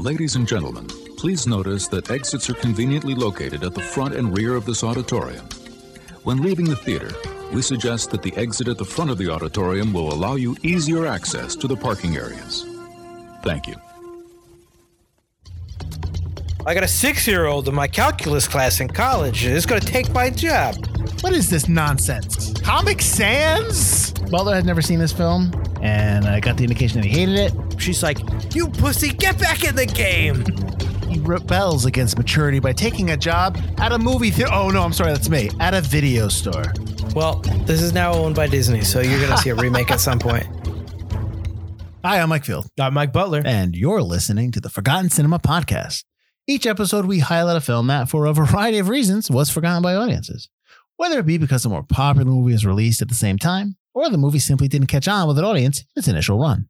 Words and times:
Ladies 0.00 0.34
and 0.34 0.48
gentlemen, 0.48 0.86
please 1.18 1.46
notice 1.46 1.86
that 1.88 2.10
exits 2.10 2.48
are 2.48 2.54
conveniently 2.54 3.14
located 3.14 3.62
at 3.62 3.74
the 3.74 3.82
front 3.82 4.14
and 4.14 4.34
rear 4.34 4.54
of 4.54 4.64
this 4.64 4.82
auditorium. 4.82 5.46
When 6.24 6.38
leaving 6.38 6.64
the 6.64 6.74
theater, 6.74 7.10
we 7.52 7.60
suggest 7.60 8.10
that 8.12 8.22
the 8.22 8.34
exit 8.34 8.68
at 8.68 8.78
the 8.78 8.84
front 8.84 9.10
of 9.10 9.18
the 9.18 9.28
auditorium 9.30 9.92
will 9.92 10.10
allow 10.10 10.36
you 10.36 10.56
easier 10.62 11.06
access 11.06 11.54
to 11.56 11.68
the 11.68 11.76
parking 11.76 12.16
areas. 12.16 12.64
Thank 13.42 13.66
you. 13.66 13.74
I 16.64 16.72
got 16.72 16.82
a 16.82 16.88
six 16.88 17.26
year 17.26 17.44
old 17.44 17.68
in 17.68 17.74
my 17.74 17.86
calculus 17.86 18.48
class 18.48 18.80
in 18.80 18.88
college. 18.88 19.44
and 19.44 19.54
It's 19.54 19.66
going 19.66 19.82
to 19.82 19.86
take 19.86 20.10
my 20.14 20.30
job. 20.30 20.76
What 21.20 21.34
is 21.34 21.50
this 21.50 21.68
nonsense? 21.68 22.54
Comic 22.62 23.02
Sans? 23.02 24.12
Butler 24.30 24.54
had 24.54 24.64
never 24.64 24.80
seen 24.80 24.98
this 24.98 25.12
film, 25.12 25.52
and 25.82 26.24
I 26.24 26.40
got 26.40 26.56
the 26.56 26.64
indication 26.64 27.02
that 27.02 27.06
he 27.06 27.12
hated 27.12 27.38
it. 27.38 27.69
She's 27.80 28.02
like, 28.02 28.18
You 28.54 28.68
pussy, 28.68 29.08
get 29.10 29.38
back 29.38 29.64
in 29.64 29.74
the 29.74 29.86
game. 29.86 30.44
He 31.08 31.18
rebels 31.18 31.86
against 31.86 32.16
maturity 32.16 32.60
by 32.60 32.72
taking 32.72 33.10
a 33.10 33.16
job 33.16 33.58
at 33.78 33.90
a 33.90 33.98
movie 33.98 34.30
theater. 34.30 34.52
Oh, 34.52 34.70
no, 34.70 34.82
I'm 34.82 34.92
sorry, 34.92 35.12
that's 35.12 35.28
me. 35.28 35.50
At 35.58 35.74
a 35.74 35.80
video 35.80 36.28
store. 36.28 36.62
Well, 37.14 37.40
this 37.66 37.82
is 37.82 37.92
now 37.92 38.12
owned 38.12 38.36
by 38.36 38.46
Disney, 38.46 38.82
so 38.82 39.00
you're 39.00 39.18
going 39.18 39.32
to 39.32 39.38
see 39.38 39.50
a 39.50 39.54
remake 39.56 39.90
at 39.90 39.98
some 39.98 40.18
point. 40.20 40.46
Hi, 42.04 42.20
I'm 42.20 42.28
Mike 42.30 42.44
Field, 42.44 42.66
I'm 42.80 42.94
Mike 42.94 43.12
Butler. 43.12 43.42
and 43.44 43.74
you're 43.74 44.02
listening 44.02 44.52
to 44.52 44.60
the 44.60 44.70
Forgotten 44.70 45.10
Cinema 45.10 45.38
Podcast. 45.38 46.04
Each 46.46 46.64
episode, 46.66 47.04
we 47.04 47.18
highlight 47.18 47.56
a 47.56 47.60
film 47.60 47.88
that, 47.88 48.08
for 48.08 48.24
a 48.24 48.32
variety 48.32 48.78
of 48.78 48.88
reasons, 48.88 49.30
was 49.30 49.50
forgotten 49.50 49.82
by 49.82 49.94
audiences. 49.94 50.48
Whether 50.96 51.18
it 51.18 51.26
be 51.26 51.36
because 51.36 51.64
a 51.64 51.68
more 51.68 51.82
popular 51.82 52.24
movie 52.24 52.52
was 52.52 52.64
released 52.64 53.02
at 53.02 53.08
the 53.08 53.14
same 53.14 53.36
time, 53.36 53.76
or 53.94 54.08
the 54.08 54.16
movie 54.16 54.38
simply 54.38 54.66
didn't 54.68 54.86
catch 54.86 55.08
on 55.08 55.28
with 55.28 55.38
an 55.38 55.44
audience 55.44 55.80
in 55.80 55.86
its 55.96 56.08
initial 56.08 56.38
run. 56.38 56.69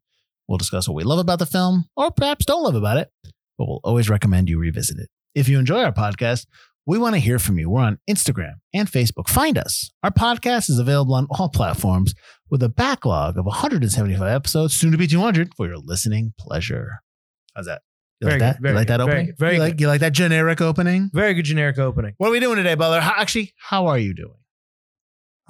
We'll 0.50 0.58
discuss 0.58 0.88
what 0.88 0.96
we 0.96 1.04
love 1.04 1.20
about 1.20 1.38
the 1.38 1.46
film, 1.46 1.84
or 1.96 2.10
perhaps 2.10 2.44
don't 2.44 2.64
love 2.64 2.74
about 2.74 2.96
it, 2.96 3.08
but 3.56 3.68
we'll 3.68 3.78
always 3.84 4.10
recommend 4.10 4.48
you 4.48 4.58
revisit 4.58 4.98
it. 4.98 5.08
If 5.32 5.48
you 5.48 5.60
enjoy 5.60 5.84
our 5.84 5.92
podcast, 5.92 6.46
we 6.86 6.98
want 6.98 7.14
to 7.14 7.20
hear 7.20 7.38
from 7.38 7.56
you. 7.56 7.70
We're 7.70 7.82
on 7.82 8.00
Instagram 8.10 8.54
and 8.74 8.90
Facebook. 8.90 9.28
Find 9.28 9.56
us. 9.56 9.92
Our 10.02 10.10
podcast 10.10 10.68
is 10.68 10.80
available 10.80 11.14
on 11.14 11.28
all 11.30 11.50
platforms 11.50 12.14
with 12.50 12.64
a 12.64 12.68
backlog 12.68 13.38
of 13.38 13.44
175 13.46 14.26
episodes, 14.26 14.74
soon 14.74 14.90
to 14.90 14.98
be 14.98 15.06
200, 15.06 15.54
for 15.54 15.68
your 15.68 15.78
listening 15.78 16.34
pleasure. 16.36 16.94
How's 17.54 17.66
that? 17.66 17.82
You 18.20 18.26
Very 18.26 18.40
like 18.40 18.40
that? 18.40 18.56
good, 18.56 18.62
very 18.62 18.72
you 18.72 18.76
like 18.78 18.88
that 18.88 18.96
good, 18.98 19.04
very 19.06 19.12
opening? 19.12 19.26
good, 19.26 19.38
very 19.38 19.54
you 19.54 19.60
like, 19.60 19.72
good. 19.74 19.80
you 19.82 19.86
like 19.86 20.00
that 20.00 20.12
generic 20.14 20.60
opening? 20.60 21.10
Very 21.14 21.34
good 21.34 21.44
generic 21.44 21.78
opening. 21.78 22.14
What 22.16 22.26
are 22.26 22.32
we 22.32 22.40
doing 22.40 22.56
today, 22.56 22.74
Butler? 22.74 22.98
How, 23.00 23.14
actually, 23.16 23.54
how 23.56 23.86
are 23.86 23.98
you 23.98 24.14
doing? 24.14 24.34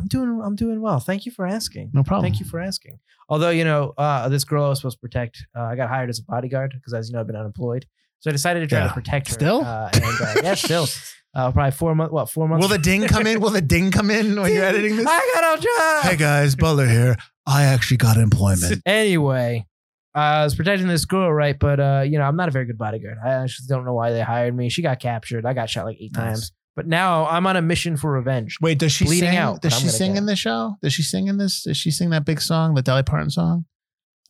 I'm 0.00 0.06
doing 0.06 0.40
I'm 0.42 0.56
doing 0.56 0.80
well. 0.80 0.98
Thank 1.00 1.26
you 1.26 1.32
for 1.32 1.46
asking. 1.46 1.90
No 1.92 2.02
problem. 2.02 2.24
Thank 2.30 2.40
you 2.40 2.46
for 2.46 2.58
asking. 2.60 2.98
Although, 3.28 3.50
you 3.50 3.64
know, 3.64 3.92
uh, 3.98 4.28
this 4.28 4.44
girl 4.44 4.64
I 4.64 4.68
was 4.70 4.78
supposed 4.80 4.96
to 4.96 5.00
protect, 5.00 5.44
uh, 5.56 5.62
I 5.62 5.76
got 5.76 5.88
hired 5.88 6.08
as 6.10 6.18
a 6.18 6.24
bodyguard 6.24 6.72
because, 6.74 6.94
as 6.94 7.08
you 7.08 7.12
know, 7.14 7.20
I've 7.20 7.26
been 7.26 7.36
unemployed. 7.36 7.86
So 8.20 8.30
I 8.30 8.32
decided 8.32 8.60
to 8.60 8.66
try 8.66 8.80
Yeah. 8.80 8.88
to 8.88 8.92
protect 8.94 9.28
her. 9.28 9.34
Still? 9.34 9.60
Uh, 9.64 9.90
and, 9.92 10.04
uh, 10.04 10.34
yeah, 10.42 10.54
still. 10.66 10.86
Uh, 11.32 11.52
probably 11.52 11.70
four 11.70 11.94
months. 11.94 12.12
What, 12.12 12.28
four 12.28 12.48
months? 12.48 12.62
Will 12.64 12.68
the 12.76 12.82
ding 12.82 13.06
come 13.06 13.26
in? 13.26 13.40
Will 13.40 13.50
the 13.50 13.60
ding 13.62 13.92
come 13.92 14.10
in 14.10 14.40
when 14.40 14.52
you're 14.52 14.64
editing 14.64 14.96
this? 14.96 15.06
I 15.08 15.30
got 15.34 15.58
a 15.58 15.62
job. 15.62 16.10
Hey 16.10 16.16
guys, 16.16 16.56
Butler 16.56 16.88
here. 16.88 17.16
I 17.46 17.62
actually 17.64 17.98
got 17.98 18.16
employment. 18.16 18.82
Anyway, 18.86 19.64
I 20.12 20.42
was 20.42 20.56
protecting 20.56 20.88
this 20.88 21.04
girl, 21.04 21.32
right? 21.32 21.56
But 21.56 21.78
uh, 21.78 22.02
you 22.04 22.18
know, 22.18 22.24
I'm 22.24 22.34
not 22.36 22.48
a 22.48 22.50
very 22.50 22.64
good 22.66 22.78
bodyguard. 22.78 23.18
I 23.24 23.30
actually 23.30 23.66
don't 23.68 23.84
know 23.84 23.94
why 23.94 24.10
they 24.10 24.20
hired 24.22 24.56
me. 24.56 24.68
She 24.70 24.82
got 24.82 24.98
captured. 24.98 25.46
I 25.46 25.52
got 25.52 25.70
shot 25.70 25.84
like 25.86 25.98
eight 26.00 26.12
Nice. 26.14 26.24
times. 26.24 26.52
But 26.81 26.86
now 26.86 27.27
I'm 27.27 27.47
on 27.47 27.59
a 27.59 27.61
mission 27.61 27.98
for 27.98 28.11
revenge. 28.11 28.56
Wait, 28.59 28.78
does 28.78 28.91
she 28.91 29.05
Bleeding 29.05 29.28
sing? 29.28 29.36
out, 29.36 29.61
does 29.61 29.75
she 29.75 29.81
gonna 29.81 29.92
sing 29.92 30.17
in 30.17 30.23
it. 30.23 30.27
this 30.28 30.39
show? 30.39 30.77
Does 30.83 30.95
she 30.95 31.03
sing 31.03 31.27
in 31.27 31.36
this? 31.36 31.64
Does 31.64 31.77
she 31.77 31.91
sing 31.91 32.09
that 32.09 32.25
big 32.25 32.41
song, 32.41 32.75
the 32.75 32.81
Dolly 32.81 33.03
Parton 33.03 33.28
song? 33.28 33.67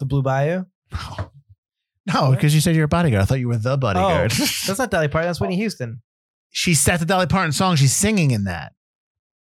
The 0.01 0.05
Blue 0.05 0.21
Bayou. 0.21 0.65
No, 2.13 2.33
because 2.33 2.53
you 2.53 2.61
said 2.61 2.75
you're 2.75 2.87
a 2.87 2.89
bodyguard. 2.89 3.23
I 3.23 3.25
thought 3.25 3.39
you 3.39 3.47
were 3.47 3.57
the 3.57 3.75
oh, 3.75 3.77
bodyguard. 3.77 4.33
Oh, 4.33 4.37
that's 4.67 4.81
not 4.81 4.91
Dolly 4.91 5.07
Parton. 5.07 5.29
That's 5.29 5.41
Whitney 5.41 5.55
Houston. 5.55 6.03
she 6.51 6.75
set 6.75 6.99
the 6.99 7.07
Dolly 7.07 7.29
Parton 7.29 7.53
song. 7.53 7.77
She's 7.77 7.95
singing 7.95 8.33
in 8.33 8.43
that. 8.47 8.73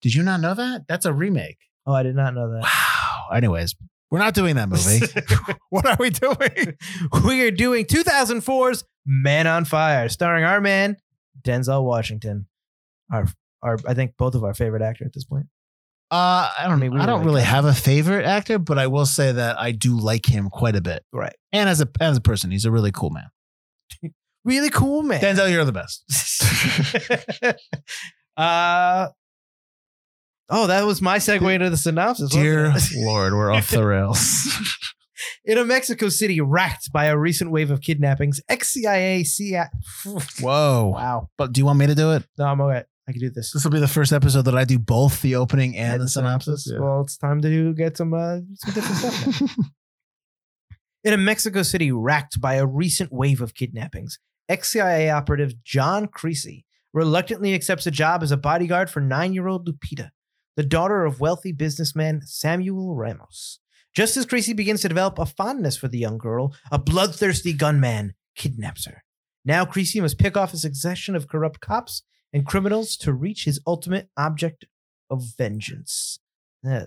Did 0.02 0.14
you 0.14 0.22
not 0.22 0.40
know 0.40 0.54
that? 0.54 0.82
That's 0.86 1.04
a 1.04 1.12
remake. 1.12 1.58
Oh, 1.84 1.92
I 1.92 2.04
did 2.04 2.14
not 2.14 2.32
know 2.32 2.48
that. 2.52 2.62
Wow. 2.62 3.36
Anyways, 3.36 3.74
we're 4.12 4.20
not 4.20 4.34
doing 4.34 4.54
that 4.54 4.68
movie. 4.68 5.00
what 5.70 5.84
are 5.84 5.96
we 5.98 6.10
doing? 6.10 6.76
we 7.24 7.42
are 7.42 7.50
doing 7.50 7.86
2004's 7.86 8.84
Man 9.04 9.48
on 9.48 9.64
Fire, 9.64 10.08
starring 10.08 10.44
our 10.44 10.60
man 10.60 10.96
Denzel 11.42 11.82
Washington. 11.82 12.46
Our, 13.12 13.26
our, 13.62 13.78
I 13.86 13.94
think 13.94 14.14
both 14.16 14.34
of 14.34 14.44
our 14.44 14.54
favorite 14.54 14.82
actor 14.82 15.04
at 15.04 15.12
this 15.12 15.24
point. 15.24 15.46
Uh, 16.10 16.50
I 16.58 16.64
don't. 16.64 16.72
I 16.72 16.76
mean, 16.76 16.92
we 16.92 17.00
I 17.00 17.06
don't 17.06 17.18
like 17.18 17.26
really 17.26 17.40
that. 17.42 17.46
have 17.46 17.64
a 17.64 17.74
favorite 17.74 18.24
actor, 18.24 18.58
but 18.58 18.78
I 18.78 18.88
will 18.88 19.06
say 19.06 19.30
that 19.30 19.60
I 19.60 19.70
do 19.70 19.96
like 19.96 20.26
him 20.26 20.50
quite 20.50 20.74
a 20.74 20.80
bit. 20.80 21.04
Right. 21.12 21.36
And 21.52 21.68
as 21.68 21.80
a 21.80 21.88
as 22.00 22.16
a 22.16 22.20
person, 22.20 22.50
he's 22.50 22.64
a 22.64 22.70
really 22.70 22.92
cool 22.92 23.10
man. 23.10 23.30
Really 24.42 24.70
cool 24.70 25.02
man. 25.02 25.20
Denzel, 25.20 25.50
you're 25.50 25.66
the 25.66 25.70
best. 25.70 26.02
uh, 28.38 29.08
oh, 30.48 30.66
that 30.66 30.86
was 30.86 31.02
my 31.02 31.18
segue 31.18 31.54
into 31.54 31.68
the 31.68 31.76
synopsis. 31.76 32.30
Dear? 32.30 32.72
Lord, 32.96 33.34
we're 33.34 33.52
off 33.52 33.70
the 33.70 33.84
rails. 33.84 34.48
In 35.44 35.58
a 35.58 35.64
Mexico 35.66 36.08
City 36.08 36.40
racked 36.40 36.90
by 36.90 37.04
a 37.04 37.18
recent 37.18 37.50
wave 37.50 37.70
of 37.70 37.82
kidnappings, 37.82 38.40
ex-CIA 38.48 39.24
CIA. 39.24 39.66
Whoa. 40.40 40.92
Wow. 40.94 41.28
But 41.36 41.52
do 41.52 41.60
you 41.60 41.66
want 41.66 41.78
me 41.78 41.86
to 41.88 41.94
do 41.94 42.12
it? 42.12 42.24
No, 42.38 42.46
I'm 42.46 42.60
okay. 42.62 42.84
I 43.10 43.12
can 43.12 43.20
do 43.22 43.30
this. 43.30 43.52
This 43.52 43.64
will 43.64 43.72
be 43.72 43.80
the 43.80 43.88
first 43.88 44.12
episode 44.12 44.42
that 44.42 44.56
I 44.56 44.64
do 44.64 44.78
both 44.78 45.20
the 45.20 45.34
opening 45.34 45.76
and, 45.76 46.00
the 46.00 46.08
synopsis. 46.08 46.70
Well, 46.78 47.00
it's 47.00 47.16
time 47.16 47.42
to 47.42 47.74
get 47.74 47.96
some 47.96 48.14
uh, 48.14 48.38
some 48.54 48.74
different 48.74 48.96
stuff. 48.96 49.40
Now. 49.40 49.48
In 51.04 51.12
a 51.12 51.16
Mexico 51.16 51.62
City 51.64 51.90
racked 51.90 52.40
by 52.40 52.54
a 52.54 52.66
recent 52.66 53.12
wave 53.12 53.40
of 53.40 53.54
kidnappings, 53.54 54.20
ex-CIA 54.48 55.10
operative 55.10 55.64
John 55.64 56.06
Creasy 56.06 56.66
reluctantly 56.92 57.52
accepts 57.52 57.84
a 57.86 57.90
job 57.90 58.22
as 58.22 58.30
a 58.30 58.36
bodyguard 58.36 58.90
for 58.90 59.00
nine-year-old 59.00 59.66
Lupita, 59.66 60.10
the 60.56 60.62
daughter 60.62 61.04
of 61.04 61.18
wealthy 61.18 61.50
businessman 61.50 62.20
Samuel 62.24 62.94
Ramos. 62.94 63.58
Just 63.92 64.16
as 64.16 64.26
Creasy 64.26 64.52
begins 64.52 64.82
to 64.82 64.88
develop 64.88 65.18
a 65.18 65.26
fondness 65.26 65.76
for 65.76 65.88
the 65.88 65.98
young 65.98 66.18
girl, 66.18 66.54
a 66.70 66.78
bloodthirsty 66.78 67.54
gunman 67.54 68.14
kidnaps 68.36 68.86
her. 68.86 69.02
Now 69.44 69.64
Creasy 69.64 70.00
must 70.00 70.18
pick 70.18 70.36
off 70.36 70.54
a 70.54 70.58
succession 70.58 71.16
of 71.16 71.26
corrupt 71.26 71.60
cops 71.60 72.04
and 72.32 72.46
criminals 72.46 72.96
to 72.98 73.12
reach 73.12 73.44
his 73.44 73.60
ultimate 73.66 74.08
object 74.16 74.64
of 75.10 75.22
vengeance. 75.36 76.18
Uh, 76.66 76.86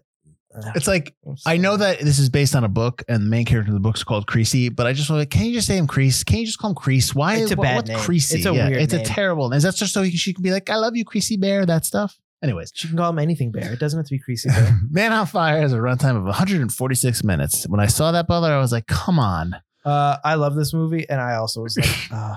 uh, 0.55 0.71
It's 0.75 0.87
like 0.87 1.15
I 1.45 1.57
know 1.57 1.77
that 1.77 1.99
this 1.99 2.19
is 2.19 2.29
based 2.29 2.55
on 2.55 2.63
a 2.63 2.69
book, 2.69 3.03
and 3.07 3.23
the 3.25 3.29
main 3.29 3.43
character 3.45 3.71
of 3.71 3.73
the 3.73 3.79
book 3.79 3.95
is 3.97 4.03
called 4.03 4.27
Creasy. 4.27 4.69
But 4.69 4.85
I 4.87 4.93
just 4.93 5.09
want 5.09 5.21
to, 5.29 5.37
can 5.37 5.47
you 5.47 5.53
just 5.53 5.67
say 5.67 5.77
him 5.77 5.87
Crease? 5.87 6.23
Can 6.23 6.37
you 6.39 6.45
just 6.45 6.59
call 6.59 6.69
him 6.71 6.75
Crease? 6.75 7.13
Why? 7.15 7.35
It's 7.37 7.51
a 7.51 7.55
what- 7.55 7.63
bad 7.63 7.75
what's 7.77 7.89
name. 7.89 7.99
Creasy? 7.99 8.37
It's 8.37 8.45
a 8.45 8.53
yeah, 8.53 8.67
weird 8.69 8.81
It's 8.81 8.93
name. 8.93 9.01
a 9.01 9.05
terrible. 9.05 9.49
name. 9.49 9.57
Is 9.57 9.63
that 9.63 9.75
just 9.75 9.93
so 9.93 10.03
he 10.03 10.11
can, 10.11 10.17
she 10.17 10.33
can 10.33 10.43
be 10.43 10.51
like, 10.51 10.69
"I 10.69 10.75
love 10.75 10.95
you, 10.95 11.03
Creasy 11.05 11.37
Bear"? 11.37 11.65
That 11.65 11.85
stuff. 11.85 12.17
Anyways, 12.43 12.71
She 12.75 12.89
can 12.89 12.97
call 12.97 13.09
him 13.09 13.19
anything 13.19 13.51
bear. 13.51 13.71
It 13.71 13.79
doesn't 13.79 13.97
have 13.97 14.05
to 14.05 14.11
be 14.13 14.19
Creasy 14.19 14.49
Bear. 14.55 14.77
Man 14.91 15.13
on 15.13 15.25
Fire 15.25 15.61
has 15.61 15.71
a 15.71 15.77
runtime 15.77 16.17
of 16.17 16.23
146 16.25 17.23
minutes. 17.23 17.65
When 17.69 17.79
I 17.79 17.87
saw 17.87 18.11
that 18.11 18.27
Butler, 18.27 18.51
I 18.51 18.59
was 18.59 18.71
like, 18.71 18.85
"Come 18.85 19.17
on!" 19.17 19.55
uh, 19.85 20.17
I 20.23 20.35
love 20.35 20.53
this 20.55 20.73
movie, 20.73 21.09
and 21.09 21.19
I 21.21 21.35
also 21.35 21.61
was 21.63 21.77
like, 21.77 21.89
uh, 22.11 22.35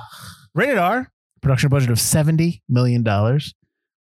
Rated 0.55 0.79
R. 0.79 1.11
Production 1.47 1.69
budget 1.69 1.91
of 1.91 2.01
70 2.01 2.61
million 2.69 3.05
dollars. 3.05 3.55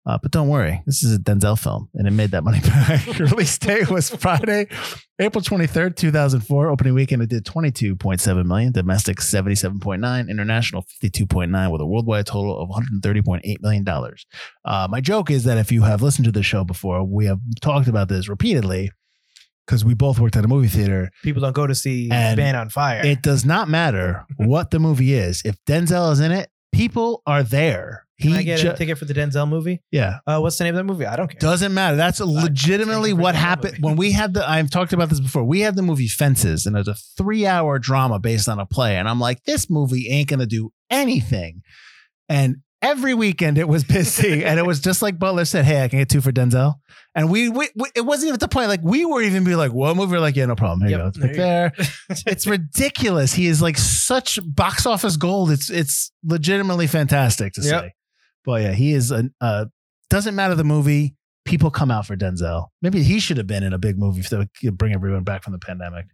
Uh, 0.04 0.18
but 0.20 0.32
don't 0.32 0.48
worry, 0.48 0.82
this 0.84 1.04
is 1.04 1.14
a 1.14 1.18
Denzel 1.20 1.56
film, 1.56 1.88
and 1.94 2.08
it 2.08 2.10
made 2.10 2.32
that 2.32 2.42
money 2.42 2.58
back. 2.64 3.06
Release 3.20 3.56
date 3.56 3.88
was 3.88 4.10
Friday, 4.10 4.66
April 5.20 5.40
23rd, 5.44 5.94
2004. 5.94 6.68
Opening 6.68 6.94
weekend, 6.94 7.22
it 7.22 7.28
did 7.28 7.44
22.7 7.44 8.46
million. 8.46 8.72
Domestic, 8.72 9.18
77.9. 9.18 10.28
International, 10.28 10.84
52.9, 11.00 11.70
with 11.70 11.80
a 11.80 11.86
worldwide 11.86 12.26
total 12.26 12.60
of 12.60 12.68
130.8 12.68 13.60
million 13.60 13.84
dollars. 13.84 14.26
Uh, 14.64 14.88
my 14.90 15.00
joke 15.00 15.30
is 15.30 15.44
that 15.44 15.56
if 15.56 15.70
you 15.70 15.82
have 15.82 16.02
listened 16.02 16.24
to 16.24 16.32
the 16.32 16.42
show 16.42 16.64
before, 16.64 17.04
we 17.04 17.26
have 17.26 17.38
talked 17.62 17.86
about 17.86 18.08
this 18.08 18.28
repeatedly 18.28 18.90
because 19.64 19.84
we 19.84 19.94
both 19.94 20.18
worked 20.18 20.34
at 20.34 20.44
a 20.44 20.48
movie 20.48 20.66
theater. 20.66 21.10
people 21.22 21.42
don't 21.42 21.54
go 21.54 21.68
to 21.68 21.76
see 21.76 22.08
And 22.10 22.36
Man 22.36 22.56
on 22.56 22.70
Fire. 22.70 23.06
It 23.06 23.22
does 23.22 23.44
not 23.44 23.68
matter 23.68 24.26
what 24.36 24.72
the 24.72 24.80
movie 24.80 25.14
is. 25.14 25.42
If 25.44 25.56
Denzel 25.64 26.10
is 26.10 26.18
in 26.18 26.32
it, 26.32 26.50
people 26.76 27.22
are 27.26 27.42
there. 27.42 28.04
Can 28.20 28.30
He 28.30 28.36
I 28.38 28.42
get 28.42 28.60
ju- 28.60 28.70
a 28.70 28.76
ticket 28.76 28.96
for 28.96 29.04
the 29.04 29.12
Denzel 29.12 29.46
movie? 29.48 29.82
yeah. 29.90 30.20
Uh, 30.26 30.38
what's 30.38 30.56
the 30.56 30.64
name 30.64 30.74
of 30.74 30.78
that 30.78 30.90
movie? 30.90 31.04
I 31.04 31.16
don't 31.16 31.28
care. 31.28 31.38
Doesn't 31.38 31.74
matter. 31.74 31.96
That's 31.96 32.18
legitimately 32.20 33.10
you 33.10 33.16
for 33.16 33.20
what 33.22 33.34
happened 33.34 33.76
when 33.80 33.96
we 33.96 34.12
had 34.12 34.32
the. 34.32 34.48
I've 34.48 34.70
talked 34.70 34.92
about 34.94 35.10
this 35.10 35.20
before. 35.20 35.44
We 35.44 35.60
had 35.60 35.76
the 35.76 35.82
movie 35.82 36.08
Fences, 36.08 36.64
and 36.64 36.76
it's 36.78 36.88
a 36.88 36.94
three-hour 36.94 37.78
drama 37.78 38.18
based 38.18 38.48
on 38.48 38.58
a 38.58 38.64
play. 38.64 38.96
And 38.96 39.06
I'm 39.08 39.20
like, 39.20 39.42
this 39.44 39.68
movie 39.68 40.08
ain't 40.08 40.28
gonna 40.28 40.46
do 40.46 40.72
anything. 40.88 41.60
And 42.28 42.56
every 42.80 43.12
weekend 43.12 43.58
it 43.58 43.68
was 43.68 43.84
busy, 43.84 44.44
and 44.46 44.58
it 44.58 44.64
was 44.66 44.80
just 44.80 45.02
like 45.02 45.18
Butler 45.18 45.44
said, 45.44 45.66
"Hey, 45.66 45.82
I 45.84 45.88
can 45.88 45.98
get 45.98 46.08
two 46.08 46.20
for 46.22 46.32
Denzel." 46.32 46.74
And 47.16 47.30
we, 47.30 47.48
we, 47.48 47.68
we 47.74 47.88
it 47.96 48.02
wasn't 48.02 48.28
even 48.28 48.34
at 48.34 48.40
the 48.40 48.48
point 48.48 48.68
like 48.68 48.80
we 48.82 49.04
weren't 49.06 49.26
even 49.26 49.42
be 49.42 49.56
like, 49.56 49.72
"What 49.72 49.96
movie?" 49.96 50.12
We're 50.12 50.20
like, 50.20 50.36
"Yeah, 50.36 50.44
no 50.46 50.54
problem. 50.54 50.86
Here 50.86 50.98
you 50.98 51.02
Yep, 51.04 51.14
go. 51.14 51.26
It's 51.26 51.36
there 51.36 51.72
there." 51.78 52.16
it's 52.26 52.46
ridiculous. 52.46 53.32
He 53.32 53.46
is 53.46 53.62
like 53.62 53.78
such 53.78 54.38
box 54.44 54.84
office 54.84 55.16
gold. 55.16 55.50
It's 55.50 55.70
it's 55.70 56.12
legitimately 56.22 56.86
fantastic 56.86 57.54
to 57.54 57.62
Yep. 57.62 57.82
say. 57.82 57.92
But 58.44 58.62
yeah, 58.62 58.72
he 58.72 58.92
is 58.92 59.10
a 59.10 59.30
uh, 59.40 59.64
doesn't 60.10 60.34
matter 60.34 60.54
the 60.54 60.62
movie. 60.64 61.16
People 61.46 61.70
come 61.70 61.90
out 61.90 62.06
for 62.06 62.16
Denzel. 62.16 62.66
Maybe 62.82 63.02
he 63.02 63.18
should 63.18 63.38
have 63.38 63.46
been 63.46 63.62
in 63.62 63.72
a 63.72 63.78
big 63.78 63.98
movie 63.98 64.22
to 64.22 64.48
bring 64.72 64.92
everyone 64.92 65.24
back 65.24 65.42
from 65.42 65.52
the 65.54 65.58
pandemic. 65.58 66.06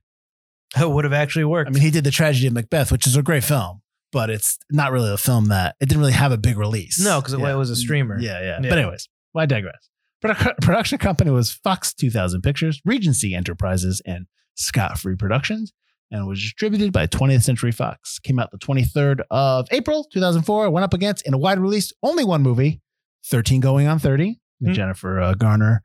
It 0.78 0.88
would 0.88 1.05
have 1.05 1.12
actually 1.12 1.46
worked. 1.46 1.69
I 1.69 1.72
mean, 1.72 1.82
he 1.82 1.90
did 1.90 2.05
the 2.05 2.10
tragedy 2.10 2.46
of 2.46 2.52
Macbeth, 2.52 2.93
which 2.93 3.06
is 3.06 3.16
a 3.16 3.22
great 3.22 3.43
film. 3.44 3.82
but 4.12 4.31
it's 4.31 4.58
not 4.70 4.93
really 4.93 5.10
a 5.10 5.16
film 5.16 5.46
that 5.46 5.75
it 5.81 5.88
didn't 5.88 6.00
really 6.00 6.12
have 6.12 6.32
a 6.32 6.37
big 6.38 6.58
release. 6.58 7.02
No, 7.02 7.19
because 7.20 7.32
it, 7.32 7.40
was 7.40 7.70
a 7.70 7.76
streamer. 7.76 8.20
Yeah, 8.20 8.40
yeah. 8.40 8.60
Yeah. 8.62 8.69
But 8.69 8.78
anyways, 8.78 9.08
well, 9.34 9.43
I 9.43 9.46
digress. 9.46 9.88
Produ- 10.22 10.56
production 10.62 10.98
company 10.98 11.30
was 11.30 11.50
Fox 11.50 11.92
2000 11.94 12.42
Pictures, 12.42 12.80
Regency 12.84 13.34
Enterprises, 13.34 14.00
and 14.06 14.26
Scott 14.54 14.98
Free 14.98 15.16
Productions, 15.16 15.72
and 16.10 16.26
was 16.26 16.40
distributed 16.40 16.92
by 16.92 17.06
20th 17.06 17.42
Century 17.42 17.72
Fox. 17.72 18.19
Came 18.19 18.38
out 18.38 18.50
the 18.50 18.58
23rd 18.58 19.20
of 19.30 19.66
April 19.70 20.06
2004. 20.12 20.70
Went 20.70 20.84
up 20.84 20.94
against 20.94 21.26
in 21.26 21.34
a 21.34 21.38
wide 21.38 21.58
release 21.58 21.92
only 22.02 22.24
one 22.24 22.42
movie, 22.42 22.80
13 23.26 23.60
Going 23.60 23.86
on 23.86 23.98
30, 23.98 24.38
with 24.60 24.69
Hmm. 24.70 24.74
Jennifer 24.74 25.20
uh, 25.20 25.34
Garner. 25.34 25.82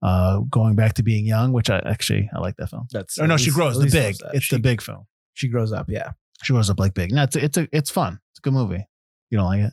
Uh, 0.00 0.40
going 0.48 0.76
back 0.76 0.94
to 0.94 1.02
being 1.02 1.26
young, 1.26 1.52
which 1.52 1.68
I 1.68 1.80
actually 1.84 2.30
I 2.32 2.38
like 2.38 2.54
that 2.58 2.68
film. 2.70 2.86
That's 2.92 3.18
Or 3.18 3.26
no, 3.26 3.34
at 3.34 3.40
she 3.40 3.50
grows 3.50 3.80
the 3.80 3.86
big. 3.90 4.14
It's 4.32 4.44
she, 4.44 4.54
the 4.54 4.62
big 4.62 4.80
film. 4.80 5.06
She 5.34 5.48
grows 5.48 5.72
up. 5.72 5.86
Yeah, 5.88 6.12
She 6.44 6.52
grows 6.52 6.70
up 6.70 6.78
like 6.78 6.94
big. 6.94 7.10
No, 7.10 7.24
it's 7.24 7.34
a, 7.34 7.44
it's 7.44 7.56
a 7.58 7.68
it's 7.72 7.90
fun. 7.90 8.20
It's 8.30 8.38
a 8.38 8.42
good 8.42 8.52
movie. 8.52 8.86
You 9.30 9.38
don't 9.38 9.46
like 9.46 9.60
it? 9.62 9.72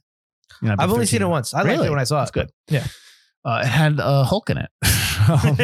You're 0.64 0.70
not 0.70 0.80
a 0.80 0.82
I've 0.82 0.92
only 0.92 1.06
seen 1.06 1.22
it 1.22 1.28
once. 1.28 1.54
I 1.54 1.62
liked 1.62 1.84
it 1.84 1.90
when 1.92 2.00
I 2.00 2.06
saw 2.06 2.20
That's 2.22 2.32
it. 2.32 2.34
good. 2.34 2.50
Yeah. 2.70 2.88
Uh, 3.46 3.62
it 3.64 3.68
had 3.68 4.00
uh, 4.00 4.24
Hulk 4.24 4.50
in 4.50 4.58
it. 4.58 4.70
Um, 5.28 5.56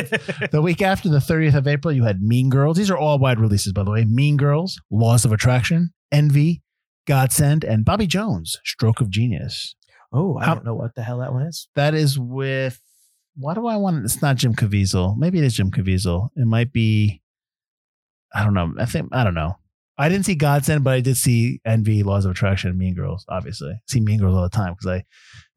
the 0.51 0.61
week 0.63 0.81
after 0.81 1.07
the 1.09 1.17
30th 1.19 1.53
of 1.55 1.67
April, 1.67 1.93
you 1.93 2.03
had 2.03 2.19
Mean 2.21 2.49
Girls. 2.49 2.77
These 2.77 2.89
are 2.89 2.97
all 2.97 3.19
wide 3.19 3.39
releases, 3.39 3.73
by 3.73 3.83
the 3.83 3.91
way. 3.91 4.05
Mean 4.05 4.35
Girls, 4.35 4.79
Laws 4.89 5.23
of 5.23 5.31
Attraction, 5.31 5.93
Envy, 6.11 6.63
Godsend, 7.05 7.63
and 7.63 7.85
Bobby 7.85 8.07
Jones, 8.07 8.57
Stroke 8.63 9.01
of 9.01 9.11
Genius. 9.11 9.75
oh, 10.13 10.37
I 10.39 10.45
How- 10.45 10.55
don't 10.55 10.65
know 10.65 10.73
what 10.73 10.95
the 10.95 11.03
hell 11.03 11.19
that 11.19 11.31
one 11.33 11.43
is. 11.43 11.67
That 11.75 11.93
is 11.93 12.17
with, 12.17 12.79
why 13.35 13.53
do 13.53 13.67
I 13.67 13.75
want, 13.75 14.03
it's 14.03 14.19
not 14.21 14.37
Jim 14.37 14.55
Caviezel. 14.55 15.15
Maybe 15.17 15.37
it 15.37 15.43
is 15.43 15.53
Jim 15.53 15.69
Caviezel. 15.69 16.29
It 16.35 16.47
might 16.47 16.71
be, 16.73 17.21
I 18.33 18.43
don't 18.43 18.55
know. 18.55 18.73
I 18.79 18.85
think, 18.85 19.09
I 19.11 19.23
don't 19.23 19.35
know. 19.35 19.57
I 20.01 20.09
didn't 20.09 20.25
see 20.25 20.33
Godsend, 20.33 20.83
but 20.83 20.95
I 20.95 21.01
did 21.01 21.15
see 21.15 21.61
Envy, 21.63 22.01
Laws 22.01 22.25
of 22.25 22.31
Attraction, 22.31 22.75
Mean 22.75 22.95
Girls, 22.95 23.23
obviously. 23.29 23.73
I 23.73 23.79
see 23.87 23.99
Mean 23.99 24.19
Girls 24.19 24.35
all 24.35 24.41
the 24.41 24.49
time 24.49 24.73
because 24.73 24.87
I 24.87 25.03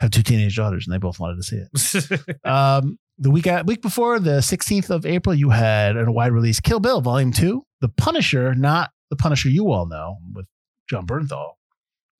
have 0.00 0.10
two 0.10 0.22
teenage 0.22 0.54
daughters 0.54 0.86
and 0.86 0.92
they 0.92 0.98
both 0.98 1.18
wanted 1.18 1.36
to 1.36 1.42
see 1.42 1.56
it. 1.56 2.20
Um, 2.44 2.98
the 3.16 3.30
week 3.30 3.46
week 3.64 3.80
before 3.80 4.18
the 4.18 4.38
16th 4.38 4.90
of 4.90 5.06
April, 5.06 5.34
you 5.34 5.50
had 5.50 5.96
a 5.96 6.12
wide 6.12 6.32
release 6.32 6.60
Kill 6.60 6.78
Bill 6.80 7.00
Volume 7.00 7.32
Two, 7.32 7.64
The 7.80 7.88
Punisher, 7.88 8.54
not 8.54 8.90
the 9.08 9.16
Punisher 9.16 9.48
you 9.48 9.72
all 9.72 9.86
know 9.86 10.16
with 10.34 10.46
Jon 10.90 11.06
Bernthal, 11.06 11.52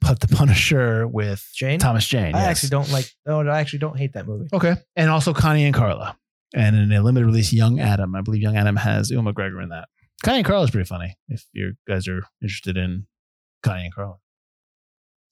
but 0.01 0.21
the 0.21 0.29
Punisher 0.29 1.07
with 1.07 1.47
Jane. 1.55 1.79
Thomas 1.79 2.07
Jane. 2.07 2.35
I 2.35 2.41
yes. 2.41 2.49
actually 2.49 2.71
don't 2.71 2.91
like. 2.91 3.11
Oh, 3.27 3.47
I 3.47 3.61
actually 3.61 3.81
don't 3.81 3.99
hate 3.99 4.15
that 4.15 4.27
movie. 4.27 4.49
Okay, 4.53 4.77
and 4.97 5.11
also 5.11 5.35
Connie 5.35 5.65
and 5.65 5.75
Carla, 5.75 6.17
and 6.55 6.77
in 6.77 6.93
a 6.93 7.03
limited 7.03 7.27
release, 7.27 7.53
Young 7.53 7.81
Adam. 7.81 8.15
I 8.15 8.23
believe 8.23 8.41
Young 8.41 8.57
Adam 8.57 8.77
has 8.77 9.11
Ewan 9.11 9.27
McGregor 9.27 9.63
in 9.63 9.71
that. 9.71 9.89
Connie 10.25 10.39
and 10.39 10.47
Carla 10.47 10.65
is 10.65 10.71
pretty 10.71 10.87
funny. 10.87 11.17
If 11.29 11.45
you 11.53 11.75
guys 11.87 12.09
are 12.09 12.23
interested 12.43 12.77
in 12.77 13.07
Connie 13.63 13.85
and 13.85 13.95
Carla, 13.95 14.17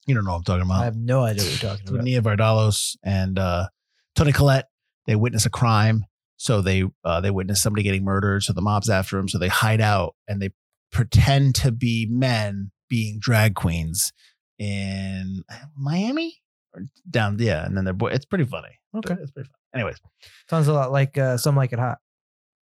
you 0.05 0.13
don't 0.13 0.23
know 0.23 0.31
what 0.31 0.37
I'm 0.37 0.43
talking 0.43 0.61
about. 0.65 0.81
I 0.81 0.85
have 0.85 0.95
no 0.95 1.23
idea 1.23 1.43
what 1.43 1.61
you're 1.61 1.71
talking 1.71 1.89
about. 1.89 2.03
Nia 2.03 2.21
Vardalos 2.21 2.95
and 3.03 3.39
uh, 3.39 3.67
Toni 4.15 4.31
Collette. 4.31 4.67
They 5.05 5.15
witness 5.15 5.45
a 5.45 5.49
crime, 5.49 6.05
so 6.37 6.61
they 6.61 6.83
uh, 7.03 7.19
they 7.21 7.31
witness 7.31 7.61
somebody 7.61 7.83
getting 7.83 8.05
murdered. 8.05 8.43
So 8.43 8.53
the 8.53 8.61
mob's 8.61 8.89
after 8.89 9.17
them. 9.17 9.27
So 9.27 9.37
they 9.37 9.49
hide 9.49 9.81
out 9.81 10.15
and 10.27 10.41
they 10.41 10.51
pretend 10.91 11.55
to 11.55 11.71
be 11.71 12.07
men 12.09 12.71
being 12.89 13.17
drag 13.19 13.55
queens 13.55 14.13
in 14.59 15.43
Miami 15.75 16.37
or 16.73 16.83
down 17.09 17.37
yeah. 17.39 17.65
And 17.65 17.75
then 17.75 17.83
they're 17.83 17.93
boy. 17.93 18.09
It's 18.09 18.25
pretty 18.25 18.45
funny. 18.45 18.79
Okay. 18.95 19.15
it's 19.19 19.31
pretty 19.31 19.49
fun. 19.49 19.55
Anyways, 19.73 19.97
Sounds 20.49 20.67
a 20.67 20.73
lot 20.73 20.91
like 20.91 21.17
uh, 21.17 21.35
Some 21.37 21.55
Like 21.55 21.73
It 21.73 21.79
Hot. 21.79 21.97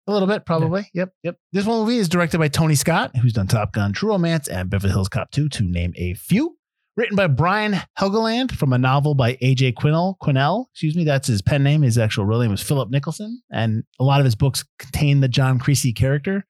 A 0.08 0.12
little 0.12 0.26
bit 0.26 0.44
probably. 0.46 0.88
Yep, 0.94 1.12
yep. 1.22 1.36
This 1.52 1.66
one 1.66 1.80
movie 1.80 1.98
is 1.98 2.08
directed 2.08 2.38
by 2.38 2.48
Tony 2.48 2.74
Scott, 2.74 3.16
who's 3.16 3.34
done 3.34 3.46
Top 3.46 3.72
Gun, 3.72 3.92
True 3.92 4.08
Romance, 4.08 4.48
and 4.48 4.70
Beverly 4.70 4.92
Hills 4.92 5.08
Cop 5.08 5.30
2, 5.30 5.48
to 5.50 5.62
name 5.62 5.92
a 5.96 6.14
few. 6.14 6.56
Written 6.96 7.14
by 7.14 7.28
Brian 7.28 7.76
Helgeland 7.96 8.50
from 8.50 8.72
a 8.72 8.78
novel 8.78 9.14
by 9.14 9.34
AJ 9.36 9.74
Quinnell. 9.74 10.16
Quinnell, 10.20 10.66
excuse 10.72 10.96
me, 10.96 11.04
that's 11.04 11.28
his 11.28 11.42
pen 11.42 11.62
name. 11.62 11.82
His 11.82 11.96
actual 11.96 12.24
real 12.24 12.40
name 12.40 12.52
is 12.52 12.60
Philip 12.60 12.90
Nicholson, 12.90 13.40
and 13.52 13.84
a 14.00 14.04
lot 14.04 14.18
of 14.18 14.24
his 14.24 14.34
books 14.34 14.64
contain 14.80 15.20
the 15.20 15.28
John 15.28 15.60
Creasy 15.60 15.92
character. 15.92 16.44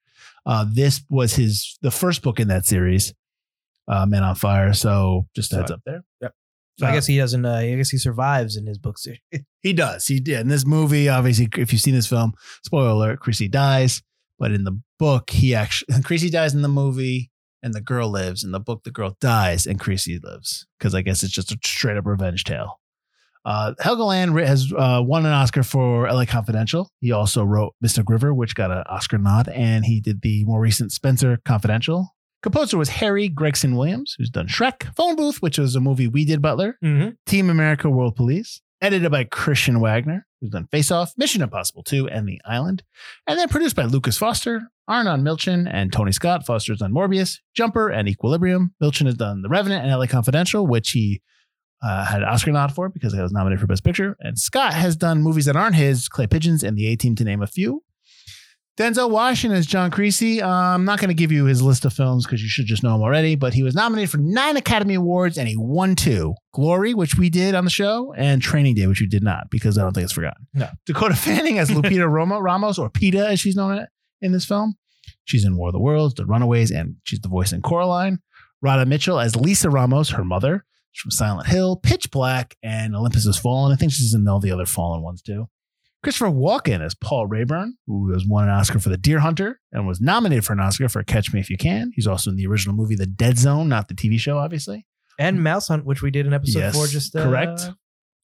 Uh, 0.47 0.65
this 0.67 1.03
was 1.07 1.35
his 1.35 1.77
the 1.83 1.91
first 1.91 2.23
book 2.23 2.39
in 2.39 2.47
that 2.47 2.65
series, 2.65 3.13
uh, 3.87 4.07
Men 4.07 4.23
on 4.23 4.33
Fire. 4.33 4.73
So 4.73 5.27
just 5.35 5.53
a 5.53 5.57
heads 5.57 5.69
up 5.69 5.81
there. 5.85 6.01
So 6.79 6.87
I 6.87 6.93
guess 6.93 7.07
he 7.07 7.17
doesn't. 7.17 7.45
Uh, 7.45 7.55
I 7.55 7.75
guess 7.75 7.89
he 7.89 7.97
survives 7.97 8.55
in 8.55 8.65
his 8.65 8.77
book 8.77 8.97
series. 8.97 9.19
He 9.61 9.73
does. 9.73 10.07
He 10.07 10.21
did. 10.21 10.39
In 10.39 10.47
this 10.47 10.65
movie, 10.65 11.09
obviously, 11.09 11.49
if 11.57 11.73
you've 11.73 11.81
seen 11.81 11.93
this 11.93 12.07
film, 12.07 12.31
spoiler 12.63 12.91
alert, 12.91 13.19
Creasy 13.19 13.49
dies. 13.49 14.01
But 14.37 14.53
in 14.53 14.63
the 14.63 14.79
book, 14.97 15.31
he 15.31 15.53
actually 15.53 16.01
Creasy 16.05 16.29
dies 16.29 16.53
in 16.53 16.61
the 16.61 16.69
movie, 16.69 17.29
and 17.61 17.73
the 17.73 17.81
girl 17.81 18.09
lives. 18.09 18.41
In 18.41 18.51
the 18.51 18.61
book, 18.61 18.85
the 18.85 18.91
girl 18.91 19.17
dies, 19.19 19.67
and 19.67 19.77
Creasy 19.77 20.17
lives 20.17 20.65
because 20.77 20.95
I 20.95 21.01
guess 21.01 21.23
it's 21.23 21.33
just 21.33 21.51
a 21.51 21.57
straight 21.61 21.97
up 21.97 22.05
revenge 22.05 22.45
tale. 22.45 22.79
Uh, 23.43 23.73
Helgeland 23.81 24.41
has 24.45 24.71
uh, 24.71 25.01
won 25.03 25.25
an 25.25 25.33
Oscar 25.33 25.63
for 25.63 26.09
LA 26.09 26.23
Confidential. 26.25 26.89
He 27.01 27.11
also 27.11 27.43
wrote 27.43 27.73
Mystic 27.81 28.09
River, 28.09 28.33
which 28.33 28.55
got 28.55 28.71
an 28.71 28.83
Oscar 28.87 29.17
nod, 29.17 29.49
and 29.49 29.83
he 29.83 29.99
did 29.99 30.21
the 30.21 30.45
more 30.45 30.61
recent 30.61 30.93
Spencer 30.93 31.37
Confidential. 31.43 32.15
Composer 32.41 32.77
was 32.77 32.89
Harry 32.89 33.27
Gregson 33.27 33.75
Williams, 33.75 34.15
who's 34.17 34.29
done 34.29 34.47
Shrek, 34.47 34.95
Phone 34.95 35.15
Booth, 35.15 35.41
which 35.41 35.57
was 35.57 35.75
a 35.75 35.79
movie 35.79 36.07
we 36.07 36.25
did, 36.25 36.41
Butler, 36.41 36.77
Mm-hmm. 36.83 37.09
Team 37.25 37.49
America 37.49 37.89
World 37.89 38.15
Police, 38.15 38.61
edited 38.81 39.11
by 39.11 39.25
Christian 39.25 39.79
Wagner, 39.81 40.25
who's 40.39 40.51
done 40.51 40.67
Face 40.71 40.89
Off, 40.91 41.13
Mission 41.17 41.41
Impossible 41.41 41.83
2, 41.83 42.07
and 42.07 42.27
The 42.27 42.39
Island, 42.45 42.83
and 43.27 43.37
then 43.37 43.49
produced 43.49 43.75
by 43.75 43.83
Lucas 43.83 44.17
Foster, 44.17 44.61
Arnon 44.87 45.21
Milchan, 45.21 45.69
and 45.71 45.91
Tony 45.91 46.11
Scott. 46.13 46.45
Foster's 46.45 46.79
done 46.79 46.93
Morbius, 46.93 47.39
Jumper, 47.55 47.89
and 47.89 48.07
Equilibrium. 48.07 48.73
Milchan 48.81 49.05
has 49.05 49.15
done 49.15 49.41
The 49.41 49.49
Revenant 49.49 49.83
and 49.85 49.91
LA 49.93 50.05
Confidential, 50.07 50.65
which 50.65 50.91
he 50.91 51.21
uh, 51.83 52.05
had 52.05 52.23
an 52.23 52.27
Oscar 52.29 52.51
nod 52.51 52.73
for 52.73 52.89
because 52.89 53.13
he 53.13 53.21
was 53.21 53.31
nominated 53.31 53.59
for 53.61 53.67
Best 53.67 53.83
Picture. 53.83 54.15
And 54.21 54.39
Scott 54.39 54.73
has 54.73 54.95
done 54.95 55.21
movies 55.21 55.45
that 55.45 55.55
aren't 55.55 55.75
his, 55.75 56.07
Clay 56.09 56.27
Pigeons 56.27 56.63
and 56.63 56.77
The 56.77 56.87
A 56.87 56.95
Team, 56.95 57.15
to 57.17 57.23
name 57.23 57.41
a 57.41 57.47
few. 57.47 57.83
Denzel 58.79 59.11
Washington 59.11 59.59
is 59.59 59.65
John 59.65 59.91
Creasy. 59.91 60.41
Uh, 60.41 60.47
I'm 60.49 60.85
not 60.85 60.99
going 60.99 61.09
to 61.09 61.13
give 61.13 61.33
you 61.33 61.43
his 61.43 61.61
list 61.61 61.83
of 61.83 61.91
films 61.91 62.25
because 62.25 62.41
you 62.41 62.47
should 62.47 62.65
just 62.65 62.81
know 62.81 62.95
him 62.95 63.01
already, 63.01 63.35
but 63.35 63.53
he 63.53 63.61
was 63.61 63.75
nominated 63.75 64.09
for 64.09 64.19
nine 64.19 64.55
Academy 64.55 64.93
Awards 64.93 65.37
and 65.37 65.49
he 65.49 65.57
won 65.57 65.97
two 65.97 66.33
Glory, 66.53 66.93
which 66.93 67.15
we 67.15 67.29
did 67.29 67.55
on 67.55 67.65
the 67.65 67.69
show, 67.69 68.13
and 68.13 68.41
Training 68.41 68.75
Day, 68.75 68.87
which 68.87 69.01
we 69.01 69.07
did 69.07 69.21
not 69.21 69.49
because 69.51 69.77
I 69.77 69.81
don't 69.81 69.91
think 69.91 70.05
it's 70.05 70.13
forgotten. 70.13 70.47
No. 70.53 70.69
Dakota 70.85 71.17
Fanning 71.17 71.59
as 71.59 71.69
Lupita 71.69 72.09
Roma, 72.09 72.41
Ramos, 72.41 72.79
or 72.79 72.89
Pita 72.89 73.27
as 73.27 73.41
she's 73.41 73.57
known 73.57 73.85
in 74.21 74.31
this 74.31 74.45
film. 74.45 74.77
She's 75.25 75.43
in 75.43 75.57
War 75.57 75.67
of 75.67 75.73
the 75.73 75.81
Worlds, 75.81 76.13
The 76.13 76.25
Runaways, 76.25 76.71
and 76.71 76.95
she's 77.03 77.19
the 77.19 77.27
voice 77.27 77.51
in 77.51 77.61
Coraline. 77.61 78.19
Radha 78.61 78.85
Mitchell 78.85 79.19
as 79.19 79.35
Lisa 79.35 79.69
Ramos, 79.69 80.11
her 80.11 80.23
mother. 80.23 80.63
She's 80.93 81.01
from 81.01 81.11
Silent 81.11 81.47
Hill, 81.47 81.75
Pitch 81.75 82.09
Black, 82.11 82.55
and 82.63 82.95
Olympus 82.95 83.25
Has 83.25 83.37
Fallen. 83.37 83.73
I 83.73 83.75
think 83.75 83.91
she's 83.91 84.13
in 84.13 84.25
all 84.25 84.39
the 84.39 84.51
other 84.51 84.65
Fallen 84.65 85.01
ones 85.01 85.21
too. 85.21 85.49
Christopher 86.03 86.31
Walken 86.31 86.81
as 86.81 86.95
Paul 86.95 87.27
Rayburn, 87.27 87.73
who 87.85 88.11
has 88.13 88.25
won 88.25 88.45
an 88.45 88.51
Oscar 88.51 88.79
for 88.79 88.89
The 88.89 88.97
Deer 88.97 89.19
Hunter 89.19 89.59
and 89.71 89.85
was 89.85 89.99
nominated 89.99 90.45
for 90.45 90.53
an 90.53 90.61
Oscar 90.61 90.87
for 90.87 91.03
Catch 91.03 91.33
Me 91.33 91.39
If 91.41 91.49
You 91.49 91.57
Can. 91.57 91.91
He's 91.93 92.07
also 92.07 92.29
in 92.29 92.37
the 92.37 92.47
original 92.47 92.75
movie 92.75 92.95
The 92.95 93.05
Dead 93.05 93.37
Zone, 93.37 93.67
not 93.67 93.89
the 93.89 93.93
TV 93.95 94.17
show, 94.19 94.37
obviously. 94.37 94.85
And 95.17 95.43
Mouse 95.43 95.67
Hunt, 95.67 95.85
which 95.85 96.01
we 96.01 96.11
did 96.11 96.25
in 96.25 96.33
episode 96.33 96.59
Yes, 96.59 96.75
four, 96.75 96.87
just 96.87 97.13
uh, 97.15 97.23
correct. 97.25 97.69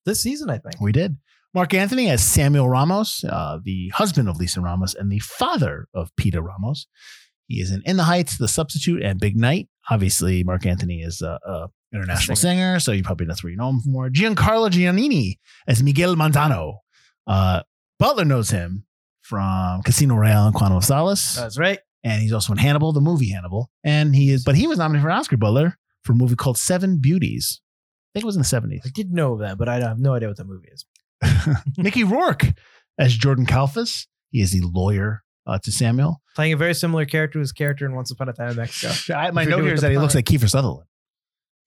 this 0.06 0.22
season, 0.24 0.50
I 0.50 0.58
think. 0.60 0.80
We 0.80 0.94
did. 0.94 1.18
Marc 1.54 1.74
Anthony 1.74 2.10
as 2.10 2.24
Samuel 2.24 2.70
Ramos, 2.70 3.24
uh, 3.26 3.60
the 3.64 3.90
husband 3.90 4.30
of 4.30 4.38
Lisa 4.38 4.62
Ramos 4.62 4.94
and 4.96 5.12
the 5.12 5.20
father 5.20 5.88
of 5.94 6.16
Peter 6.16 6.42
Ramos. 6.42 6.88
He 7.48 7.62
is 7.62 7.72
in 7.72 7.82
In 7.86 7.98
the 7.98 8.04
Heights, 8.04 8.38
The 8.38 8.48
Substitute, 8.48 9.04
and 9.04 9.20
Big 9.20 9.36
Night. 9.38 9.68
Obviously, 9.90 10.44
Marc 10.44 10.66
Anthony 10.66 11.02
is 11.02 11.22
a, 11.22 11.40
a 11.46 11.68
international 11.94 12.36
singer, 12.36 12.80
so 12.80 12.92
you 12.92 13.04
probably 13.04 13.28
that's 13.28 13.44
where 13.44 13.52
you 13.52 13.58
know 13.58 13.70
him 13.70 13.82
more. 13.86 14.10
Giancarlo 14.10 14.70
Giannini 14.70 15.36
as 15.68 15.84
Miguel 15.84 16.16
Manzano. 16.16 16.78
Uh, 17.28 17.62
Butler 18.00 18.26
knows 18.26 18.50
him 18.50 18.86
from 19.22 19.82
Casino 19.84 20.16
Royale 20.16 20.48
and 20.48 20.56
Quantum 20.56 20.78
of 20.78 20.86
Solace, 20.86 21.36
That's 21.36 21.58
right. 21.58 21.80
and 22.04 22.22
he's 22.22 22.34
also 22.34 22.52
in 22.54 22.58
Hannibal, 22.60 22.92
the 22.94 23.02
movie 23.02 23.30
Hannibal. 23.32 23.72
And 23.84 24.16
he 24.16 24.32
is, 24.32 24.44
but 24.44 24.56
he 24.56 24.68
was 24.68 24.78
nominated 24.78 25.04
for 25.04 25.10
an 25.10 25.18
Oscar 25.18 25.38
Butler 25.38 25.78
for 26.04 26.12
a 26.14 26.16
movie 26.16 26.36
called 26.36 26.58
Seven 26.58 27.00
Beauties. 27.00 27.62
I 28.14 28.20
think 28.20 28.24
it 28.24 28.28
was 28.28 28.36
in 28.36 28.42
the 28.42 28.46
seventies. 28.48 28.84
I 28.86 28.90
did 28.94 29.12
know 29.12 29.38
that, 29.38 29.58
but 29.58 29.68
I 29.68 29.80
have 29.80 30.00
no 30.00 30.14
idea 30.14 30.28
what 30.28 30.38
that 30.38 30.46
movie 30.48 30.70
is. 30.72 30.86
Mickey 31.78 32.04
Rourke 32.04 32.54
as 33.00 33.16
Jordan 33.16 33.46
Kalfas. 33.46 34.06
He 34.32 34.42
is 34.42 34.52
the 34.52 34.62
lawyer 34.62 35.24
uh, 35.48 35.58
to 35.60 35.72
Samuel. 35.72 36.22
Playing 36.36 36.54
a 36.54 36.58
very 36.58 36.74
similar 36.74 37.06
character 37.06 37.34
to 37.34 37.40
his 37.40 37.52
character 37.52 37.86
in 37.86 37.96
Once 37.96 38.12
Upon 38.12 38.30
a 38.30 38.34
Time 38.34 38.52
in 38.52 38.58
Mexico. 38.58 39.14
I, 39.16 39.32
my 39.32 39.46
note 39.46 39.64
here 39.64 39.74
is 39.74 39.82
that 39.82 39.92
he 39.92 39.98
looks 39.98 40.16
like 40.16 40.26
Kiefer 40.26 40.50
Sutherland. 40.50 40.88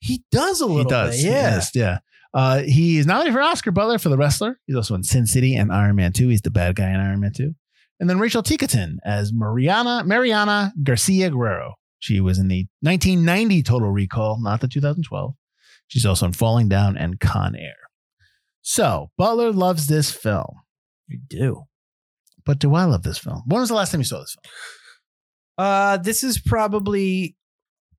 He 0.01 0.23
does 0.31 0.61
a 0.61 0.67
little 0.67 0.85
he 0.85 0.89
does. 0.89 1.17
bit. 1.17 1.25
Yeah. 1.25 1.33
Yes, 1.33 1.71
yeah. 1.75 1.99
Uh, 2.35 2.61
he 2.61 2.99
is 2.99 3.07
nominated 3.07 3.35
for 3.35 3.41
Oscar 3.41 3.71
Butler 3.71 3.99
for 3.99 4.11
The 4.11 4.19
Wrestler. 4.19 4.61
He's 4.67 4.77
also 4.77 4.95
in 4.95 5.03
Sin 5.03 5.27
City 5.27 5.55
and 5.55 5.73
Iron 5.73 5.97
Man 5.97 6.13
2. 6.13 6.29
He's 6.29 6.43
the 6.43 6.51
bad 6.51 6.77
guy 6.77 6.91
in 6.91 7.01
Iron 7.01 7.21
Man 7.21 7.33
2. 7.35 7.55
And 8.01 8.09
then 8.09 8.19
Rachel 8.19 8.43
Ticotin 8.43 8.97
as 9.05 9.33
Mariana 9.33 10.05
Mariana 10.05 10.73
Garcia 10.83 11.31
Guerrero. 11.31 11.75
She 11.99 12.21
was 12.21 12.39
in 12.39 12.49
the 12.49 12.67
1990 12.81 13.63
Total 13.63 13.91
Recall, 13.91 14.41
not 14.41 14.61
the 14.61 14.69
2012. 14.69 15.35
She's 15.89 16.07
also 16.07 16.27
in 16.27 16.33
Falling 16.33 16.69
Down 16.69 16.97
and 16.97 17.19
Con 17.19 17.57
Air. 17.57 17.75
So 18.63 19.11
Butler 19.17 19.51
loves 19.51 19.87
this 19.87 20.13
film. 20.13 20.61
We 21.09 21.19
do. 21.29 21.65
But 22.45 22.59
do 22.59 22.75
I 22.75 22.85
love 22.85 23.03
this 23.03 23.19
film? 23.19 23.43
When 23.47 23.61
was 23.61 23.71
the 23.71 23.75
last 23.75 23.91
time 23.91 24.01
you 24.01 24.05
saw 24.05 24.21
this 24.21 24.37
film? 24.37 24.53
Uh, 25.57 25.97
this 25.97 26.23
is 26.23 26.39
probably 26.39 27.37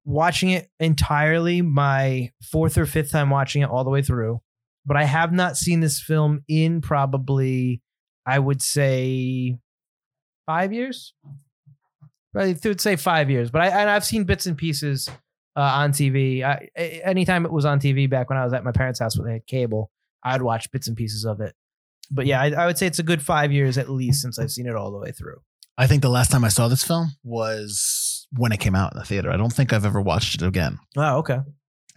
watching 0.09 0.49
it 0.49 0.67
entirely, 0.79 1.61
my 1.61 2.31
fourth 2.41 2.79
or 2.79 2.87
fifth 2.87 3.11
time 3.11 3.29
watching 3.29 3.61
it 3.61 3.69
all 3.69 3.83
the 3.83 3.91
way 3.91 4.01
through. 4.01 4.41
But 4.85 4.97
I 4.97 5.03
have 5.03 5.31
not 5.31 5.55
seen 5.55 5.81
this 5.81 6.01
film 6.01 6.43
in 6.47 6.81
probably, 6.81 7.83
I 8.25 8.39
would 8.39 8.61
say, 8.61 9.55
five 10.47 10.73
years. 10.73 11.13
I 12.35 12.55
would 12.63 12.81
say 12.81 12.95
five 12.95 13.29
years, 13.29 13.51
but 13.51 13.61
I 13.61 13.67
and 13.67 13.89
I've 13.89 14.05
seen 14.05 14.23
bits 14.23 14.45
and 14.45 14.57
pieces 14.57 15.09
uh, 15.55 15.61
on 15.61 15.91
TV. 15.91 16.43
I, 16.43 16.69
anytime 17.03 17.45
it 17.45 17.51
was 17.51 17.65
on 17.65 17.79
TV 17.79 18.09
back 18.09 18.29
when 18.29 18.37
I 18.37 18.43
was 18.43 18.53
at 18.53 18.63
my 18.63 18.71
parents' 18.71 18.99
house 18.99 19.17
when 19.17 19.27
they 19.27 19.33
had 19.33 19.45
cable, 19.45 19.91
I'd 20.23 20.41
watch 20.41 20.71
bits 20.71 20.87
and 20.87 20.97
pieces 20.97 21.25
of 21.25 21.39
it. 21.41 21.53
But 22.11 22.25
yeah, 22.25 22.41
I, 22.41 22.51
I 22.51 22.65
would 22.65 22.77
say 22.77 22.87
it's 22.87 22.99
a 22.99 23.03
good 23.03 23.21
five 23.21 23.51
years 23.51 23.77
at 23.77 23.89
least 23.89 24.21
since 24.21 24.39
I've 24.39 24.51
seen 24.51 24.67
it 24.67 24.75
all 24.75 24.91
the 24.91 24.97
way 24.97 25.11
through. 25.11 25.41
I 25.77 25.87
think 25.87 26.01
the 26.01 26.09
last 26.09 26.31
time 26.31 26.43
I 26.43 26.49
saw 26.49 26.67
this 26.67 26.83
film 26.83 27.11
was 27.23 28.08
when 28.33 28.51
it 28.51 28.57
came 28.59 28.75
out 28.75 28.93
in 28.93 28.99
the 28.99 29.05
theater. 29.05 29.31
I 29.31 29.37
don't 29.37 29.51
think 29.53 29.73
I've 29.73 29.85
ever 29.85 30.01
watched 30.01 30.41
it 30.41 30.45
again. 30.45 30.77
Oh, 30.97 31.17
okay. 31.17 31.39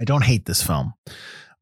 I 0.00 0.04
don't 0.04 0.24
hate 0.24 0.46
this 0.46 0.62
film, 0.62 0.94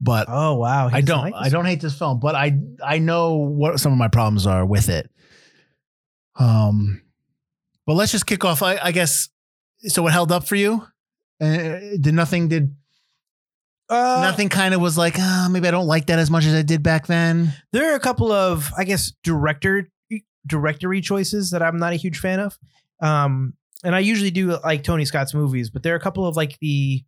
but 0.01 0.27
Oh, 0.29 0.55
wow. 0.57 0.89
I 0.91 1.01
don't. 1.01 1.23
like 1.31 1.35
I 1.37 1.49
don't 1.49 1.67
hate 1.67 1.81
this 1.81 1.99
film, 1.99 2.21
but 2.21 2.35
I 2.35 2.59
I 2.85 2.99
know 2.99 3.35
what 3.37 3.79
some 3.81 3.93
of 3.93 3.99
my 3.99 4.09
problems 4.09 4.47
are 4.47 4.65
with 4.65 4.89
it. 4.89 5.11
Um, 6.39 7.03
but 7.87 7.95
let's 7.95 8.13
just 8.13 8.27
kick 8.27 8.45
off. 8.45 8.63
I, 8.63 8.79
I 8.83 8.93
guess. 8.93 9.29
So 9.87 10.07
it 10.07 10.11
held 10.13 10.31
up 10.33 10.47
for 10.47 10.57
you. 10.57 10.87
Uh, 11.41 11.79
did 12.01 12.15
nothing? 12.15 12.49
Did 12.49 12.75
Uh, 13.89 14.21
nothing? 14.23 14.49
Kind 14.49 14.75
of 14.75 14.81
was 14.81 14.97
like, 14.97 15.15
ah, 15.19 15.49
maybe 15.51 15.67
I 15.69 15.71
don't 15.71 15.87
like 15.87 16.07
that 16.07 16.19
as 16.19 16.31
much 16.31 16.45
as 16.45 16.55
I 16.55 16.63
did 16.63 16.83
back 16.83 17.07
then. 17.07 17.53
There 17.73 17.93
are 17.93 17.97
a 17.97 18.01
couple 18.01 18.31
of, 18.31 18.71
I 18.77 18.85
guess, 18.85 19.13
director 19.25 19.91
directory 20.47 21.01
choices 21.01 21.51
that 21.51 21.63
I'm 21.63 21.79
not 21.79 21.93
a 21.93 21.97
huge 21.97 22.19
fan 22.19 22.41
of. 22.41 22.59
Um, 23.03 23.55
and 23.85 23.95
I 23.95 24.01
usually 24.01 24.31
do 24.31 24.59
like 24.65 24.83
Tony 24.83 25.05
Scott's 25.05 25.35
movies, 25.35 25.71
but 25.71 25.83
there 25.83 25.93
are 25.95 25.97
a 25.97 26.01
couple 26.01 26.27
of 26.27 26.37
like 26.37 26.59
the 26.61 27.03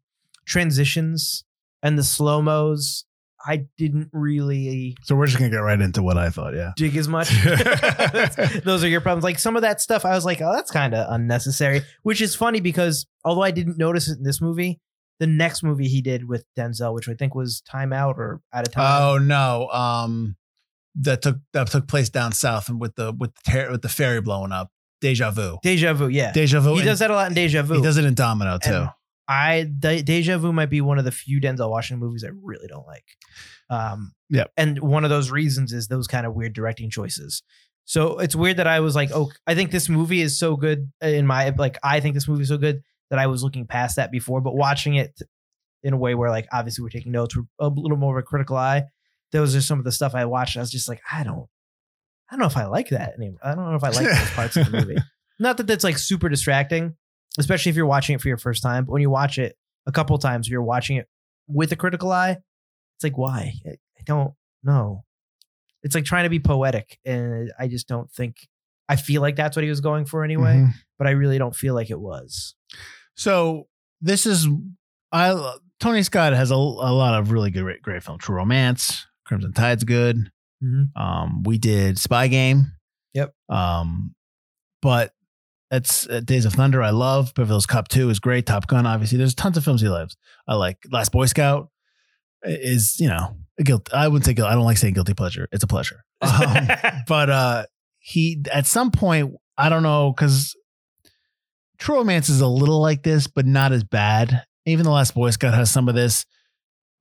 transitions 0.46 1.44
and 1.82 1.98
the 1.98 2.02
slow 2.02 2.42
mos. 2.42 3.04
I 3.44 3.66
didn't 3.76 4.08
really 4.12 4.96
So 5.02 5.16
we're 5.16 5.26
just 5.26 5.38
gonna 5.38 5.50
get 5.50 5.56
right 5.56 5.80
into 5.80 6.00
what 6.02 6.16
I 6.16 6.30
thought. 6.30 6.54
Yeah. 6.54 6.72
dig 6.76 6.96
as 6.96 7.08
much. 7.08 7.28
Those 8.64 8.84
are 8.84 8.88
your 8.88 9.00
problems. 9.00 9.24
Like 9.24 9.38
some 9.38 9.56
of 9.56 9.62
that 9.62 9.80
stuff, 9.80 10.04
I 10.04 10.14
was 10.14 10.24
like, 10.24 10.40
oh, 10.40 10.52
that's 10.52 10.70
kind 10.70 10.94
of 10.94 11.12
unnecessary. 11.12 11.82
Which 12.02 12.20
is 12.20 12.36
funny 12.36 12.60
because 12.60 13.06
although 13.24 13.42
I 13.42 13.50
didn't 13.50 13.78
notice 13.78 14.08
it 14.08 14.18
in 14.18 14.22
this 14.22 14.40
movie, 14.40 14.80
the 15.18 15.26
next 15.26 15.62
movie 15.62 15.88
he 15.88 16.00
did 16.02 16.28
with 16.28 16.44
Denzel, 16.56 16.94
which 16.94 17.08
I 17.08 17.14
think 17.14 17.34
was 17.34 17.60
Time 17.62 17.92
Out 17.92 18.16
or 18.16 18.40
Out 18.52 18.66
of 18.66 18.72
Time. 18.72 19.02
Oh 19.02 19.18
no. 19.18 19.68
Um, 19.68 20.36
that 20.94 21.22
took 21.22 21.38
that 21.52 21.68
took 21.68 21.88
place 21.88 22.10
down 22.10 22.32
south 22.32 22.68
and 22.68 22.80
with 22.80 22.94
the 22.96 23.12
with 23.12 23.32
the 23.34 23.50
ter- 23.50 23.70
with 23.70 23.82
the 23.82 23.88
ferry 23.88 24.20
blowing 24.20 24.52
up. 24.52 24.70
Deja 25.02 25.30
vu. 25.30 25.58
Deja 25.62 25.92
Vu, 25.92 26.08
yeah. 26.08 26.32
Deja 26.32 26.60
vu. 26.60 26.72
he 26.72 26.78
and 26.80 26.86
does 26.86 27.00
that 27.00 27.10
a 27.10 27.14
lot 27.14 27.28
in 27.28 27.34
Deja 27.34 27.62
Vu. 27.62 27.74
He 27.74 27.82
does 27.82 27.98
it 27.98 28.04
in 28.06 28.14
Domino 28.14 28.56
too. 28.58 28.70
And 28.72 28.90
I 29.28 29.68
De- 29.78 30.02
Deja 30.02 30.38
Vu 30.38 30.52
might 30.52 30.70
be 30.70 30.80
one 30.80 30.98
of 30.98 31.04
the 31.04 31.12
few 31.12 31.40
Denzel 31.40 31.68
Washington 31.68 32.00
movies 32.00 32.24
I 32.24 32.30
really 32.42 32.68
don't 32.68 32.86
like. 32.86 33.04
Um, 33.68 34.12
Yep. 34.30 34.50
And 34.56 34.78
one 34.78 35.04
of 35.04 35.10
those 35.10 35.30
reasons 35.30 35.74
is 35.74 35.88
those 35.88 36.06
kind 36.06 36.24
of 36.24 36.32
weird 36.34 36.54
directing 36.54 36.88
choices. 36.88 37.42
So 37.84 38.18
it's 38.18 38.34
weird 38.34 38.56
that 38.56 38.66
I 38.66 38.80
was 38.80 38.94
like, 38.96 39.10
oh, 39.12 39.30
I 39.46 39.54
think 39.54 39.70
this 39.70 39.90
movie 39.90 40.22
is 40.22 40.38
so 40.38 40.56
good 40.56 40.90
in 41.02 41.26
my 41.26 41.50
like 41.50 41.76
I 41.82 42.00
think 42.00 42.14
this 42.14 42.26
movie 42.26 42.42
is 42.42 42.48
so 42.48 42.56
good 42.56 42.82
that 43.10 43.18
I 43.18 43.26
was 43.26 43.42
looking 43.42 43.66
past 43.66 43.96
that 43.96 44.10
before, 44.10 44.40
but 44.40 44.54
watching 44.54 44.94
it 44.94 45.20
in 45.82 45.92
a 45.92 45.98
way 45.98 46.14
where 46.14 46.30
like 46.30 46.46
obviously 46.50 46.82
we're 46.82 46.88
taking 46.88 47.12
notes, 47.12 47.36
we're 47.36 47.44
a 47.58 47.68
little 47.68 47.98
more 47.98 48.16
of 48.18 48.22
a 48.22 48.26
critical 48.26 48.56
eye. 48.56 48.84
Those 49.32 49.54
are 49.54 49.60
some 49.60 49.78
of 49.78 49.84
the 49.84 49.92
stuff 49.92 50.14
I 50.14 50.24
watched. 50.24 50.56
I 50.56 50.60
was 50.60 50.70
just 50.70 50.88
like, 50.88 51.02
I 51.12 51.24
don't, 51.24 51.46
I 52.32 52.36
don't 52.36 52.40
know 52.40 52.46
if 52.46 52.56
I 52.56 52.64
like 52.64 52.88
that 52.88 53.12
anymore. 53.18 53.40
I 53.44 53.54
don't 53.54 53.68
know 53.68 53.76
if 53.76 53.84
I 53.84 53.90
like 53.90 54.06
those 54.06 54.30
parts 54.30 54.56
of 54.56 54.70
the 54.70 54.78
movie. 54.80 54.96
Not 55.38 55.58
that 55.58 55.66
that's 55.66 55.84
like 55.84 55.98
super 55.98 56.30
distracting, 56.30 56.96
especially 57.38 57.70
if 57.70 57.76
you're 57.76 57.84
watching 57.84 58.14
it 58.14 58.22
for 58.22 58.28
your 58.28 58.38
first 58.38 58.62
time. 58.62 58.86
But 58.86 58.92
when 58.92 59.02
you 59.02 59.10
watch 59.10 59.36
it 59.38 59.54
a 59.86 59.92
couple 59.92 60.16
times, 60.16 60.48
you're 60.48 60.62
watching 60.62 60.96
it 60.96 61.08
with 61.46 61.72
a 61.72 61.76
critical 61.76 62.10
eye. 62.10 62.30
It's 62.96 63.04
like, 63.04 63.18
why? 63.18 63.52
I 63.66 63.76
don't 64.06 64.32
know. 64.64 65.04
It's 65.82 65.94
like 65.94 66.04
trying 66.04 66.24
to 66.24 66.30
be 66.30 66.40
poetic, 66.40 66.98
and 67.04 67.52
I 67.58 67.68
just 67.68 67.86
don't 67.86 68.10
think. 68.10 68.36
I 68.88 68.96
feel 68.96 69.20
like 69.20 69.36
that's 69.36 69.54
what 69.56 69.62
he 69.64 69.68
was 69.68 69.80
going 69.80 70.04
for 70.06 70.24
anyway, 70.24 70.56
Mhm. 70.58 70.70
but 70.98 71.06
I 71.06 71.10
really 71.10 71.36
don't 71.38 71.54
feel 71.54 71.74
like 71.74 71.90
it 71.90 72.00
was. 72.00 72.54
So 73.16 73.68
this 74.00 74.24
is 74.26 74.46
I 75.12 75.54
Tony 75.80 76.02
Scott 76.02 76.32
has 76.32 76.50
a, 76.50 76.54
a 76.54 76.56
lot 76.56 77.18
of 77.18 77.30
really 77.32 77.50
good 77.50 77.82
great 77.82 78.02
film. 78.02 78.18
True 78.18 78.36
Romance, 78.36 79.06
Crimson 79.26 79.52
Tide's 79.52 79.84
good. 79.84 80.30
Mhm. 80.62 80.96
Um, 80.96 81.42
we 81.42 81.58
did 81.58 81.98
Spy 81.98 82.28
Game. 82.28 82.72
Yep. 83.14 83.34
Um, 83.48 84.14
but 84.80 85.12
that's 85.70 86.08
uh, 86.08 86.20
Days 86.20 86.44
of 86.44 86.52
Thunder. 86.52 86.82
I 86.82 86.90
love 86.90 87.32
Beverly 87.34 87.54
Hills 87.54 87.66
Cop 87.66 87.88
Two 87.88 88.10
is 88.10 88.18
great. 88.20 88.46
Top 88.46 88.66
Gun, 88.66 88.86
obviously. 88.86 89.18
There's 89.18 89.34
tons 89.34 89.56
of 89.56 89.64
films 89.64 89.80
he 89.80 89.88
loves. 89.88 90.16
I 90.46 90.54
like 90.54 90.78
Last 90.90 91.12
Boy 91.12 91.26
Scout. 91.26 91.68
Is 92.44 92.96
you 92.98 93.08
know 93.08 93.36
a 93.58 93.62
guilt. 93.62 93.88
I 93.92 94.08
wouldn't 94.08 94.24
say 94.24 94.34
guilt. 94.34 94.48
I 94.50 94.54
don't 94.54 94.64
like 94.64 94.76
saying 94.76 94.94
guilty 94.94 95.14
pleasure. 95.14 95.48
It's 95.52 95.64
a 95.64 95.68
pleasure. 95.68 96.04
Um, 96.22 96.68
but 97.08 97.30
uh 97.30 97.66
he 97.98 98.44
at 98.52 98.64
some 98.66 98.90
point 98.92 99.34
i 99.58 99.68
don't 99.68 99.82
know 99.82 100.12
because 100.12 100.56
true 101.78 101.96
romance 101.96 102.28
is 102.28 102.40
a 102.40 102.46
little 102.46 102.80
like 102.80 103.02
this 103.02 103.26
but 103.26 103.44
not 103.44 103.72
as 103.72 103.82
bad 103.84 104.44
even 104.64 104.84
the 104.84 104.90
last 104.90 105.14
boy 105.14 105.30
scout 105.30 105.52
has 105.54 105.68
some 105.70 105.88
of 105.88 105.94
this 105.96 106.24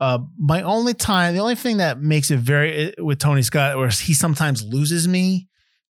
uh 0.02 0.18
my 0.38 0.62
only 0.64 0.94
time 0.94 1.34
the 1.34 1.40
only 1.40 1.56
thing 1.56 1.78
that 1.78 2.02
makes 2.02 2.30
it 2.32 2.40
very 2.40 2.94
with 2.98 3.20
tony 3.20 3.42
scott 3.42 3.78
where 3.78 3.88
he 3.90 4.14
sometimes 4.14 4.62
loses 4.64 5.08
me 5.08 5.48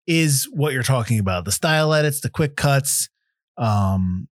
is 0.07 0.47
what 0.53 0.73
you're 0.75 0.83
talking 0.83 1.19
about 1.19 1.45
the 1.47 1.53
style 1.53 1.95
edits 1.95 2.21
the 2.21 2.29
quick 2.29 2.57
cuts 2.57 3.09
um 3.57 4.29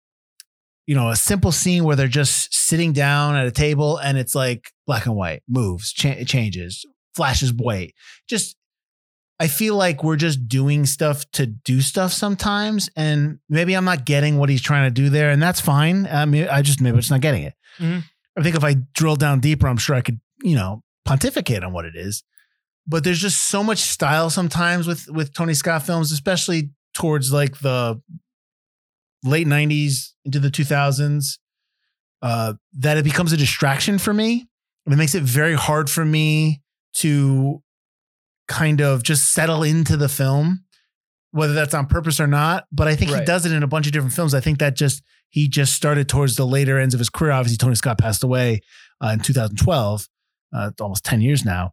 you 0.85 0.95
know 0.95 1.09
a 1.09 1.15
simple 1.15 1.51
scene 1.51 1.83
where 1.83 1.95
they're 1.95 2.07
just 2.07 2.53
sitting 2.53 2.93
down 2.93 3.35
at 3.35 3.45
a 3.47 3.51
table 3.51 3.97
and 3.97 4.17
it's 4.17 4.35
like 4.35 4.71
black 4.85 5.05
and 5.05 5.15
white 5.15 5.41
moves 5.49 5.91
cha- 5.91 6.23
changes 6.25 6.85
flashes 7.15 7.51
white 7.51 7.93
just 8.29 8.55
I 9.39 9.47
feel 9.47 9.75
like 9.75 10.03
we're 10.03 10.15
just 10.15 10.47
doing 10.47 10.85
stuff 10.85 11.29
to 11.31 11.47
do 11.47 11.81
stuff 11.81 12.13
sometimes, 12.13 12.87
and 12.95 13.39
maybe 13.49 13.73
I'm 13.73 13.83
not 13.83 14.05
getting 14.05 14.37
what 14.37 14.47
he's 14.47 14.61
trying 14.61 14.85
to 14.87 14.93
do 14.93 15.09
there, 15.09 15.31
and 15.31 15.41
that's 15.41 15.59
fine. 15.59 16.07
I 16.09 16.23
mean, 16.25 16.47
I 16.47 16.61
just 16.61 16.79
maybe 16.79 16.93
I'm 16.93 16.99
just 17.01 17.11
not 17.11 17.19
getting 17.21 17.43
it. 17.43 17.53
Mhm. 17.79 18.03
I 18.37 18.43
think 18.43 18.55
if 18.55 18.63
I 18.63 18.75
drill 18.93 19.15
down 19.15 19.39
deeper, 19.39 19.67
I'm 19.67 19.77
sure 19.77 19.95
I 19.95 20.01
could, 20.01 20.19
you 20.41 20.55
know, 20.55 20.81
pontificate 21.05 21.63
on 21.63 21.73
what 21.73 21.85
it 21.85 21.95
is. 21.95 22.23
But 22.87 23.03
there's 23.03 23.19
just 23.19 23.49
so 23.49 23.63
much 23.63 23.79
style 23.79 24.29
sometimes 24.29 24.87
with 24.87 25.09
with 25.09 25.33
Tony 25.33 25.53
Scott 25.53 25.83
films, 25.83 26.11
especially 26.11 26.71
towards 26.93 27.31
like 27.31 27.59
the 27.59 28.01
late 29.23 29.47
'90s 29.47 30.09
into 30.25 30.39
the 30.39 30.49
2000s, 30.49 31.37
uh, 32.21 32.53
that 32.79 32.97
it 32.97 33.03
becomes 33.03 33.31
a 33.31 33.37
distraction 33.37 33.97
for 33.97 34.13
me, 34.13 34.47
it 34.85 34.97
makes 34.97 35.15
it 35.15 35.23
very 35.23 35.55
hard 35.55 35.89
for 35.89 36.03
me 36.03 36.61
to 36.95 37.61
kind 38.47 38.81
of 38.81 39.03
just 39.03 39.33
settle 39.33 39.63
into 39.63 39.95
the 39.95 40.09
film, 40.09 40.65
whether 41.31 41.53
that's 41.53 41.73
on 41.73 41.85
purpose 41.85 42.19
or 42.19 42.27
not. 42.27 42.65
But 42.71 42.87
I 42.87 42.95
think 42.95 43.11
he 43.11 43.25
does 43.25 43.45
it 43.45 43.51
in 43.51 43.63
a 43.63 43.67
bunch 43.67 43.87
of 43.87 43.93
different 43.93 44.13
films. 44.13 44.33
I 44.33 44.41
think 44.41 44.59
that 44.59 44.75
just 44.75 45.01
he 45.33 45.47
just 45.47 45.73
started 45.73 46.07
towards 46.07 46.35
the 46.35 46.45
later 46.45 46.77
ends 46.77 46.93
of 46.93 46.99
his 46.99 47.09
career. 47.09 47.31
Obviously, 47.31 47.57
Tony 47.57 47.73
Scott 47.73 47.97
passed 47.97 48.23
away 48.23 48.61
uh, 49.03 49.07
in 49.13 49.19
2012. 49.19 50.07
Uh, 50.55 50.69
almost 50.79 51.03
10 51.03 51.21
years 51.21 51.43
now. 51.43 51.71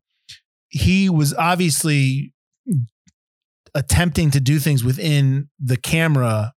He 0.70 1.10
was 1.10 1.34
obviously 1.34 2.32
attempting 3.74 4.30
to 4.30 4.40
do 4.40 4.58
things 4.58 4.82
within 4.82 5.48
the 5.58 5.76
camera 5.76 6.52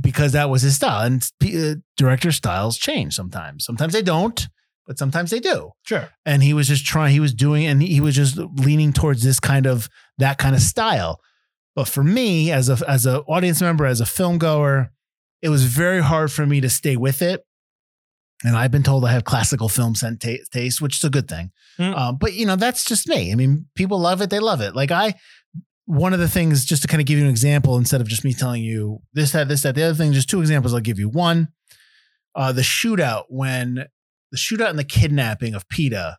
because 0.00 0.32
that 0.32 0.50
was 0.50 0.62
his 0.62 0.74
style. 0.74 1.02
And 1.06 1.22
uh, 1.44 1.76
director 1.96 2.32
styles 2.32 2.76
change 2.76 3.14
sometimes. 3.14 3.64
Sometimes 3.64 3.92
they 3.92 4.02
don't, 4.02 4.48
but 4.86 4.98
sometimes 4.98 5.30
they 5.30 5.38
do 5.40 5.70
Sure. 5.86 6.08
and 6.24 6.42
he 6.42 6.52
was 6.52 6.66
just 6.68 6.84
trying 6.84 7.12
he 7.12 7.20
was 7.20 7.32
doing 7.34 7.64
and 7.66 7.80
he 7.82 8.00
was 8.00 8.16
just 8.16 8.36
leaning 8.36 8.92
towards 8.92 9.22
this 9.22 9.38
kind 9.40 9.66
of 9.66 9.88
that 10.18 10.38
kind 10.38 10.54
of 10.54 10.60
style 10.60 11.20
but 11.74 11.88
for 11.88 12.04
me 12.04 12.52
as 12.52 12.68
a 12.70 12.78
as 12.88 13.04
an 13.04 13.16
audience 13.26 13.60
member 13.60 13.84
as 13.84 14.00
a 14.00 14.06
film 14.06 14.38
goer 14.38 14.92
it 15.42 15.48
was 15.48 15.64
very 15.64 16.02
hard 16.02 16.30
for 16.32 16.46
me 16.46 16.60
to 16.60 16.68
stay 16.70 16.96
with 16.96 17.22
it 17.22 17.44
and 18.44 18.56
i've 18.56 18.70
been 18.70 18.82
told 18.82 19.04
i 19.04 19.12
have 19.12 19.24
classical 19.24 19.68
film 19.68 19.94
taste 19.94 20.80
which 20.80 20.96
is 20.96 21.04
a 21.04 21.10
good 21.10 21.28
thing 21.28 21.50
Mm. 21.78 21.94
um, 21.94 22.16
but 22.18 22.32
you 22.32 22.46
know 22.46 22.56
that's 22.56 22.86
just 22.86 23.06
me 23.06 23.30
i 23.32 23.34
mean 23.34 23.66
people 23.74 23.98
love 24.00 24.22
it 24.22 24.30
they 24.30 24.38
love 24.38 24.62
it 24.62 24.74
like 24.74 24.90
i 24.90 25.14
one 25.84 26.14
of 26.14 26.18
the 26.18 26.28
things 26.28 26.64
just 26.64 26.80
to 26.82 26.88
kind 26.88 27.00
of 27.02 27.06
give 27.06 27.18
you 27.18 27.24
an 27.24 27.30
example 27.30 27.76
instead 27.76 28.00
of 28.00 28.08
just 28.08 28.24
me 28.24 28.32
telling 28.32 28.62
you 28.62 29.00
this 29.12 29.32
that 29.32 29.46
this 29.48 29.60
that 29.62 29.74
the 29.74 29.82
other 29.82 29.94
thing 29.94 30.12
just 30.14 30.28
two 30.30 30.40
examples 30.40 30.72
i'll 30.72 30.80
give 30.80 30.98
you 30.98 31.08
one 31.10 31.48
uh, 32.34 32.52
the 32.52 32.62
shootout 32.62 33.24
when 33.28 33.84
the 34.32 34.36
shootout 34.36 34.68
and 34.70 34.78
the 34.78 34.84
kidnapping 34.84 35.54
of 35.54 35.66
Pita 35.70 36.18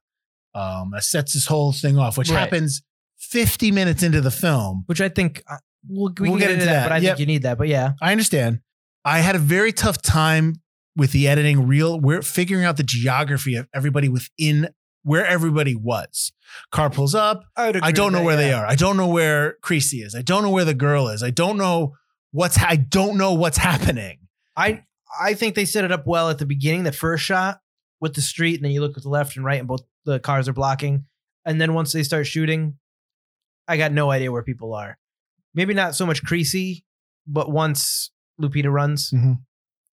um, 0.55 0.91
sets 0.99 1.33
this 1.33 1.45
whole 1.45 1.71
thing 1.71 1.97
off, 1.99 2.17
which 2.17 2.31
Right. 2.31 2.39
happens 2.39 2.81
50 3.19 3.71
minutes 3.71 4.01
into 4.01 4.19
the 4.21 4.31
film. 4.31 4.83
Which 4.87 4.99
I 5.01 5.09
think 5.09 5.43
uh, 5.47 5.57
we'll, 5.87 6.11
we 6.19 6.29
can 6.29 6.37
get, 6.39 6.49
into 6.51 6.65
that, 6.65 6.85
but 6.85 6.91
I 6.93 6.97
Yep. 6.97 7.03
think 7.03 7.19
you 7.19 7.25
need 7.27 7.43
that. 7.43 7.59
But 7.59 7.67
yeah. 7.67 7.91
I 8.01 8.11
understand. 8.13 8.61
I 9.07 9.19
had 9.19 9.37
a 9.37 9.39
very 9.39 9.71
tough 9.71 10.01
time 10.01 10.55
with 10.97 11.13
the 11.13 11.29
editing, 11.29 11.65
real, 11.65 11.97
we're 11.97 12.21
figuring 12.21 12.65
out 12.65 12.75
the 12.75 12.83
geography 12.83 13.55
of 13.55 13.65
everybody 13.73 14.09
within 14.09 14.67
where 15.03 15.25
everybody 15.25 15.75
was. 15.75 16.33
Car 16.73 16.89
pulls 16.89 17.15
up. 17.15 17.45
I, 17.55 17.71
I 17.81 17.91
don't 17.93 18.11
know 18.11 18.21
where 18.21 18.35
they 18.35 18.51
are. 18.51 18.65
I 18.65 18.75
don't 18.75 18.97
know 18.97 19.07
where 19.07 19.53
Creasy 19.61 19.99
is. 19.99 20.13
I 20.13 20.23
don't 20.23 20.43
know 20.43 20.49
where 20.49 20.65
the 20.65 20.73
girl 20.73 21.07
is. 21.07 21.23
I 21.23 21.29
don't 21.29 21.57
know 21.57 21.95
what's, 22.31 22.61
I 22.61 22.75
don't 22.75 23.17
know 23.17 23.31
what's 23.31 23.57
happening. 23.57 24.27
I 24.57 24.83
I 25.17 25.35
think 25.35 25.55
they 25.55 25.63
set 25.63 25.85
it 25.85 25.91
up 25.93 26.05
well 26.05 26.29
at 26.29 26.37
the 26.37 26.45
beginning, 26.45 26.83
that 26.83 26.93
first 26.93 27.23
shot 27.23 27.61
with 28.01 28.13
the 28.13 28.21
street, 28.21 28.55
and 28.55 28.65
then 28.65 28.73
you 28.73 28.81
look 28.81 28.97
at 28.97 29.03
the 29.03 29.09
left 29.09 29.37
and 29.37 29.45
right, 29.45 29.59
and 29.59 29.69
both 29.69 29.83
the 30.03 30.19
cars 30.19 30.49
are 30.49 30.53
blocking. 30.53 31.05
And 31.45 31.61
then 31.61 31.73
once 31.73 31.93
they 31.93 32.03
start 32.03 32.27
shooting, 32.27 32.77
I 33.69 33.77
got 33.77 33.93
no 33.93 34.11
idea 34.11 34.33
where 34.33 34.43
people 34.43 34.73
are. 34.73 34.97
Maybe 35.53 35.73
not 35.73 35.95
so 35.95 36.05
much 36.05 36.25
Creasy, 36.25 36.83
but 37.25 37.49
once 37.49 38.11
Lupita 38.41 38.71
runs, 38.71 39.11
Mhm. 39.11 39.39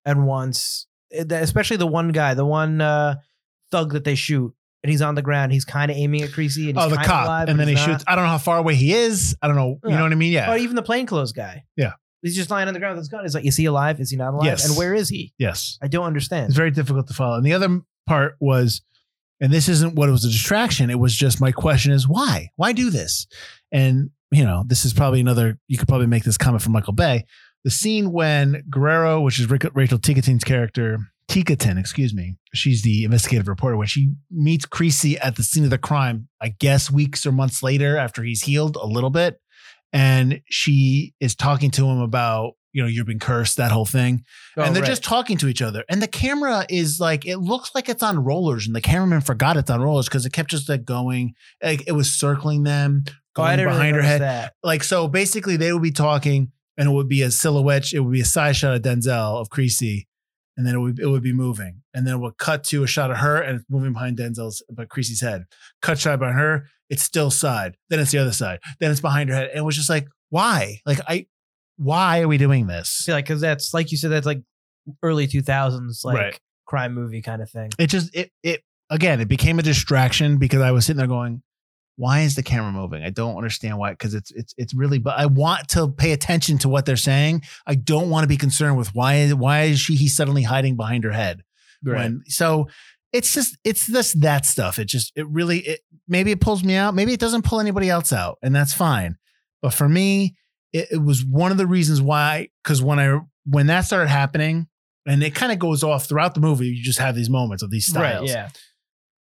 and 0.04 0.26
once, 0.26 0.86
eh, 1.12 1.24
especially 1.30 1.76
the 1.76 1.86
one 1.86 2.08
guy, 2.12 2.34
the 2.34 2.44
one 2.46 2.80
uh, 2.80 3.16
thug 3.70 3.92
that 3.92 4.04
they 4.04 4.14
shoot, 4.14 4.54
and 4.82 4.90
he's 4.90 5.02
on 5.02 5.14
the 5.14 5.22
ground, 5.22 5.52
he's 5.52 5.64
kind 5.64 5.90
of 5.90 5.96
aiming 5.96 6.22
at 6.22 6.32
Creasy, 6.32 6.68
and 6.70 6.78
he's 6.78 6.86
Oh, 6.86 6.90
the 6.90 6.96
cop, 6.96 7.24
alive, 7.26 7.48
and 7.48 7.58
then 7.58 7.68
he 7.68 7.74
not. 7.74 7.84
shoots. 7.84 8.04
I 8.06 8.14
don't 8.14 8.24
know 8.24 8.30
how 8.30 8.38
far 8.38 8.58
away 8.58 8.74
he 8.74 8.92
is. 8.92 9.36
I 9.42 9.46
don't 9.48 9.56
know. 9.56 9.78
You 9.84 9.90
know 9.96 10.02
what 10.02 10.12
I 10.12 10.16
mean? 10.16 10.32
Yeah. 10.32 10.52
Or 10.52 10.56
even 10.58 10.76
the 10.76 10.82
plainclothes 10.82 11.32
guy. 11.32 11.64
Yeah. 11.76 11.92
He's 12.22 12.36
just 12.36 12.48
lying 12.50 12.68
on 12.68 12.74
the 12.74 12.80
ground 12.80 12.96
with 12.96 13.02
his 13.02 13.08
gun. 13.08 13.24
It's 13.26 13.34
like, 13.34 13.44
is 13.44 13.56
he 13.56 13.66
alive? 13.66 14.00
Is 14.00 14.10
he 14.10 14.16
not 14.16 14.32
alive? 14.32 14.46
Yes. 14.46 14.66
And 14.66 14.76
where 14.78 14.94
is 14.94 15.08
he? 15.10 15.32
yes. 15.38 15.78
I 15.82 15.88
don't 15.88 16.06
understand. 16.06 16.46
It's 16.46 16.56
very 16.56 16.70
difficult 16.70 17.06
to 17.08 17.14
follow. 17.14 17.36
And 17.36 17.44
the 17.44 17.52
other 17.52 17.80
part 18.06 18.36
was, 18.40 18.80
and 19.40 19.52
this 19.52 19.68
isn't 19.68 19.94
what 19.94 20.08
it 20.08 20.12
was 20.12 20.24
a 20.24 20.30
distraction. 20.30 20.88
It 20.90 20.98
was 20.98 21.14
just 21.14 21.38
my 21.40 21.52
question 21.52 21.92
is 21.92 22.08
why? 22.08 22.50
Why 22.56 22.72
do 22.72 22.88
this? 22.90 23.26
And 23.72 24.10
you 24.30 24.44
know, 24.44 24.64
this 24.66 24.84
is 24.86 24.92
probably 24.94 25.20
another. 25.20 25.58
You 25.68 25.76
could 25.76 25.86
probably 25.88 26.06
make 26.06 26.24
this 26.24 26.38
comment 26.38 26.62
from 26.62 26.72
Michael 26.72 26.92
Bay. 26.94 27.24
The 27.64 27.70
scene 27.70 28.12
when 28.12 28.62
Guerrero, 28.70 29.20
which 29.22 29.40
is 29.40 29.48
Rachel 29.50 29.98
Ticotin's 29.98 30.44
character, 30.44 30.98
Ticotin, 31.28 31.78
excuse 31.80 32.12
me, 32.12 32.36
she's 32.52 32.82
the 32.82 33.04
investigative 33.04 33.48
reporter. 33.48 33.76
When 33.78 33.86
she 33.86 34.12
meets 34.30 34.66
Creasy 34.66 35.18
at 35.18 35.36
the 35.36 35.42
scene 35.42 35.64
of 35.64 35.70
the 35.70 35.78
crime, 35.78 36.28
I 36.40 36.50
guess 36.50 36.90
weeks 36.90 37.24
or 37.24 37.32
months 37.32 37.62
later 37.62 37.96
after 37.96 38.22
he's 38.22 38.42
healed 38.42 38.76
a 38.76 38.86
little 38.86 39.08
bit, 39.10 39.40
and 39.92 40.42
she 40.50 41.14
is 41.20 41.34
talking 41.34 41.70
to 41.72 41.86
him 41.86 42.00
about 42.00 42.52
you 42.72 42.82
know 42.82 42.88
you've 42.88 43.06
been 43.06 43.18
cursed, 43.20 43.56
that 43.56 43.70
whole 43.72 43.86
thing 43.86 44.24
oh, 44.56 44.62
and 44.62 44.70
Oh, 44.70 44.72
they're 44.74 44.82
right. 44.82 44.88
just 44.88 45.04
talking 45.04 45.38
to 45.38 45.48
each 45.48 45.62
other. 45.62 45.84
And 45.88 46.02
the 46.02 46.08
camera 46.08 46.66
is 46.68 46.98
like 47.00 47.24
it 47.24 47.38
looks 47.38 47.70
like 47.74 47.88
it's 47.88 48.02
on 48.02 48.22
rollers, 48.22 48.66
and 48.66 48.76
the 48.76 48.80
cameraman 48.82 49.22
forgot 49.22 49.56
it's 49.56 49.70
on 49.70 49.80
rollers 49.80 50.06
because 50.06 50.26
it 50.26 50.32
kept 50.34 50.50
just 50.50 50.68
like 50.68 50.84
going, 50.84 51.34
like 51.62 51.84
it 51.86 51.92
was 51.92 52.12
circling 52.12 52.64
them, 52.64 53.04
Oh, 53.06 53.12
going 53.34 53.56
didn't 53.56 53.70
behind 53.72 53.96
really 53.96 54.02
her 54.06 54.12
head. 54.12 54.20
that. 54.20 54.52
Like 54.62 54.82
so, 54.84 55.08
basically 55.08 55.56
they 55.56 55.72
would 55.72 55.82
be 55.82 55.90
talking, 55.92 56.50
and 56.76 56.88
it 56.88 56.92
would 56.92 57.08
be 57.08 57.22
a 57.22 57.30
silhouette. 57.30 57.92
It 57.92 58.00
would 58.00 58.12
be 58.12 58.20
a 58.20 58.24
side 58.24 58.56
shot 58.56 58.74
of 58.74 58.82
Denzel 58.82 59.40
of 59.40 59.50
Creasy, 59.50 60.06
and 60.56 60.66
then 60.66 60.74
it 60.74 60.78
would 60.78 60.98
it 60.98 61.06
would 61.06 61.22
be 61.22 61.32
moving, 61.32 61.82
and 61.94 62.06
then 62.06 62.14
it 62.14 62.18
would 62.18 62.38
cut 62.38 62.64
to 62.64 62.82
a 62.82 62.86
shot 62.86 63.10
of 63.10 63.18
her, 63.18 63.40
and 63.40 63.60
it's 63.60 63.70
moving 63.70 63.92
behind 63.92 64.18
Denzel's 64.18 64.62
uh, 64.70 64.74
but 64.74 64.88
Creasy's 64.88 65.20
head. 65.20 65.44
Cut 65.82 65.98
shot 65.98 66.18
behind 66.18 66.38
her, 66.38 66.68
it's 66.90 67.02
still 67.02 67.30
side. 67.30 67.76
Then 67.90 68.00
it's 68.00 68.10
the 68.12 68.18
other 68.18 68.32
side. 68.32 68.60
Then 68.80 68.90
it's 68.90 69.00
behind 69.00 69.30
her 69.30 69.36
head. 69.36 69.48
And 69.50 69.58
it 69.58 69.62
was 69.62 69.76
just 69.76 69.90
like, 69.90 70.06
why? 70.30 70.80
Like 70.86 71.00
I. 71.08 71.26
Why 71.76 72.20
are 72.20 72.28
we 72.28 72.38
doing 72.38 72.68
this? 72.68 73.02
Feel 73.04 73.16
like 73.16 73.24
because 73.24 73.40
that's 73.40 73.74
like 73.74 73.90
you 73.90 73.96
said, 73.98 74.12
that's 74.12 74.26
like 74.26 74.42
early 75.02 75.26
two 75.26 75.42
thousands, 75.42 76.02
like 76.04 76.16
Right. 76.16 76.40
crime 76.66 76.94
movie 76.94 77.20
kind 77.20 77.42
of 77.42 77.50
thing. 77.50 77.70
it 77.80 77.88
just 77.88 78.14
it 78.14 78.30
it 78.44 78.62
again 78.90 79.20
it 79.20 79.26
became 79.26 79.58
a 79.58 79.62
distraction 79.62 80.36
because 80.38 80.60
I 80.62 80.70
was 80.70 80.86
sitting 80.86 80.98
there 80.98 81.08
going, 81.08 81.42
why 81.96 82.20
is 82.20 82.34
the 82.34 82.42
camera 82.42 82.72
moving? 82.72 83.02
I 83.02 83.10
don't 83.10 83.36
understand 83.36 83.78
why 83.78 83.90
because 83.90 84.14
it's 84.14 84.30
it's 84.32 84.54
it's 84.56 84.74
really 84.74 84.98
but 84.98 85.18
I 85.18 85.26
want 85.26 85.68
to 85.70 85.88
pay 85.88 86.12
attention 86.12 86.58
to 86.58 86.68
what 86.68 86.86
they're 86.86 86.96
saying. 86.96 87.42
I 87.66 87.74
don't 87.76 88.10
want 88.10 88.24
to 88.24 88.28
be 88.28 88.36
concerned 88.36 88.76
with 88.76 88.94
why 88.94 89.28
why 89.30 89.64
is 89.64 89.80
she 89.80 89.94
he 89.94 90.08
suddenly 90.08 90.42
hiding 90.42 90.76
behind 90.76 91.04
her 91.04 91.12
head 91.12 91.42
when 91.96 92.22
so 92.26 92.68
it's 93.12 93.32
just 93.32 93.56
it's 93.64 93.86
this 93.86 94.12
that 94.14 94.44
stuff. 94.44 94.78
It 94.78 94.86
just 94.86 95.12
it 95.14 95.26
really 95.28 95.60
it 95.60 95.80
maybe 96.08 96.32
it 96.32 96.40
pulls 96.40 96.64
me 96.64 96.74
out, 96.74 96.94
maybe 96.94 97.12
it 97.12 97.20
doesn't 97.20 97.44
pull 97.44 97.60
anybody 97.60 97.88
else 97.88 98.12
out, 98.12 98.38
and 98.42 98.54
that's 98.54 98.74
fine. 98.74 99.16
But 99.62 99.72
for 99.72 99.88
me, 99.88 100.34
it, 100.72 100.88
it 100.90 101.02
was 101.02 101.24
one 101.24 101.52
of 101.52 101.56
the 101.56 101.66
reasons 101.66 102.02
why 102.02 102.48
because 102.62 102.82
when 102.82 102.98
I 102.98 103.20
when 103.46 103.68
that 103.68 103.82
started 103.82 104.08
happening, 104.08 104.66
and 105.06 105.22
it 105.22 105.34
kind 105.34 105.52
of 105.52 105.58
goes 105.58 105.84
off 105.84 106.06
throughout 106.06 106.34
the 106.34 106.40
movie, 106.40 106.66
you 106.66 106.82
just 106.82 106.98
have 106.98 107.14
these 107.14 107.30
moments 107.30 107.62
of 107.62 107.70
these 107.70 107.86
styles. 107.86 108.28
Right, 108.28 108.36
yeah. 108.36 108.48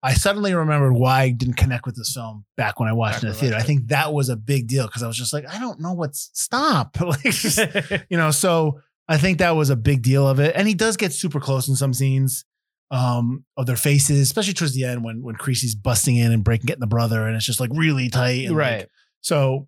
I 0.06 0.14
suddenly 0.14 0.54
remembered 0.54 0.92
why 0.92 1.22
I 1.22 1.30
didn't 1.30 1.56
connect 1.56 1.84
with 1.84 1.96
this 1.96 2.12
film 2.14 2.44
back 2.56 2.78
when 2.78 2.88
I 2.88 2.92
watched 2.92 3.18
it 3.18 3.26
in 3.26 3.28
the 3.32 3.34
theater. 3.34 3.56
I 3.56 3.62
think 3.62 3.88
that 3.88 4.12
was 4.12 4.28
a 4.28 4.36
big 4.36 4.68
deal 4.68 4.86
because 4.86 5.02
I 5.02 5.08
was 5.08 5.16
just 5.16 5.32
like, 5.32 5.44
I 5.52 5.58
don't 5.58 5.80
know 5.80 5.94
what's 5.94 6.30
stop. 6.32 7.00
like, 7.00 7.22
just- 7.22 7.58
you 8.08 8.16
know, 8.16 8.30
so 8.30 8.80
I 9.08 9.16
think 9.18 9.38
that 9.38 9.56
was 9.56 9.68
a 9.68 9.74
big 9.74 10.02
deal 10.02 10.28
of 10.28 10.38
it. 10.38 10.54
And 10.54 10.68
he 10.68 10.74
does 10.74 10.96
get 10.96 11.12
super 11.12 11.40
close 11.40 11.66
in 11.66 11.74
some 11.74 11.92
scenes 11.92 12.44
um, 12.92 13.44
of 13.56 13.66
their 13.66 13.74
faces, 13.76 14.20
especially 14.20 14.54
towards 14.54 14.74
the 14.74 14.84
end 14.84 15.02
when 15.02 15.24
when 15.24 15.34
Creasy's 15.34 15.74
busting 15.74 16.14
in 16.14 16.30
and 16.30 16.44
breaking, 16.44 16.66
getting 16.66 16.80
the 16.80 16.86
brother, 16.86 17.26
and 17.26 17.34
it's 17.34 17.44
just 17.44 17.58
like 17.58 17.70
really 17.74 18.08
tight. 18.08 18.46
And 18.46 18.56
like- 18.56 18.70
right. 18.70 18.88
so 19.22 19.66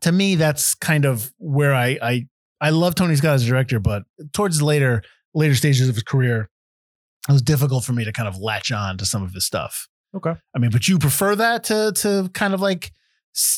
to 0.00 0.12
me, 0.12 0.36
that's 0.36 0.74
kind 0.74 1.04
of 1.04 1.30
where 1.36 1.74
I 1.74 1.98
I 2.00 2.26
I 2.58 2.70
love 2.70 2.94
Tony 2.94 3.16
Scott 3.16 3.34
as 3.34 3.42
a 3.44 3.46
director, 3.46 3.80
but 3.80 4.04
towards 4.32 4.62
later 4.62 5.02
later 5.34 5.54
stages 5.54 5.90
of 5.90 5.94
his 5.94 6.04
career, 6.04 6.48
it 7.28 7.32
was 7.32 7.42
difficult 7.42 7.84
for 7.84 7.92
me 7.92 8.04
to 8.04 8.12
kind 8.12 8.28
of 8.28 8.38
latch 8.38 8.72
on 8.72 8.98
to 8.98 9.04
some 9.04 9.22
of 9.22 9.32
his 9.32 9.46
stuff. 9.46 9.88
Okay. 10.14 10.34
I 10.54 10.58
mean, 10.58 10.70
but 10.70 10.88
you 10.88 10.98
prefer 10.98 11.34
that 11.36 11.64
to 11.64 11.92
to 11.96 12.30
kind 12.32 12.54
of 12.54 12.60
like 12.60 12.92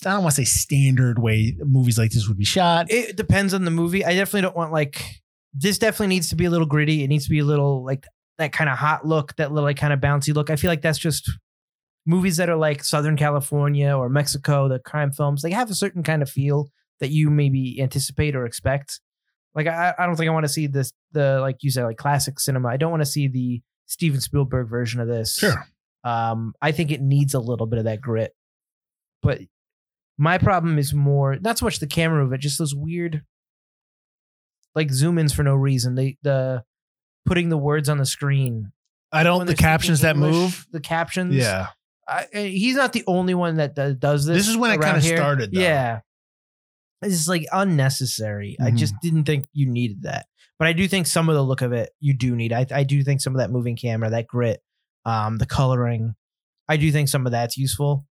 I 0.04 0.12
don't 0.12 0.22
want 0.22 0.34
to 0.34 0.44
say 0.44 0.44
standard 0.44 1.18
way 1.20 1.56
movies 1.60 1.98
like 1.98 2.10
this 2.10 2.26
would 2.26 2.38
be 2.38 2.44
shot. 2.44 2.90
It 2.90 3.16
depends 3.16 3.54
on 3.54 3.64
the 3.64 3.70
movie. 3.70 4.04
I 4.04 4.14
definitely 4.14 4.42
don't 4.42 4.56
want 4.56 4.72
like 4.72 5.04
this. 5.52 5.78
Definitely 5.78 6.08
needs 6.08 6.30
to 6.30 6.36
be 6.36 6.46
a 6.46 6.50
little 6.50 6.66
gritty. 6.66 7.04
It 7.04 7.08
needs 7.08 7.24
to 7.24 7.30
be 7.30 7.38
a 7.38 7.44
little 7.44 7.84
like 7.84 8.04
that 8.38 8.52
kind 8.52 8.68
of 8.70 8.78
hot 8.78 9.06
look, 9.06 9.36
that 9.36 9.52
little 9.52 9.68
like 9.68 9.76
kind 9.76 9.92
of 9.92 10.00
bouncy 10.00 10.34
look. 10.34 10.50
I 10.50 10.56
feel 10.56 10.70
like 10.70 10.82
that's 10.82 10.98
just 10.98 11.30
movies 12.06 12.38
that 12.38 12.48
are 12.48 12.56
like 12.56 12.82
Southern 12.82 13.16
California 13.16 13.96
or 13.96 14.08
Mexico, 14.08 14.68
the 14.68 14.78
crime 14.80 15.12
films. 15.12 15.42
They 15.42 15.52
have 15.52 15.70
a 15.70 15.74
certain 15.74 16.02
kind 16.02 16.22
of 16.22 16.30
feel 16.30 16.70
that 17.00 17.10
you 17.10 17.30
maybe 17.30 17.80
anticipate 17.80 18.34
or 18.34 18.46
expect. 18.46 19.00
Like 19.54 19.66
I, 19.66 19.94
I 19.98 20.06
don't 20.06 20.16
think 20.16 20.28
I 20.28 20.32
want 20.32 20.44
to 20.44 20.52
see 20.52 20.66
this 20.66 20.92
the 21.12 21.40
like 21.40 21.56
you 21.62 21.70
said 21.70 21.84
like 21.84 21.96
classic 21.96 22.38
cinema. 22.40 22.68
I 22.68 22.76
don't 22.76 22.90
want 22.90 23.02
to 23.02 23.06
see 23.06 23.28
the 23.28 23.60
Steven 23.86 24.20
Spielberg 24.20 24.68
version 24.68 25.00
of 25.00 25.08
this. 25.08 25.36
Sure. 25.36 25.66
Um, 26.04 26.54
I 26.62 26.72
think 26.72 26.90
it 26.92 27.00
needs 27.00 27.34
a 27.34 27.40
little 27.40 27.66
bit 27.66 27.78
of 27.78 27.84
that 27.86 28.00
grit. 28.00 28.32
But 29.22 29.40
my 30.16 30.38
problem 30.38 30.78
is 30.78 30.94
more 30.94 31.36
not 31.40 31.58
so 31.58 31.66
much 31.66 31.80
the 31.80 31.86
camera 31.86 32.24
of 32.24 32.32
it, 32.32 32.40
just 32.40 32.58
those 32.58 32.74
weird 32.74 33.22
like 34.74 34.90
zoom 34.92 35.18
ins 35.18 35.32
for 35.32 35.42
no 35.42 35.54
reason. 35.54 35.94
They 35.94 36.16
the 36.22 36.62
putting 37.26 37.48
the 37.48 37.58
words 37.58 37.88
on 37.88 37.98
the 37.98 38.06
screen. 38.06 38.72
I 39.10 39.22
don't 39.22 39.46
the 39.46 39.54
captions 39.54 40.02
that 40.02 40.16
English, 40.16 40.32
move. 40.34 40.66
The 40.70 40.80
captions. 40.80 41.34
Yeah. 41.34 41.68
I, 42.06 42.26
I- 42.34 42.38
he's 42.42 42.76
not 42.76 42.92
the 42.92 43.04
only 43.06 43.34
one 43.34 43.56
that 43.56 43.74
does, 43.74 43.94
does 43.96 44.26
this. 44.26 44.36
This 44.38 44.48
is 44.48 44.56
when 44.56 44.70
it 44.70 44.80
kinda 44.80 45.00
started, 45.02 45.52
though. 45.52 45.60
Yeah. 45.60 46.00
It's 47.02 47.28
like 47.28 47.46
unnecessary. 47.52 48.56
I 48.60 48.70
Mhm. 48.70 48.76
just 48.76 48.94
didn't 49.02 49.24
think 49.24 49.46
you 49.52 49.66
needed 49.70 50.02
that. 50.02 50.26
But 50.58 50.66
I 50.68 50.72
do 50.72 50.88
think 50.88 51.06
some 51.06 51.28
of 51.28 51.36
the 51.36 51.42
look 51.44 51.62
of 51.62 51.72
it 51.72 51.90
you 52.00 52.12
do 52.14 52.34
need. 52.34 52.52
I, 52.52 52.66
I 52.72 52.82
do 52.82 53.02
think 53.04 53.20
some 53.20 53.34
of 53.34 53.38
that 53.38 53.50
moving 53.50 53.76
camera, 53.76 54.10
that 54.10 54.26
grit, 54.26 54.60
um, 55.04 55.38
the 55.38 55.46
coloring, 55.46 56.14
I 56.68 56.76
do 56.76 56.90
think 56.90 57.08
some 57.08 57.24
of 57.26 57.32
that's 57.32 57.56
useful. 57.56 58.04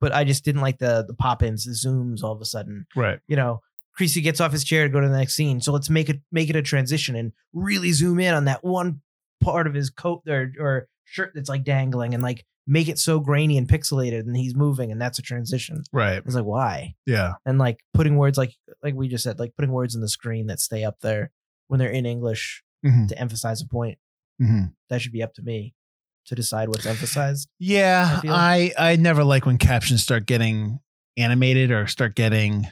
But 0.00 0.12
I 0.12 0.24
just 0.24 0.44
didn't 0.44 0.62
like 0.62 0.78
the 0.78 1.04
the 1.06 1.14
pop 1.14 1.42
ins, 1.42 1.64
the 1.64 1.72
zooms 1.72 2.22
all 2.24 2.32
of 2.32 2.40
a 2.40 2.44
sudden. 2.46 2.86
Right. 2.96 3.20
You 3.28 3.36
know, 3.36 3.60
Creasy 3.94 4.20
gets 4.22 4.40
off 4.40 4.50
his 4.52 4.64
chair 4.64 4.84
to 4.84 4.92
go 4.92 5.00
to 5.00 5.08
the 5.08 5.16
next 5.16 5.34
scene. 5.34 5.60
So 5.60 5.72
let's 5.72 5.90
make 5.90 6.08
it 6.08 6.20
make 6.32 6.48
it 6.50 6.56
a 6.56 6.62
transition 6.62 7.14
and 7.16 7.32
really 7.52 7.92
zoom 7.92 8.18
in 8.18 8.34
on 8.34 8.46
that 8.46 8.64
one 8.64 9.02
part 9.42 9.66
of 9.66 9.74
his 9.74 9.90
coat 9.90 10.22
or 10.28 10.52
or 10.58 10.88
shirt 11.10 11.32
that's 11.34 11.48
like 11.48 11.64
dangling 11.64 12.14
and 12.14 12.22
like 12.22 12.44
make 12.66 12.88
it 12.88 12.98
so 12.98 13.18
grainy 13.18 13.58
and 13.58 13.66
pixelated 13.68 14.20
and 14.20 14.36
he's 14.36 14.54
moving 14.54 14.92
and 14.92 15.00
that's 15.00 15.18
a 15.18 15.22
transition. 15.22 15.82
Right. 15.92 16.22
It's 16.24 16.34
like 16.36 16.44
why? 16.44 16.94
Yeah. 17.06 17.32
And 17.44 17.58
like 17.58 17.80
putting 17.94 18.16
words 18.16 18.38
like 18.38 18.54
like 18.82 18.94
we 18.94 19.08
just 19.08 19.24
said, 19.24 19.38
like 19.40 19.54
putting 19.56 19.72
words 19.72 19.94
in 19.94 20.00
the 20.00 20.08
screen 20.08 20.46
that 20.46 20.60
stay 20.60 20.84
up 20.84 21.00
there 21.00 21.32
when 21.68 21.78
they're 21.80 21.90
in 21.90 22.06
English 22.06 22.62
Mhm. 22.86 23.08
to 23.08 23.18
emphasize 23.18 23.60
a 23.60 23.66
point. 23.66 23.98
Mhm. 24.40 24.72
That 24.88 25.02
should 25.02 25.12
be 25.12 25.22
up 25.22 25.34
to 25.34 25.42
me 25.42 25.74
to 26.26 26.34
decide 26.34 26.68
what's 26.68 26.86
emphasized. 26.86 27.48
Yeah, 27.58 28.20
I. 28.24 28.72
I 28.78 28.92
I 28.92 28.96
never 28.96 29.24
like 29.24 29.46
when 29.46 29.58
captions 29.58 30.02
start 30.02 30.26
getting 30.26 30.78
animated 31.16 31.70
or 31.72 31.86
start 31.88 32.14
getting 32.14 32.66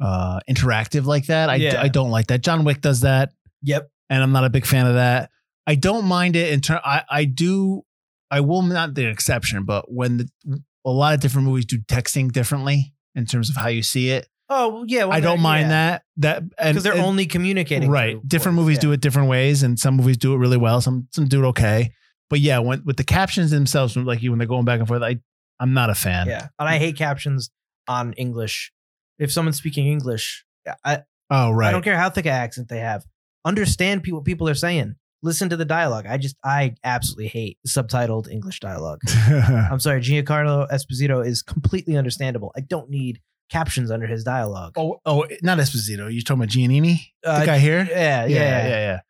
uh 0.00 0.40
interactive 0.48 1.04
like 1.04 1.26
that. 1.26 1.50
I 1.50 1.56
Yeah. 1.56 1.80
I 1.82 1.88
don't 1.88 2.10
like 2.10 2.28
that. 2.28 2.40
John 2.42 2.64
Wick 2.64 2.80
does 2.80 3.00
that, 3.02 3.32
Yep. 3.62 3.90
and 4.10 4.22
I'm 4.22 4.32
not 4.32 4.44
a 4.44 4.50
big 4.50 4.64
fan 4.66 4.86
of 4.86 4.94
that. 4.94 5.30
I 5.66 5.74
don't 5.74 6.04
mind 6.06 6.36
it 6.36 6.52
in 6.52 6.60
turn. 6.60 6.80
I 6.84 7.02
I 7.08 7.24
do. 7.24 7.82
I 8.30 8.40
will 8.40 8.62
not 8.62 8.94
the 8.94 9.06
exception, 9.06 9.64
but 9.64 9.92
when 9.92 10.16
the, 10.16 10.62
a 10.84 10.90
lot 10.90 11.14
of 11.14 11.20
different 11.20 11.46
movies 11.46 11.66
do 11.66 11.78
texting 11.78 12.32
differently 12.32 12.94
in 13.14 13.26
terms 13.26 13.50
of 13.50 13.56
how 13.56 13.68
you 13.68 13.82
see 13.82 14.10
it, 14.10 14.26
Oh 14.48 14.84
yeah. 14.86 15.06
I 15.08 15.20
don't 15.20 15.40
mind 15.40 15.70
that. 15.70 16.02
That 16.18 16.48
because 16.50 16.82
they're 16.82 16.92
and- 16.92 17.02
only 17.02 17.26
communicating. 17.26 17.90
right. 17.90 18.16
Different 18.26 18.56
movies 18.56 18.78
do 18.78 18.92
it 18.92 19.00
different 19.00 19.28
ways, 19.28 19.62
and 19.62 19.78
some 19.78 19.96
movies 19.96 20.18
do 20.18 20.34
it 20.34 20.38
really 20.38 20.58
well. 20.58 20.80
Some 20.80 21.08
some 21.10 21.26
do 21.26 21.44
it 21.44 21.48
okay. 21.48 21.92
But 22.28 22.40
yeah, 22.40 22.58
when 22.58 22.82
with 22.84 22.96
the 22.96 23.04
captions 23.04 23.50
themselves, 23.50 23.96
like 23.96 24.22
you 24.22 24.30
when 24.30 24.38
they're 24.38 24.48
going 24.48 24.64
back 24.64 24.78
and 24.78 24.88
forth, 24.88 25.02
I 25.02 25.20
I'm 25.58 25.72
not 25.72 25.90
a 25.90 25.94
fan. 25.94 26.26
Yeah, 26.26 26.48
and 26.58 26.68
I 26.68 26.78
hate 26.78 26.96
captions 26.96 27.50
on 27.88 28.12
English. 28.14 28.72
If 29.18 29.32
someone's 29.32 29.56
speaking 29.56 29.86
English, 29.86 30.44
I 30.84 31.02
Oh 31.30 31.50
right. 31.50 31.68
I 31.68 31.72
don't 31.72 31.82
care 31.82 31.96
how 31.96 32.10
thick 32.10 32.26
an 32.26 32.32
accent 32.32 32.68
they 32.68 32.80
have. 32.80 33.04
Understand 33.44 34.04
what 34.08 34.24
people 34.24 34.48
are 34.48 34.54
saying. 34.54 34.96
Listen 35.22 35.48
to 35.50 35.56
the 35.56 35.64
dialogue. 35.64 36.06
I 36.08 36.16
just 36.18 36.36
I 36.44 36.74
absolutely 36.82 37.28
hate 37.28 37.58
subtitled 37.66 38.28
English 38.30 38.60
dialogue. 38.60 39.00
I'm 39.28 39.78
sorry, 39.80 40.00
Giancarlo 40.00 40.68
Esposito 40.70 41.24
is 41.24 41.42
completely 41.42 41.96
understandable. 41.96 42.52
I 42.56 42.60
don't 42.60 42.90
need 42.90 43.20
captions 43.50 43.90
under 43.90 44.06
his 44.06 44.24
dialogue. 44.24 44.72
Oh, 44.76 45.00
oh, 45.06 45.26
not 45.42 45.58
Esposito. 45.58 46.12
You're 46.12 46.22
talking 46.22 46.42
about 46.42 46.48
Giannini, 46.48 46.98
Uh, 47.24 47.40
the 47.40 47.46
guy 47.46 47.58
here. 47.58 47.86
yeah, 47.88 48.24
yeah, 48.24 48.26
yeah, 48.26 48.66
yeah, 48.66 48.68
yeah. 48.68 49.00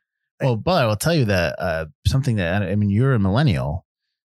Well, 0.43 0.57
but 0.57 0.83
I 0.83 0.87
will 0.87 0.97
tell 0.97 1.15
you 1.15 1.25
that 1.27 1.55
uh, 1.59 1.87
something 2.07 2.37
that 2.37 2.63
I 2.63 2.75
mean, 2.75 2.91
you're 2.91 3.15
a 3.15 3.19
millennial. 3.19 3.87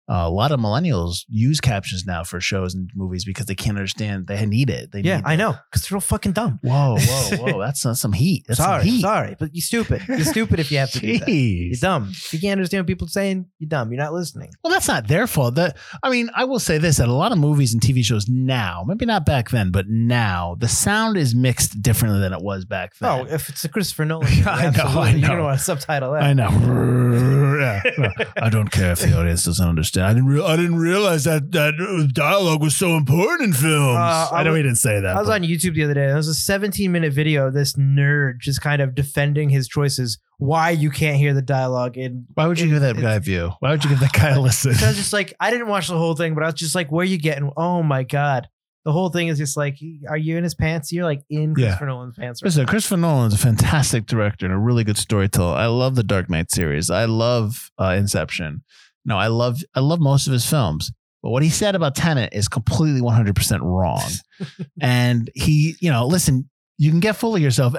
Uh, 0.09 0.23
a 0.25 0.29
lot 0.29 0.51
of 0.51 0.59
millennials 0.59 1.19
use 1.27 1.59
captions 1.61 2.03
now 2.05 2.23
for 2.23 2.41
shows 2.41 2.73
and 2.73 2.89
movies 2.95 3.23
because 3.25 3.45
they 3.45 3.53
can't 3.55 3.77
understand. 3.77 4.25
They 4.25 4.43
need 4.45 4.69
it. 4.71 4.91
They 4.91 5.01
Yeah, 5.01 5.17
need 5.17 5.25
I 5.25 5.35
know 5.35 5.55
because 5.71 5.87
they're 5.87 5.95
all 5.97 6.01
fucking 6.01 6.31
dumb. 6.31 6.59
Whoa, 6.63 6.97
whoa, 6.99 7.37
whoa! 7.37 7.59
That's 7.65 7.85
some 7.99 8.13
heat. 8.13 8.45
That's 8.47 8.57
sorry, 8.59 8.81
some 8.81 8.89
heat. 8.89 9.01
sorry, 9.01 9.35
but 9.39 9.53
you're 9.53 9.61
stupid. 9.61 10.01
You're 10.07 10.19
stupid 10.21 10.59
if 10.59 10.71
you 10.71 10.79
have 10.79 10.91
to 10.91 10.99
do 10.99 11.19
that. 11.19 11.29
You're 11.31 11.75
dumb. 11.79 12.09
If 12.11 12.33
you 12.33 12.39
can't 12.39 12.53
understand 12.57 12.81
what 12.83 12.87
people 12.87 13.05
are 13.05 13.09
saying, 13.09 13.45
you're 13.59 13.69
dumb. 13.69 13.91
You're 13.91 14.01
not 14.01 14.13
listening. 14.13 14.49
Well, 14.63 14.73
that's 14.73 14.87
not 14.87 15.07
their 15.07 15.27
fault. 15.27 15.55
That 15.55 15.77
I 16.01 16.09
mean, 16.09 16.29
I 16.33 16.45
will 16.45 16.59
say 16.59 16.77
this: 16.79 16.97
that 16.97 17.07
a 17.07 17.13
lot 17.13 17.31
of 17.31 17.37
movies 17.37 17.73
and 17.73 17.81
TV 17.81 18.03
shows 18.03 18.27
now, 18.27 18.83
maybe 18.87 19.05
not 19.05 19.25
back 19.25 19.49
then, 19.51 19.69
but 19.71 19.87
now, 19.87 20.55
the 20.59 20.67
sound 20.67 21.17
is 21.17 21.35
mixed 21.35 21.81
differently 21.83 22.19
than 22.19 22.33
it 22.33 22.41
was 22.41 22.65
back 22.65 22.93
then. 22.99 23.09
Oh, 23.11 23.25
if 23.29 23.49
it's 23.49 23.63
a 23.63 23.69
Christopher 23.69 24.05
Nolan, 24.09 24.27
I 24.47 24.71
know, 24.71 24.83
I 25.01 25.09
You're 25.11 25.19
know. 25.19 25.27
gonna 25.27 25.43
want 25.43 25.59
to 25.59 25.63
subtitle 25.63 26.13
that. 26.13 26.23
I 26.23 26.33
know. 26.33 26.49
Yeah. 27.59 27.81
No, 27.97 28.09
I 28.41 28.49
don't 28.49 28.71
care 28.71 28.93
if 28.93 28.99
the 29.01 29.17
audience 29.19 29.43
doesn't 29.43 29.67
understand. 29.67 29.98
I 30.05 30.13
didn't. 30.13 30.27
Re- 30.27 30.43
I 30.43 30.55
didn't 30.55 30.77
realize 30.77 31.23
that 31.25 31.51
that 31.51 32.11
dialogue 32.13 32.61
was 32.61 32.75
so 32.75 32.95
important 32.97 33.41
in 33.49 33.53
films. 33.53 33.97
Uh, 33.97 34.29
I 34.31 34.39
I 34.39 34.43
know 34.43 34.51
was- 34.51 34.57
he 34.57 34.63
didn't 34.63 34.77
say 34.77 34.99
that. 35.01 35.15
I 35.15 35.19
was 35.19 35.27
but- 35.27 35.41
on 35.41 35.47
YouTube 35.47 35.75
the 35.75 35.83
other 35.83 35.93
day. 35.93 36.03
and 36.03 36.11
It 36.11 36.15
was 36.15 36.27
a 36.27 36.33
17 36.33 36.91
minute 36.91 37.13
video 37.13 37.47
of 37.47 37.53
this 37.53 37.73
nerd 37.73 38.39
just 38.39 38.61
kind 38.61 38.81
of 38.81 38.95
defending 38.95 39.49
his 39.49 39.67
choices. 39.67 40.17
Why 40.37 40.69
you 40.69 40.89
can't 40.89 41.17
hear 41.17 41.33
the 41.33 41.41
dialogue 41.41 41.97
in 41.97 42.25
Why 42.33 42.47
would 42.47 42.59
you 42.59 42.69
give 42.69 42.81
that 42.81 42.95
guy 42.97 43.15
a 43.15 43.19
view? 43.19 43.51
Why 43.59 43.71
would 43.71 43.83
you 43.83 43.89
give 43.89 43.99
that 43.99 44.13
guy 44.13 44.29
a 44.29 44.39
listen? 44.39 44.73
So 44.73 44.85
I 44.85 44.89
was 44.89 44.97
just 44.97 45.11
like, 45.13 45.33
I 45.39 45.51
didn't 45.51 45.67
watch 45.67 45.87
the 45.87 45.97
whole 45.97 46.15
thing, 46.15 46.33
but 46.33 46.43
I 46.43 46.47
was 46.47 46.55
just 46.55 46.75
like, 46.75 46.91
where 46.91 47.03
you 47.05 47.17
getting? 47.17 47.51
Oh 47.57 47.83
my 47.83 48.03
god, 48.03 48.47
the 48.85 48.93
whole 48.93 49.09
thing 49.09 49.27
is 49.27 49.37
just 49.37 49.57
like, 49.57 49.77
are 50.07 50.15
you 50.17 50.37
in 50.37 50.43
his 50.45 50.55
pants? 50.55 50.93
You're 50.93 51.03
like 51.03 51.21
in 51.29 51.49
Yeah. 51.57 51.65
Christopher 51.65 51.85
Nolan's 51.87 52.15
pants. 52.15 52.41
Right 52.41 52.47
Listen, 52.47 52.63
now. 52.65 52.69
Christopher 52.69 52.95
Nolan's 52.97 53.33
a 53.33 53.37
fantastic 53.37 54.05
director 54.05 54.45
and 54.45 54.55
a 54.55 54.57
really 54.57 54.85
good 54.85 54.97
storyteller. 54.97 55.55
I 55.55 55.65
love 55.65 55.95
the 55.95 56.03
Dark 56.03 56.29
Knight 56.29 56.49
series. 56.51 56.89
I 56.89 57.03
love 57.03 57.69
uh, 57.77 57.95
Inception. 57.97 58.63
No, 59.09 59.17
I 59.17 59.27
love 59.27 59.61
I 59.75 59.79
love 59.79 59.99
most 59.99 60.27
of 60.27 60.33
his 60.33 60.45
films. 60.45 60.91
But 61.21 61.31
what 61.31 61.43
he 61.43 61.49
said 61.49 61.75
about 61.75 61.95
Tenet 61.95 62.29
is 62.31 62.47
completely 62.47 63.01
100% 63.01 63.59
wrong. 63.61 64.09
and 64.81 65.29
he, 65.35 65.75
you 65.81 65.91
know, 65.91 66.05
listen, 66.07 66.49
you 66.77 66.91
can 66.91 67.01
get 67.01 67.17
full 67.17 67.35
of 67.35 67.41
yourself. 67.41 67.75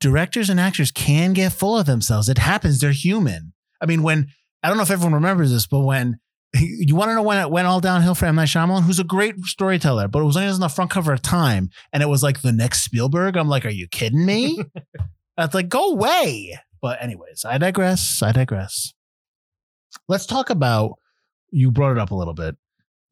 Directors 0.00 0.48
and 0.48 0.58
actors 0.58 0.90
can 0.90 1.34
get 1.34 1.52
full 1.52 1.76
of 1.76 1.84
themselves. 1.84 2.30
It 2.30 2.38
happens. 2.38 2.78
They're 2.78 2.92
human. 2.92 3.52
I 3.82 3.86
mean, 3.86 4.02
when 4.02 4.28
I 4.62 4.68
don't 4.68 4.78
know 4.78 4.82
if 4.82 4.90
everyone 4.90 5.14
remembers 5.14 5.50
this, 5.50 5.66
but 5.66 5.80
when 5.80 6.20
you 6.54 6.94
want 6.94 7.10
to 7.10 7.14
know 7.14 7.22
when 7.22 7.38
it 7.38 7.50
went 7.50 7.66
all 7.66 7.80
downhill 7.80 8.14
for 8.14 8.26
M. 8.26 8.36
Night 8.36 8.48
Shyamalan, 8.48 8.84
who's 8.84 8.98
a 8.98 9.04
great 9.04 9.38
storyteller, 9.40 10.08
but 10.08 10.20
it 10.20 10.24
was 10.24 10.36
only 10.36 10.48
on 10.48 10.60
the 10.60 10.68
front 10.68 10.90
cover 10.90 11.12
of 11.12 11.20
Time, 11.20 11.68
and 11.92 12.02
it 12.02 12.08
was 12.08 12.22
like 12.22 12.42
the 12.42 12.52
next 12.52 12.82
Spielberg. 12.82 13.36
I'm 13.36 13.48
like, 13.48 13.66
are 13.66 13.70
you 13.70 13.88
kidding 13.88 14.24
me? 14.24 14.62
That's 15.36 15.54
like, 15.54 15.68
go 15.68 15.92
away. 15.92 16.58
But 16.80 17.02
anyways, 17.02 17.44
I 17.44 17.58
digress. 17.58 18.22
I 18.22 18.32
digress. 18.32 18.94
Let's 20.10 20.26
talk 20.26 20.50
about. 20.50 20.98
You 21.52 21.70
brought 21.70 21.92
it 21.92 21.98
up 21.98 22.10
a 22.10 22.14
little 22.16 22.34
bit. 22.34 22.56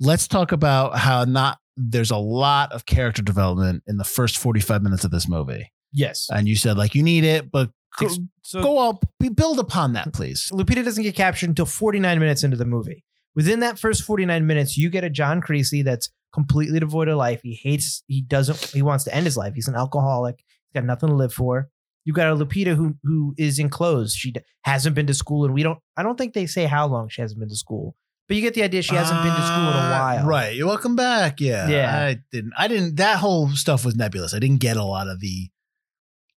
Let's 0.00 0.26
talk 0.26 0.50
about 0.50 0.98
how 0.98 1.24
not 1.24 1.58
there's 1.76 2.10
a 2.10 2.16
lot 2.16 2.72
of 2.72 2.86
character 2.86 3.22
development 3.22 3.84
in 3.86 3.98
the 3.98 4.04
first 4.04 4.36
45 4.36 4.82
minutes 4.82 5.04
of 5.04 5.12
this 5.12 5.28
movie, 5.28 5.72
yes. 5.92 6.28
and 6.28 6.48
you 6.48 6.56
said 6.56 6.76
like 6.76 6.96
you 6.96 7.04
need 7.04 7.22
it, 7.22 7.52
but 7.52 7.70
go, 7.98 8.08
So 8.42 8.62
go 8.62 8.78
up, 8.78 9.04
build 9.34 9.60
upon 9.60 9.92
that, 9.92 10.12
please. 10.12 10.50
Lupita 10.52 10.84
doesn't 10.84 11.04
get 11.04 11.14
captured 11.14 11.48
until 11.48 11.66
49 11.66 12.18
minutes 12.18 12.42
into 12.42 12.56
the 12.56 12.64
movie. 12.64 13.04
Within 13.36 13.60
that 13.60 13.78
first 13.78 14.02
49 14.02 14.46
minutes, 14.46 14.76
you 14.76 14.90
get 14.90 15.04
a 15.04 15.10
John 15.10 15.40
Creasy 15.40 15.82
that's 15.82 16.10
completely 16.32 16.80
devoid 16.80 17.06
of 17.06 17.16
life. 17.16 17.40
He 17.42 17.54
hates, 17.54 18.02
he 18.08 18.22
doesn't, 18.22 18.72
he 18.72 18.82
wants 18.82 19.04
to 19.04 19.14
end 19.14 19.26
his 19.26 19.36
life. 19.36 19.54
He's 19.54 19.68
an 19.68 19.76
alcoholic. 19.76 20.38
He's 20.38 20.80
got 20.80 20.84
nothing 20.84 21.10
to 21.10 21.14
live 21.14 21.32
for. 21.32 21.68
You 22.08 22.14
got 22.14 22.32
a 22.32 22.34
Lupita 22.34 22.74
who 22.74 22.94
who 23.04 23.34
is 23.36 23.58
enclosed. 23.58 24.16
She 24.16 24.32
hasn't 24.62 24.94
been 24.96 25.06
to 25.08 25.12
school, 25.14 25.44
and 25.44 25.52
we 25.52 25.62
don't. 25.62 25.78
I 25.94 26.02
don't 26.02 26.16
think 26.16 26.32
they 26.32 26.46
say 26.46 26.64
how 26.64 26.86
long 26.86 27.10
she 27.10 27.20
hasn't 27.20 27.38
been 27.38 27.50
to 27.50 27.54
school, 27.56 27.96
but 28.28 28.36
you 28.36 28.40
get 28.40 28.54
the 28.54 28.62
idea. 28.62 28.80
She 28.80 28.94
hasn't 28.94 29.22
been 29.22 29.34
to 29.34 29.42
school 29.46 29.68
in 29.68 29.76
a 29.76 29.86
Uh, 29.88 29.90
while. 29.90 30.26
Right. 30.26 30.56
You're 30.56 30.68
welcome 30.68 30.96
back. 30.96 31.38
Yeah. 31.38 31.68
Yeah. 31.68 32.06
I 32.06 32.16
didn't. 32.32 32.54
I 32.56 32.66
didn't. 32.66 32.96
That 32.96 33.18
whole 33.18 33.50
stuff 33.50 33.84
was 33.84 33.94
nebulous. 33.94 34.32
I 34.32 34.38
didn't 34.38 34.60
get 34.60 34.78
a 34.78 34.84
lot 34.84 35.06
of 35.06 35.20
the, 35.20 35.50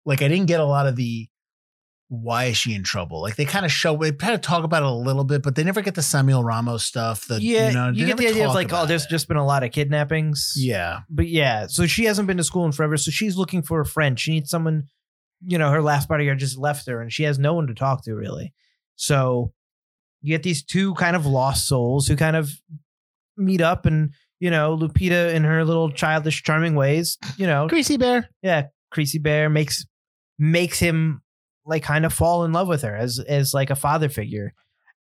like, 0.05 0.23
I 0.23 0.29
didn't 0.29 0.47
get 0.47 0.59
a 0.59 0.65
lot 0.65 0.89
of 0.89 0.97
the. 0.97 1.29
Why 2.09 2.47
is 2.47 2.57
she 2.57 2.75
in 2.75 2.83
trouble? 2.83 3.23
Like 3.23 3.37
they 3.37 3.45
kind 3.45 3.65
of 3.65 3.71
show, 3.71 3.97
they 3.97 4.11
kind 4.11 4.35
of 4.35 4.41
talk 4.41 4.65
about 4.65 4.83
it 4.83 4.87
a 4.89 4.93
little 4.93 5.23
bit, 5.23 5.45
but 5.45 5.55
they 5.55 5.63
never 5.63 5.81
get 5.81 5.95
the 5.95 6.03
Samuel 6.03 6.43
Ramos 6.43 6.83
stuff. 6.83 7.29
The 7.29 7.41
Yeah, 7.41 7.69
you, 7.69 7.75
know, 7.75 7.89
you 7.91 8.07
get 8.07 8.17
the 8.17 8.27
idea 8.27 8.49
of 8.49 8.55
like, 8.55 8.73
oh, 8.73 8.85
there's 8.85 9.05
it. 9.05 9.11
just 9.11 9.29
been 9.29 9.37
a 9.37 9.47
lot 9.47 9.63
of 9.63 9.71
kidnappings. 9.71 10.55
yeah, 10.57 11.03
but 11.09 11.29
yeah, 11.29 11.69
so 11.69 11.87
she 11.87 12.07
hasn't 12.07 12.27
been 12.27 12.39
to 12.39 12.43
school 12.43 12.67
in 12.67 12.73
forever. 12.73 12.97
So 12.97 13.13
she's 13.13 13.37
looking 13.37 13.63
for 13.63 13.81
a 13.81 13.87
friend. 13.87 14.19
She 14.19 14.33
needs 14.33 14.51
someone, 14.51 14.89
you 15.47 15.59
know, 15.59 15.71
her 15.71 15.83
last 15.83 16.09
bodyguard 16.09 16.39
just 16.39 16.59
left 16.59 16.87
her 16.87 17.01
and 17.01 17.13
she 17.13 17.25
has 17.25 17.39
no 17.39 17.55
one 17.55 17.67
to 17.67 17.75
talk 17.75 18.05
to 18.05 18.15
really. 18.15 18.53
So 18.97 19.53
you 20.23 20.35
get 20.35 20.43
these 20.43 20.63
two 20.63 20.95
kind 20.95 21.17
of 21.17 21.27
lost 21.27 21.67
souls 21.67 22.07
who 22.07 22.17
kind 22.17 22.37
of 22.37 22.51
meet 23.37 23.61
up 23.61 23.87
and, 23.87 24.13
you 24.39 24.51
know, 24.51 24.77
Lupita 24.77 25.35
in 25.35 25.45
her 25.45 25.65
little 25.65 25.91
childish, 25.91 26.43
charming 26.43 26.75
ways, 26.75 27.19
you 27.37 27.47
know, 27.47 27.69
Greasy 27.69 27.97
Bear. 27.97 28.29
yeah, 28.43 28.65
Creasy 28.91 29.19
Bear 29.19 29.49
makes 29.49 29.87
makes 30.39 30.79
him 30.79 31.23
like 31.65 31.83
kind 31.83 32.05
of 32.05 32.13
fall 32.13 32.45
in 32.45 32.53
love 32.53 32.69
with 32.69 32.83
her 32.83 32.97
as 32.97 33.19
as 33.19 33.55
like 33.55 33.71
a 33.71 33.77
father 33.77 34.09
figure. 34.09 34.53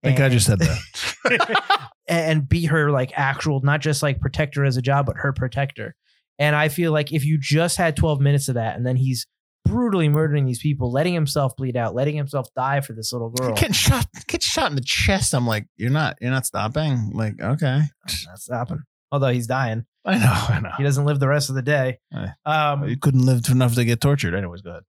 I 0.03 0.09
think 0.09 0.19
I 0.19 0.29
just 0.29 0.45
said 0.45 0.59
that. 0.59 1.81
and 2.07 2.47
be 2.47 2.65
her 2.65 2.91
like 2.91 3.11
actual, 3.15 3.61
not 3.61 3.81
just 3.81 4.03
like 4.03 4.21
protect 4.21 4.55
her 4.55 4.63
as 4.63 4.77
a 4.77 4.81
job, 4.81 5.07
but 5.07 5.17
her 5.17 5.33
protector. 5.33 5.95
And 6.39 6.55
I 6.55 6.69
feel 6.69 6.91
like 6.91 7.11
if 7.11 7.25
you 7.25 7.39
just 7.39 7.77
had 7.77 7.95
12 7.95 8.21
minutes 8.21 8.47
of 8.47 8.55
that 8.55 8.75
and 8.75 8.85
then 8.85 8.95
he's 8.95 9.25
brutally 9.67 10.09
murdering 10.09 10.45
these 10.45 10.59
people, 10.59 10.91
letting 10.91 11.13
himself 11.13 11.55
bleed 11.55 11.75
out, 11.77 11.93
letting 11.95 12.15
himself 12.15 12.47
die 12.55 12.81
for 12.81 12.93
this 12.93 13.11
little 13.13 13.29
girl. 13.29 13.53
getting 13.55 13.73
shot, 13.73 14.05
get 14.27 14.41
shot 14.43 14.69
in 14.69 14.75
the 14.75 14.81
chest. 14.83 15.33
I'm 15.33 15.45
like, 15.47 15.65
you're 15.77 15.89
not, 15.91 16.17
you're 16.21 16.31
not 16.31 16.45
stopping. 16.45 17.11
Like, 17.13 17.39
okay, 17.41 17.81
Not 18.25 18.39
stopping. 18.39 18.81
Although 19.11 19.29
he's 19.29 19.47
dying. 19.47 19.85
I 20.05 20.17
know, 20.17 20.45
I 20.55 20.59
know. 20.61 20.71
He 20.77 20.83
doesn't 20.83 21.05
live 21.05 21.19
the 21.19 21.27
rest 21.27 21.49
of 21.49 21.55
the 21.55 21.61
day. 21.61 21.99
Right. 22.13 22.29
Um, 22.45 22.87
You 22.87 22.97
couldn't 22.97 23.25
live 23.25 23.43
enough 23.49 23.75
to 23.75 23.85
get 23.85 23.99
tortured. 24.01 24.33
Anyways, 24.33 24.61
go 24.61 24.79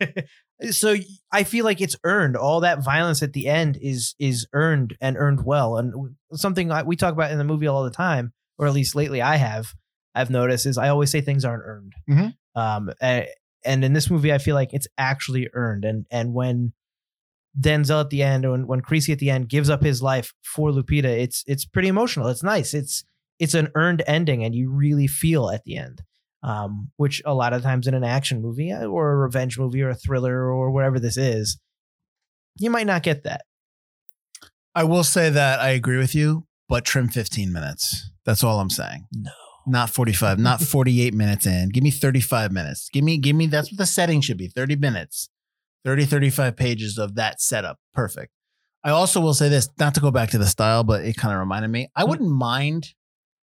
ahead. 0.00 0.26
so 0.70 0.96
I 1.32 1.44
feel 1.44 1.64
like 1.64 1.80
it's 1.80 1.96
earned. 2.04 2.36
All 2.36 2.60
that 2.60 2.82
violence 2.82 3.22
at 3.22 3.32
the 3.32 3.46
end 3.48 3.78
is 3.80 4.14
is 4.18 4.46
earned 4.52 4.96
and 5.00 5.16
earned 5.16 5.44
well. 5.44 5.76
And 5.76 6.14
something 6.32 6.70
I, 6.70 6.82
we 6.82 6.96
talk 6.96 7.12
about 7.12 7.30
in 7.30 7.38
the 7.38 7.44
movie 7.44 7.66
all 7.66 7.84
the 7.84 7.90
time, 7.90 8.32
or 8.58 8.66
at 8.66 8.72
least 8.72 8.94
lately 8.94 9.20
I 9.22 9.36
have, 9.36 9.74
I've 10.14 10.30
noticed 10.30 10.66
is 10.66 10.78
I 10.78 10.88
always 10.88 11.10
say 11.10 11.20
things 11.20 11.44
aren't 11.44 11.64
earned. 11.64 11.92
Mhm. 12.08 12.34
Um, 12.54 12.90
a- 13.02 13.28
and 13.64 13.84
in 13.84 13.92
this 13.92 14.10
movie, 14.10 14.32
I 14.32 14.38
feel 14.38 14.54
like 14.54 14.72
it's 14.72 14.88
actually 14.98 15.48
earned. 15.52 15.84
And 15.84 16.06
and 16.10 16.34
when 16.34 16.72
Denzel 17.58 18.00
at 18.00 18.10
the 18.10 18.22
end, 18.22 18.44
or 18.44 18.52
when 18.52 18.66
when 18.66 18.80
Creasy 18.80 19.12
at 19.12 19.18
the 19.18 19.30
end 19.30 19.48
gives 19.48 19.70
up 19.70 19.82
his 19.82 20.02
life 20.02 20.34
for 20.42 20.70
Lupita, 20.70 21.04
it's 21.04 21.44
it's 21.46 21.64
pretty 21.64 21.88
emotional. 21.88 22.28
It's 22.28 22.42
nice. 22.42 22.74
It's 22.74 23.04
it's 23.38 23.54
an 23.54 23.70
earned 23.74 24.02
ending, 24.06 24.44
and 24.44 24.54
you 24.54 24.70
really 24.70 25.06
feel 25.06 25.50
at 25.50 25.64
the 25.64 25.76
end 25.76 26.02
um, 26.44 26.90
which 26.98 27.22
a 27.24 27.34
lot 27.34 27.54
of 27.54 27.62
times 27.62 27.86
in 27.86 27.94
an 27.94 28.04
action 28.04 28.42
movie 28.42 28.70
uh, 28.70 28.84
or 28.84 29.12
a 29.12 29.16
revenge 29.16 29.58
movie 29.58 29.82
or 29.82 29.88
a 29.88 29.94
thriller 29.94 30.52
or 30.52 30.70
whatever 30.70 31.00
this 31.00 31.16
is, 31.16 31.58
you 32.58 32.70
might 32.70 32.86
not 32.86 33.02
get 33.02 33.24
that. 33.24 33.46
I 34.74 34.84
will 34.84 35.04
say 35.04 35.30
that 35.30 35.60
I 35.60 35.70
agree 35.70 35.96
with 35.96 36.14
you, 36.14 36.46
but 36.68 36.84
trim 36.84 37.08
15 37.08 37.50
minutes. 37.50 38.10
That's 38.26 38.44
all 38.44 38.60
I'm 38.60 38.70
saying. 38.70 39.06
No. 39.12 39.30
Not 39.66 39.90
45, 39.90 40.38
not 40.38 40.60
48 40.62 41.14
minutes 41.14 41.46
in. 41.46 41.68
Give 41.70 41.82
me 41.82 41.90
35 41.90 42.52
minutes. 42.52 42.88
Give 42.92 43.04
me, 43.04 43.18
give 43.18 43.34
me, 43.36 43.46
that's 43.46 43.70
what 43.70 43.78
the 43.78 43.86
setting 43.86 44.20
should 44.20 44.36
be 44.38 44.48
30 44.48 44.76
minutes, 44.76 45.28
30, 45.84 46.04
35 46.04 46.56
pages 46.56 46.98
of 46.98 47.14
that 47.16 47.40
setup. 47.40 47.78
Perfect. 47.94 48.32
I 48.82 48.90
also 48.90 49.20
will 49.20 49.32
say 49.34 49.48
this, 49.48 49.68
not 49.78 49.94
to 49.94 50.00
go 50.00 50.10
back 50.10 50.30
to 50.30 50.38
the 50.38 50.46
style, 50.46 50.84
but 50.84 51.04
it 51.04 51.16
kind 51.16 51.32
of 51.32 51.40
reminded 51.40 51.68
me. 51.68 51.88
I 51.96 52.04
wouldn't 52.04 52.30
mind 52.30 52.92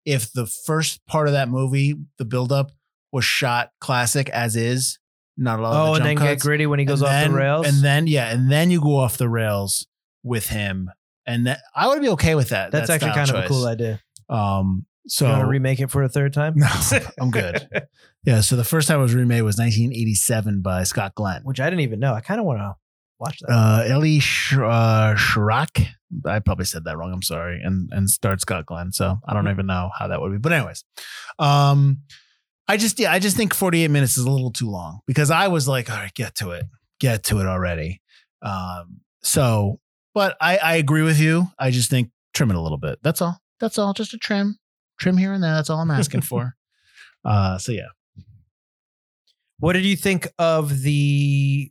if 0.04 0.32
the 0.32 0.46
first 0.46 1.04
part 1.06 1.26
of 1.26 1.32
that 1.32 1.48
movie, 1.48 1.94
the 2.18 2.24
buildup, 2.24 2.70
was 3.10 3.24
shot 3.24 3.70
classic 3.80 4.28
as 4.30 4.54
is. 4.56 4.98
Not 5.36 5.58
a 5.58 5.62
lot 5.62 5.72
of 5.72 5.76
Oh, 5.80 5.84
the 5.84 5.90
and 5.90 5.96
jump 5.96 6.04
then 6.04 6.16
get 6.28 6.32
cuts. 6.34 6.42
gritty 6.44 6.66
when 6.66 6.78
he 6.78 6.84
goes 6.84 7.00
And 7.00 7.06
off 7.08 7.12
then- 7.12 7.32
the 7.32 7.36
rails. 7.38 7.66
And 7.66 7.76
then 7.84 8.06
yeah, 8.06 8.30
and 8.32 8.50
then 8.52 8.70
you 8.70 8.80
go 8.80 8.96
off 8.96 9.16
the 9.18 9.28
rails 9.28 9.86
with 10.22 10.48
him, 10.48 10.90
and 11.26 11.46
that, 11.46 11.60
I 11.74 11.88
would 11.88 12.00
be 12.02 12.10
okay 12.10 12.34
with 12.36 12.50
that. 12.50 12.70
that's 12.70 12.86
that 12.88 13.02
actually 13.02 13.12
kind 13.14 13.30
of 13.30 13.44
a 13.44 13.48
cool 13.48 13.66
idea. 13.66 14.00
Um, 14.28 14.86
so 15.06 15.26
you 15.26 15.32
want 15.32 15.42
to 15.42 15.48
remake 15.48 15.80
it 15.80 15.90
for 15.90 16.02
a 16.02 16.08
third 16.08 16.32
time? 16.32 16.54
no, 16.56 16.68
I'm 17.20 17.30
good. 17.30 17.68
Yeah, 18.24 18.40
so 18.40 18.54
the 18.54 18.62
first 18.62 18.86
time 18.86 19.00
it 19.00 19.02
was 19.02 19.16
remade 19.16 19.42
was 19.42 19.58
1987 19.58 20.62
by 20.62 20.84
Scott 20.84 21.16
Glenn. 21.16 21.42
Which 21.42 21.58
I 21.58 21.64
didn't 21.64 21.80
even 21.80 21.98
know. 21.98 22.14
I 22.14 22.20
kind 22.20 22.38
of 22.38 22.46
want 22.46 22.60
to 22.60 22.76
watch 23.18 23.40
that. 23.40 23.52
Uh, 23.52 23.82
Ellie 23.88 24.20
Sh- 24.20 24.52
uh, 24.52 25.14
Schrock. 25.16 25.84
I 26.24 26.38
probably 26.38 26.66
said 26.66 26.84
that 26.84 26.96
wrong. 26.96 27.12
I'm 27.12 27.22
sorry. 27.22 27.60
And 27.60 27.88
and 27.90 28.08
starred 28.08 28.40
Scott 28.40 28.66
Glenn. 28.66 28.92
So 28.92 29.18
I 29.26 29.34
don't 29.34 29.48
even 29.48 29.66
know 29.66 29.90
how 29.98 30.06
that 30.06 30.20
would 30.20 30.30
be. 30.30 30.38
But 30.38 30.52
anyways, 30.52 30.84
um, 31.40 32.02
I 32.68 32.76
just 32.76 33.00
yeah, 33.00 33.10
I 33.12 33.18
just 33.18 33.36
think 33.36 33.54
48 33.54 33.88
minutes 33.90 34.16
is 34.16 34.24
a 34.24 34.30
little 34.30 34.52
too 34.52 34.70
long 34.70 35.00
because 35.08 35.32
I 35.32 35.48
was 35.48 35.66
like, 35.66 35.90
all 35.90 35.96
right, 35.96 36.14
get 36.14 36.36
to 36.36 36.52
it, 36.52 36.66
get 37.00 37.24
to 37.24 37.40
it 37.40 37.46
already. 37.46 38.00
Um, 38.40 39.00
so, 39.24 39.80
but 40.14 40.36
I 40.40 40.58
I 40.58 40.74
agree 40.76 41.02
with 41.02 41.18
you. 41.18 41.48
I 41.58 41.72
just 41.72 41.90
think 41.90 42.10
trim 42.34 42.50
it 42.50 42.56
a 42.56 42.60
little 42.60 42.78
bit. 42.78 43.00
That's 43.02 43.20
all. 43.20 43.40
That's 43.58 43.78
all. 43.78 43.94
Just 43.94 44.14
a 44.14 44.18
trim, 44.18 44.58
trim 45.02 45.16
here 45.16 45.32
and 45.32 45.42
there. 45.42 45.52
That's 45.54 45.68
all 45.70 45.80
I'm 45.80 45.90
asking 45.90 46.22
for. 46.22 46.54
Uh, 47.24 47.56
so 47.56 47.70
yeah. 47.70 47.86
What 49.60 49.74
did 49.74 49.84
you 49.84 49.94
think 49.94 50.26
of 50.40 50.80
the 50.82 51.70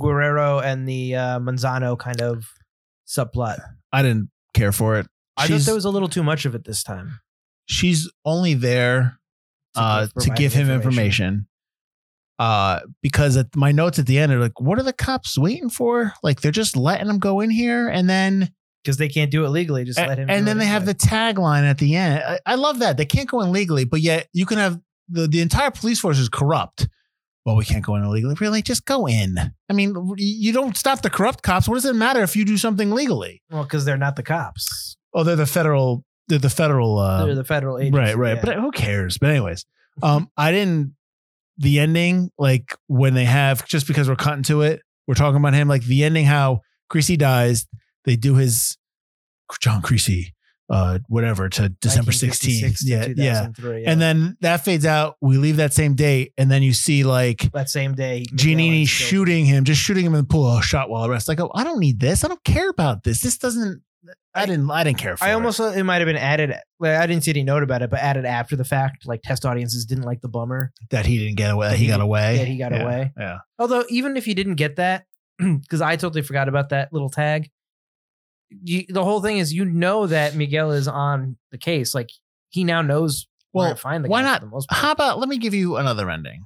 Guerrero 0.00 0.60
and 0.60 0.88
the 0.88 1.14
uh, 1.14 1.38
Manzano 1.40 1.98
kind 1.98 2.22
of 2.22 2.46
subplot? 3.06 3.58
I 3.92 4.00
didn't 4.00 4.30
care 4.54 4.72
for 4.72 4.96
it. 4.98 5.06
I 5.36 5.46
thought 5.46 5.60
there 5.66 5.74
was 5.74 5.84
a 5.84 5.90
little 5.90 6.08
too 6.08 6.22
much 6.22 6.46
of 6.46 6.54
it 6.54 6.64
this 6.64 6.82
time. 6.82 7.20
She's 7.66 8.10
only 8.24 8.54
there 8.54 9.18
To 9.74 9.80
uh, 9.82 10.06
give- 10.06 10.24
to 10.24 10.30
give 10.30 10.52
him 10.54 10.70
information. 10.70 11.46
Uh, 12.38 12.80
because 13.02 13.36
at 13.36 13.54
my 13.54 13.72
notes 13.72 13.98
at 13.98 14.06
the 14.06 14.18
end 14.18 14.32
are 14.32 14.40
like, 14.40 14.58
what 14.58 14.78
are 14.78 14.82
the 14.82 14.92
cops 14.94 15.36
waiting 15.36 15.68
for? 15.68 16.14
Like 16.22 16.40
they're 16.40 16.50
just 16.50 16.78
letting 16.78 17.08
him 17.10 17.18
go 17.18 17.40
in 17.40 17.50
here, 17.50 17.88
and 17.88 18.08
then 18.08 18.52
because 18.82 18.96
they 18.96 19.08
can't 19.08 19.30
do 19.30 19.44
it 19.44 19.48
legally. 19.48 19.84
Just 19.84 19.98
A- 19.98 20.06
let 20.06 20.18
him. 20.18 20.28
and 20.30 20.46
then 20.46 20.58
they 20.58 20.66
have 20.66 20.86
the 20.86 20.94
tagline 20.94 21.62
at 21.62 21.78
the 21.78 21.96
end. 21.96 22.22
I, 22.24 22.38
I 22.46 22.54
love 22.56 22.80
that. 22.80 22.96
They 22.96 23.04
can't 23.04 23.28
go 23.28 23.40
in 23.40 23.52
legally, 23.52 23.84
but 23.84 24.00
yet 24.00 24.28
you 24.32 24.46
can 24.46 24.58
have 24.58 24.80
the, 25.08 25.26
the 25.26 25.40
entire 25.40 25.70
police 25.70 26.00
force 26.00 26.18
is 26.18 26.28
corrupt. 26.28 26.88
Well, 27.44 27.56
we 27.56 27.64
can't 27.64 27.84
go 27.84 27.96
in 27.96 28.04
illegally. 28.04 28.36
Really? 28.40 28.62
Just 28.62 28.84
go 28.84 29.06
in. 29.08 29.36
I 29.68 29.72
mean, 29.72 29.96
you 30.16 30.52
don't 30.52 30.76
stop 30.76 31.02
the 31.02 31.10
corrupt 31.10 31.42
cops. 31.42 31.68
What 31.68 31.74
does 31.74 31.84
it 31.84 31.94
matter 31.94 32.22
if 32.22 32.36
you 32.36 32.44
do 32.44 32.56
something 32.56 32.92
legally? 32.92 33.42
well 33.50 33.64
because 33.64 33.84
they're 33.84 33.96
not 33.96 34.14
the 34.16 34.22
cops. 34.22 34.96
Oh, 35.12 35.24
they're 35.24 35.36
the 35.36 35.46
federal. 35.46 36.04
They're 36.28 36.38
the 36.38 36.50
federal. 36.50 36.98
Uh, 36.98 37.26
they're 37.26 37.34
the 37.34 37.44
federal 37.44 37.78
agency. 37.78 37.98
right, 37.98 38.16
right. 38.16 38.36
yeah. 38.36 38.42
But 38.44 38.56
who 38.56 38.70
cares? 38.70 39.18
But 39.18 39.30
anyways, 39.30 39.66
um, 40.02 40.30
I 40.36 40.52
didn't. 40.52 40.94
The 41.58 41.80
ending, 41.80 42.30
like 42.38 42.76
when 42.86 43.14
they 43.14 43.24
have, 43.26 43.66
just 43.66 43.86
because 43.86 44.08
we're 44.08 44.16
cutting 44.16 44.44
to 44.44 44.62
it, 44.62 44.80
we're 45.06 45.14
talking 45.14 45.36
about 45.36 45.52
him. 45.52 45.68
Like 45.68 45.82
the 45.84 46.04
ending, 46.04 46.24
how 46.24 46.62
Creasy 46.88 47.16
dies. 47.16 47.66
They 48.04 48.16
do 48.16 48.34
his 48.36 48.76
John 49.60 49.82
Creasy, 49.82 50.34
uh, 50.70 50.98
whatever 51.08 51.48
to 51.48 51.68
December 51.68 52.08
1956 52.10 52.82
16th. 52.84 53.14
to 53.16 53.22
Yeah, 53.22 53.48
yeah. 53.76 53.90
And 53.90 54.00
then 54.00 54.36
that 54.40 54.64
fades 54.64 54.86
out. 54.86 55.16
We 55.20 55.36
leave 55.36 55.56
that 55.56 55.72
same 55.74 55.94
date, 55.94 56.32
and 56.38 56.50
then 56.50 56.62
you 56.62 56.72
see 56.72 57.04
like 57.04 57.50
that 57.52 57.68
same 57.70 57.94
day, 57.94 58.24
Giannini 58.34 58.86
shooting 58.88 59.44
him, 59.44 59.64
just 59.64 59.80
shooting 59.80 60.06
him 60.06 60.14
in 60.14 60.22
the 60.22 60.26
pool. 60.26 60.46
Oh, 60.46 60.60
shot 60.60 60.88
while 60.88 61.06
arrest. 61.06 61.28
Like, 61.28 61.40
oh, 61.40 61.50
I 61.54 61.64
don't 61.64 61.78
need 61.80 62.00
this. 62.00 62.24
I 62.24 62.28
don't 62.28 62.42
care 62.44 62.70
about 62.70 63.02
this. 63.04 63.20
This 63.20 63.38
doesn't. 63.38 63.82
I 64.34 64.46
didn't. 64.46 64.70
I 64.70 64.82
didn't 64.82 64.98
care 64.98 65.16
for. 65.16 65.24
I 65.24 65.30
it. 65.30 65.34
almost 65.34 65.58
thought 65.58 65.76
it 65.76 65.84
might 65.84 65.98
have 65.98 66.06
been 66.06 66.16
added. 66.16 66.54
Like, 66.80 66.96
I 66.96 67.06
didn't 67.06 67.22
see 67.22 67.30
any 67.32 67.44
note 67.44 67.62
about 67.62 67.82
it, 67.82 67.90
but 67.90 68.00
added 68.00 68.24
after 68.24 68.56
the 68.56 68.64
fact. 68.64 69.06
Like 69.06 69.20
test 69.22 69.44
audiences 69.44 69.84
didn't 69.84 70.04
like 70.04 70.22
the 70.22 70.28
bummer 70.28 70.72
that 70.90 71.04
he 71.04 71.18
didn't 71.18 71.36
get 71.36 71.50
away. 71.50 71.68
That 71.68 71.76
he, 71.76 71.84
he- 71.84 71.90
got 71.90 72.00
away. 72.00 72.38
that 72.38 72.48
he 72.48 72.56
got 72.56 72.72
Yeah, 72.72 72.82
away. 72.82 73.12
Yeah. 73.18 73.38
Although 73.58 73.84
even 73.90 74.16
if 74.16 74.26
you 74.26 74.34
didn't 74.34 74.54
get 74.54 74.76
that, 74.76 75.04
because 75.38 75.82
I 75.82 75.96
totally 75.96 76.22
forgot 76.22 76.48
about 76.48 76.70
that 76.70 76.92
little 76.94 77.10
tag. 77.10 77.50
You, 78.62 78.84
the 78.88 79.04
whole 79.04 79.20
thing 79.22 79.38
is, 79.38 79.52
you 79.52 79.64
know 79.64 80.06
that 80.06 80.34
Miguel 80.34 80.72
is 80.72 80.88
on 80.88 81.36
the 81.50 81.58
case. 81.58 81.94
Like 81.94 82.10
he 82.50 82.64
now 82.64 82.82
knows 82.82 83.26
where 83.52 83.66
Well, 83.68 83.74
to 83.74 83.80
find 83.80 84.04
the 84.04 84.08
why 84.08 84.22
guy 84.22 84.26
not? 84.38 84.46
Most 84.48 84.68
part. 84.68 84.80
How 84.80 84.92
about 84.92 85.18
let 85.18 85.28
me 85.28 85.38
give 85.38 85.54
you 85.54 85.76
another 85.76 86.10
ending. 86.10 86.44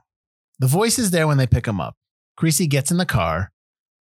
The 0.58 0.66
voice 0.66 0.98
is 0.98 1.10
there 1.10 1.26
when 1.26 1.36
they 1.38 1.46
pick 1.46 1.66
him 1.66 1.80
up. 1.80 1.96
Creasy 2.36 2.66
gets 2.66 2.90
in 2.90 2.96
the 2.96 3.06
car. 3.06 3.52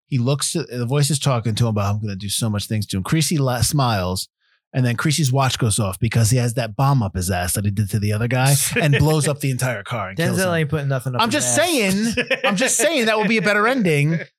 He 0.07 0.17
looks 0.17 0.53
to 0.53 0.63
the 0.63 0.85
voice 0.85 1.09
is 1.11 1.19
talking 1.19 1.53
to 1.55 1.63
him 1.65 1.69
about 1.69 1.95
I'm 1.95 2.01
going 2.01 2.09
to 2.09 2.15
do 2.15 2.29
so 2.29 2.49
much 2.49 2.65
things 2.67 2.85
to 2.87 2.97
him. 2.97 3.03
Creasy 3.03 3.37
la- 3.37 3.61
smiles, 3.61 4.27
and 4.73 4.83
then 4.85 4.95
Creasy's 4.95 5.31
watch 5.31 5.59
goes 5.59 5.77
off 5.79 5.99
because 5.99 6.31
he 6.31 6.37
has 6.37 6.55
that 6.55 6.75
bomb 6.75 7.03
up 7.03 7.15
his 7.15 7.29
ass 7.29 7.53
that 7.53 7.65
he 7.65 7.71
did 7.71 7.89
to 7.91 7.99
the 7.99 8.13
other 8.13 8.27
guy 8.27 8.55
and 8.81 8.97
blows 8.97 9.27
up 9.27 9.39
the 9.39 9.51
entire 9.51 9.83
car. 9.83 10.09
And 10.09 10.17
kills 10.17 10.39
Denzel 10.39 10.59
ain't 10.59 10.69
putting 10.69 10.87
nothing 10.87 11.13
up. 11.15 11.21
I'm 11.21 11.29
just 11.29 11.49
ass. 11.49 11.67
saying. 11.67 12.15
I'm 12.43 12.55
just 12.55 12.77
saying 12.77 13.05
that 13.05 13.17
would 13.19 13.27
be 13.27 13.37
a 13.37 13.41
better 13.41 13.67
ending. 13.67 14.19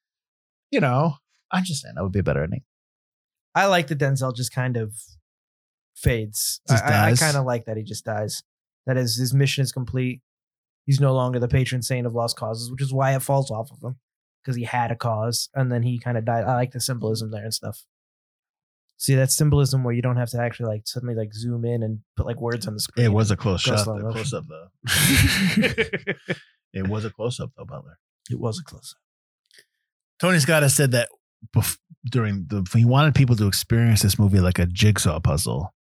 You 0.72 0.78
know, 0.78 1.16
I'm 1.50 1.64
just 1.64 1.82
saying 1.82 1.94
that 1.96 2.02
would 2.04 2.12
be 2.12 2.20
a 2.20 2.22
better 2.22 2.44
ending. 2.44 2.62
I 3.54 3.66
like 3.66 3.88
that 3.88 3.98
Denzel 3.98 4.34
just 4.34 4.52
kind 4.52 4.76
of 4.76 4.94
fades. 5.96 6.60
Just 6.68 6.84
I, 6.84 7.10
I, 7.10 7.14
kind 7.14 7.36
of 7.36 7.44
like 7.44 7.66
that 7.66 7.76
he 7.76 7.82
just 7.82 8.04
dies. 8.04 8.42
That 8.86 8.96
is 8.96 9.16
his 9.16 9.34
mission 9.34 9.62
is 9.62 9.72
complete. 9.72 10.20
He's 10.86 11.00
no 11.00 11.14
longer 11.14 11.38
the 11.38 11.48
patron 11.48 11.82
saint 11.82 12.06
of 12.06 12.14
lost 12.14 12.36
causes, 12.36 12.70
which 12.70 12.82
is 12.82 12.92
why 12.92 13.14
it 13.14 13.22
falls 13.22 13.50
off 13.50 13.70
of 13.70 13.82
him 13.82 13.96
because 14.42 14.56
he 14.56 14.64
had 14.64 14.90
a 14.90 14.96
cause 14.96 15.48
and 15.54 15.70
then 15.70 15.82
he 15.82 15.98
kind 15.98 16.16
of 16.16 16.24
died. 16.24 16.44
I 16.44 16.54
like 16.54 16.72
the 16.72 16.80
symbolism 16.80 17.30
there 17.30 17.44
and 17.44 17.54
stuff. 17.54 17.84
See 18.96 19.14
that 19.14 19.30
symbolism 19.30 19.82
where 19.82 19.94
you 19.94 20.02
don't 20.02 20.16
have 20.16 20.30
to 20.30 20.40
actually 20.40 20.66
like 20.66 20.82
suddenly 20.86 21.14
like 21.14 21.32
zoom 21.32 21.64
in 21.64 21.82
and 21.82 22.00
put 22.16 22.26
like 22.26 22.40
words 22.40 22.66
on 22.66 22.74
the 22.74 22.80
screen. 22.80 23.06
It 23.06 23.12
was 23.12 23.30
a 23.30 23.36
close 23.36 23.62
shot. 23.62 23.86
though. 23.86 24.10
Close 24.10 24.34
up 24.34 24.44
though. 24.48 24.68
it 26.72 26.86
was 26.86 27.04
a 27.04 27.10
close 27.10 27.40
up 27.40 27.50
though, 27.56 27.64
Butler. 27.64 27.98
It 28.30 28.38
was 28.38 28.58
a 28.58 28.62
close. 28.62 28.94
Up. 28.94 29.00
Tony 30.20 30.38
Scott 30.38 30.62
has 30.62 30.74
said 30.74 30.90
that 30.92 31.08
bef- 31.56 31.78
during 32.10 32.46
the 32.48 32.66
he 32.74 32.84
wanted 32.84 33.14
people 33.14 33.36
to 33.36 33.46
experience 33.46 34.02
this 34.02 34.18
movie 34.18 34.40
like 34.40 34.58
a 34.58 34.66
jigsaw 34.66 35.20
puzzle. 35.20 35.74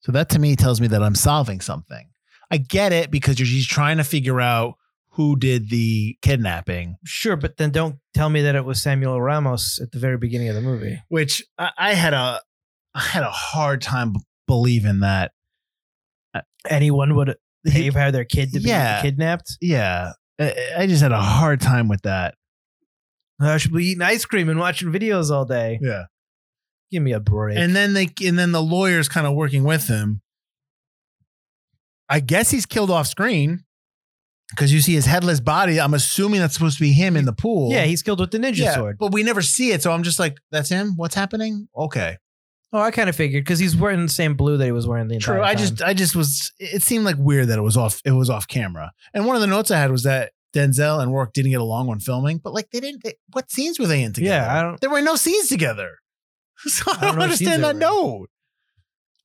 So 0.00 0.12
that 0.12 0.28
to 0.30 0.38
me 0.38 0.56
tells 0.56 0.80
me 0.80 0.86
that 0.88 1.02
I'm 1.02 1.14
solving 1.14 1.60
something. 1.60 2.08
I 2.50 2.56
get 2.58 2.92
it 2.92 3.10
because 3.10 3.38
you're 3.38 3.46
he's 3.46 3.66
trying 3.66 3.98
to 3.98 4.04
figure 4.04 4.40
out 4.40 4.74
who 5.14 5.36
did 5.36 5.70
the 5.70 6.16
kidnapping, 6.22 6.96
Sure, 7.04 7.36
but 7.36 7.56
then 7.56 7.70
don't 7.70 7.96
tell 8.14 8.30
me 8.30 8.42
that 8.42 8.54
it 8.54 8.64
was 8.64 8.80
Samuel 8.80 9.20
Ramos 9.20 9.80
at 9.80 9.90
the 9.92 9.98
very 9.98 10.16
beginning 10.16 10.48
of 10.48 10.54
the 10.54 10.60
movie. 10.60 11.02
which 11.08 11.44
I, 11.58 11.70
I 11.76 11.94
had 11.94 12.14
a 12.14 12.40
I 12.94 13.00
had 13.00 13.22
a 13.22 13.30
hard 13.30 13.82
time 13.82 14.14
believing 14.46 15.00
that. 15.00 15.32
Uh, 16.34 16.40
Anyone 16.68 17.14
would 17.16 17.36
pay 17.66 17.90
for 17.90 18.10
their 18.10 18.24
kid 18.24 18.52
to 18.52 18.60
be 18.60 18.68
Yeah. 18.68 19.00
kidnapped. 19.02 19.56
yeah, 19.60 20.12
I, 20.40 20.54
I 20.78 20.86
just 20.86 21.02
had 21.02 21.12
a 21.12 21.20
hard 21.20 21.60
time 21.60 21.88
with 21.88 22.02
that. 22.02 22.34
I 23.40 23.56
should 23.56 23.72
be 23.72 23.84
eating 23.86 24.02
ice 24.02 24.24
cream 24.24 24.48
and 24.48 24.58
watching 24.58 24.90
videos 24.90 25.30
all 25.30 25.44
day. 25.44 25.78
Yeah. 25.80 26.04
Give 26.90 27.02
me 27.02 27.12
a 27.12 27.20
break. 27.20 27.56
And 27.56 27.74
then 27.74 27.94
they 27.94 28.08
and 28.24 28.38
then 28.38 28.52
the 28.52 28.62
lawyer's 28.62 29.08
kind 29.08 29.26
of 29.26 29.34
working 29.34 29.64
with 29.64 29.86
him. 29.88 30.20
I 32.08 32.20
guess 32.20 32.50
he's 32.50 32.66
killed 32.66 32.90
off 32.90 33.06
screen 33.06 33.64
because 34.50 34.72
you 34.72 34.80
see 34.80 34.94
his 34.94 35.06
headless 35.06 35.38
body. 35.40 35.80
I'm 35.80 35.94
assuming 35.94 36.40
that's 36.40 36.54
supposed 36.54 36.76
to 36.78 36.82
be 36.82 36.92
him 36.92 37.16
in 37.16 37.24
the 37.24 37.32
pool. 37.32 37.70
yeah, 37.72 37.84
he's 37.84 38.02
killed 38.02 38.18
with 38.20 38.32
the 38.32 38.38
ninja 38.38 38.56
Yeah, 38.58 38.74
sword. 38.74 38.96
but 38.98 39.12
we 39.12 39.22
never 39.22 39.42
see 39.42 39.70
it. 39.70 39.82
So 39.82 39.92
I'm 39.92 40.02
just 40.02 40.18
like, 40.18 40.38
that's 40.50 40.68
him. 40.68 40.94
What's 40.96 41.14
happening? 41.14 41.68
Okay, 41.76 42.16
Oh, 42.72 42.80
I 42.80 42.90
kind 42.92 43.08
of 43.08 43.16
figured 43.16 43.44
because 43.44 43.58
he's 43.58 43.76
wearing 43.76 44.00
the 44.02 44.08
same 44.08 44.34
blue 44.34 44.56
that 44.56 44.64
he 44.64 44.70
was 44.72 44.86
wearing 44.86 45.08
the 45.08 45.14
entire 45.16 45.36
true. 45.36 45.42
I 45.44 45.54
time. 45.54 45.58
just, 45.58 45.82
I 45.82 45.92
just 45.94 46.14
was. 46.14 46.52
It 46.60 46.82
seemed 46.82 47.04
like 47.04 47.16
weird 47.18 47.48
that 47.48 47.58
it 47.58 47.62
was 47.62 47.76
off. 47.76 48.00
It 48.04 48.12
was 48.12 48.30
off 48.30 48.46
camera. 48.46 48.92
And 49.14 49.26
one 49.26 49.34
of 49.34 49.40
the 49.42 49.48
notes 49.48 49.70
I 49.72 49.78
had 49.78 49.90
was 49.90 50.04
that 50.04 50.30
Denzel 50.54 51.00
and 51.02 51.12
Rourke 51.12 51.32
didn't 51.32 51.50
get 51.52 51.60
along 51.60 51.86
when 51.86 52.00
filming. 52.00 52.38
But 52.38 52.52
like, 52.54 52.70
they 52.70 52.80
didn't. 52.80 53.02
They, 53.04 53.14
what 53.32 53.50
scenes 53.50 53.78
were 53.78 53.86
they 53.86 54.02
in 54.02 54.12
together? 54.12 54.34
Yeah, 54.34 54.58
I 54.58 54.62
don't- 54.62 54.80
There 54.80 54.90
were 54.90 55.00
no 55.02 55.16
scenes 55.16 55.48
together. 55.48 55.98
So 56.66 56.84
I 56.90 56.90
I 56.90 56.94
don't, 56.94 57.00
don't 57.00 57.14
know 57.18 57.26
what 57.28 57.38
scenes 57.38 57.50
understand 57.52 57.64
that 57.64 57.76
note. 57.76 58.26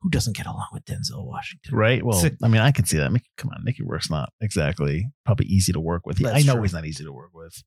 Who 0.01 0.09
doesn't 0.09 0.37
get 0.37 0.45
along 0.45 0.67
with 0.71 0.85
Denzel 0.85 1.25
Washington? 1.25 1.75
Right. 1.75 2.01
Well, 2.05 2.23
I 2.43 2.47
mean, 2.47 2.61
I 2.61 2.71
can 2.71 2.85
see 2.85 2.97
that. 2.97 3.11
Mickey, 3.11 3.25
come 3.37 3.49
on, 3.49 3.61
Mickey 3.63 3.83
Rourke's 3.83 4.09
not 4.09 4.29
exactly 4.39 5.09
probably 5.25 5.47
easy 5.47 5.73
to 5.73 5.79
work 5.81 6.05
with. 6.05 6.19
He- 6.19 6.27
I 6.27 6.43
know 6.43 6.53
true. 6.53 6.61
he's 6.61 6.73
not 6.73 6.85
easy 6.85 7.03
to 7.03 7.11
work 7.11 7.31
with. 7.33 7.61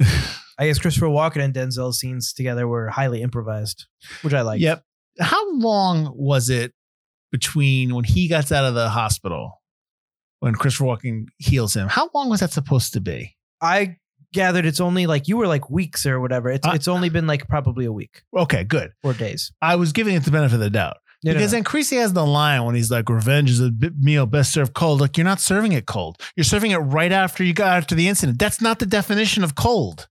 I 0.58 0.66
guess 0.66 0.78
Christopher 0.78 1.06
Walken 1.06 1.42
and 1.44 1.54
Denzel 1.54 1.92
scenes 1.94 2.32
together 2.32 2.66
were 2.66 2.88
highly 2.88 3.22
improvised, 3.22 3.86
which 4.22 4.34
I 4.34 4.40
like. 4.42 4.60
yep. 4.60 4.82
How 5.20 5.52
long 5.52 6.12
was 6.16 6.48
it 6.50 6.72
between 7.30 7.94
when 7.94 8.04
he 8.04 8.26
gets 8.28 8.50
out 8.50 8.64
of 8.64 8.74
the 8.74 8.88
hospital 8.88 9.57
when 10.40 10.54
Christopher 10.54 10.84
Walken 10.84 11.26
heals 11.38 11.74
him? 11.74 11.88
How 11.88 12.10
long 12.14 12.28
was 12.28 12.40
that 12.40 12.52
supposed 12.52 12.92
to 12.94 13.00
be? 13.00 13.36
I 13.60 13.96
gathered 14.32 14.66
it's 14.66 14.80
only 14.80 15.06
like 15.06 15.26
you 15.28 15.36
were 15.36 15.46
like 15.46 15.70
weeks 15.70 16.04
or 16.06 16.20
whatever. 16.20 16.50
It's 16.50 16.66
I- 16.66 16.74
it's 16.74 16.88
only 16.88 17.08
uh, 17.08 17.12
been 17.12 17.26
like 17.26 17.48
probably 17.48 17.84
a 17.86 17.92
week 17.92 18.22
Okay, 18.36 18.64
good. 18.64 18.92
or 19.02 19.14
days. 19.14 19.52
I 19.62 19.76
was 19.76 19.92
giving 19.92 20.14
it 20.14 20.24
the 20.24 20.30
benefit 20.30 20.54
of 20.54 20.60
the 20.60 20.70
doubt 20.70 20.98
No, 21.24 21.32
no, 21.32 21.34
because 21.38 21.52
no. 21.52 21.56
then 21.56 21.64
Creasy 21.64 21.96
has 21.96 22.12
the 22.12 22.24
line 22.26 22.64
when 22.64 22.74
he's 22.74 22.90
like, 22.90 23.08
"Revenge 23.08 23.50
is 23.50 23.60
a 23.60 23.70
bit 23.70 23.94
meal 23.98 24.26
best 24.26 24.52
served 24.52 24.74
cold." 24.74 25.00
Like 25.00 25.16
you're 25.16 25.24
not 25.24 25.40
serving 25.40 25.72
it 25.72 25.86
cold. 25.86 26.20
You're 26.36 26.44
serving 26.44 26.70
it 26.72 26.76
right 26.76 27.10
after 27.10 27.42
you 27.42 27.52
got 27.54 27.76
after 27.76 27.94
the 27.94 28.06
incident. 28.08 28.38
That's 28.38 28.60
not 28.60 28.78
the 28.78 28.86
definition 28.86 29.42
of 29.44 29.54
cold. 29.54 30.08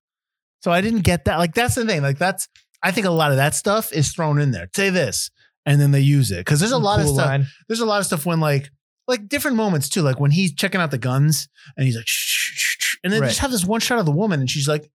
So 0.63 0.71
I 0.71 0.81
didn't 0.81 1.01
get 1.01 1.25
that. 1.25 1.37
Like 1.37 1.53
that's 1.53 1.75
the 1.75 1.85
thing. 1.85 2.01
Like 2.01 2.17
that's 2.17 2.47
I 2.83 2.91
think 2.91 3.05
a 3.07 3.11
lot 3.11 3.31
of 3.31 3.37
that 3.37 3.55
stuff 3.55 3.93
is 3.93 4.11
thrown 4.11 4.39
in 4.39 4.51
there. 4.51 4.67
Say 4.75 4.89
this, 4.89 5.29
and 5.65 5.79
then 5.79 5.91
they 5.91 6.01
use 6.01 6.31
it 6.31 6.39
because 6.39 6.59
there's 6.59 6.71
a 6.71 6.77
lot 6.77 6.99
of 6.99 7.05
Cool 7.05 7.15
stuff. 7.15 7.27
line. 7.27 7.45
There's 7.67 7.79
a 7.79 7.85
lot 7.85 7.99
of 7.99 8.05
stuff 8.07 8.25
when 8.25 8.39
like 8.39 8.69
like 9.07 9.27
different 9.27 9.57
moments 9.57 9.89
too. 9.89 10.01
Like 10.01 10.19
when 10.19 10.31
he's 10.31 10.53
checking 10.53 10.81
out 10.81 10.91
the 10.91 10.97
guns 10.97 11.47
and 11.75 11.85
he's 11.85 11.95
like, 11.95 12.07
shh, 12.07 12.53
shh, 12.53 12.75
shh, 12.79 12.95
and 13.03 13.11
then 13.13 13.21
Right. 13.21 13.27
just 13.29 13.39
have 13.39 13.51
this 13.51 13.65
one 13.65 13.79
shot 13.79 13.99
of 13.99 14.05
the 14.05 14.11
woman 14.11 14.39
and 14.39 14.49
she's 14.49 14.67
like, 14.67 14.89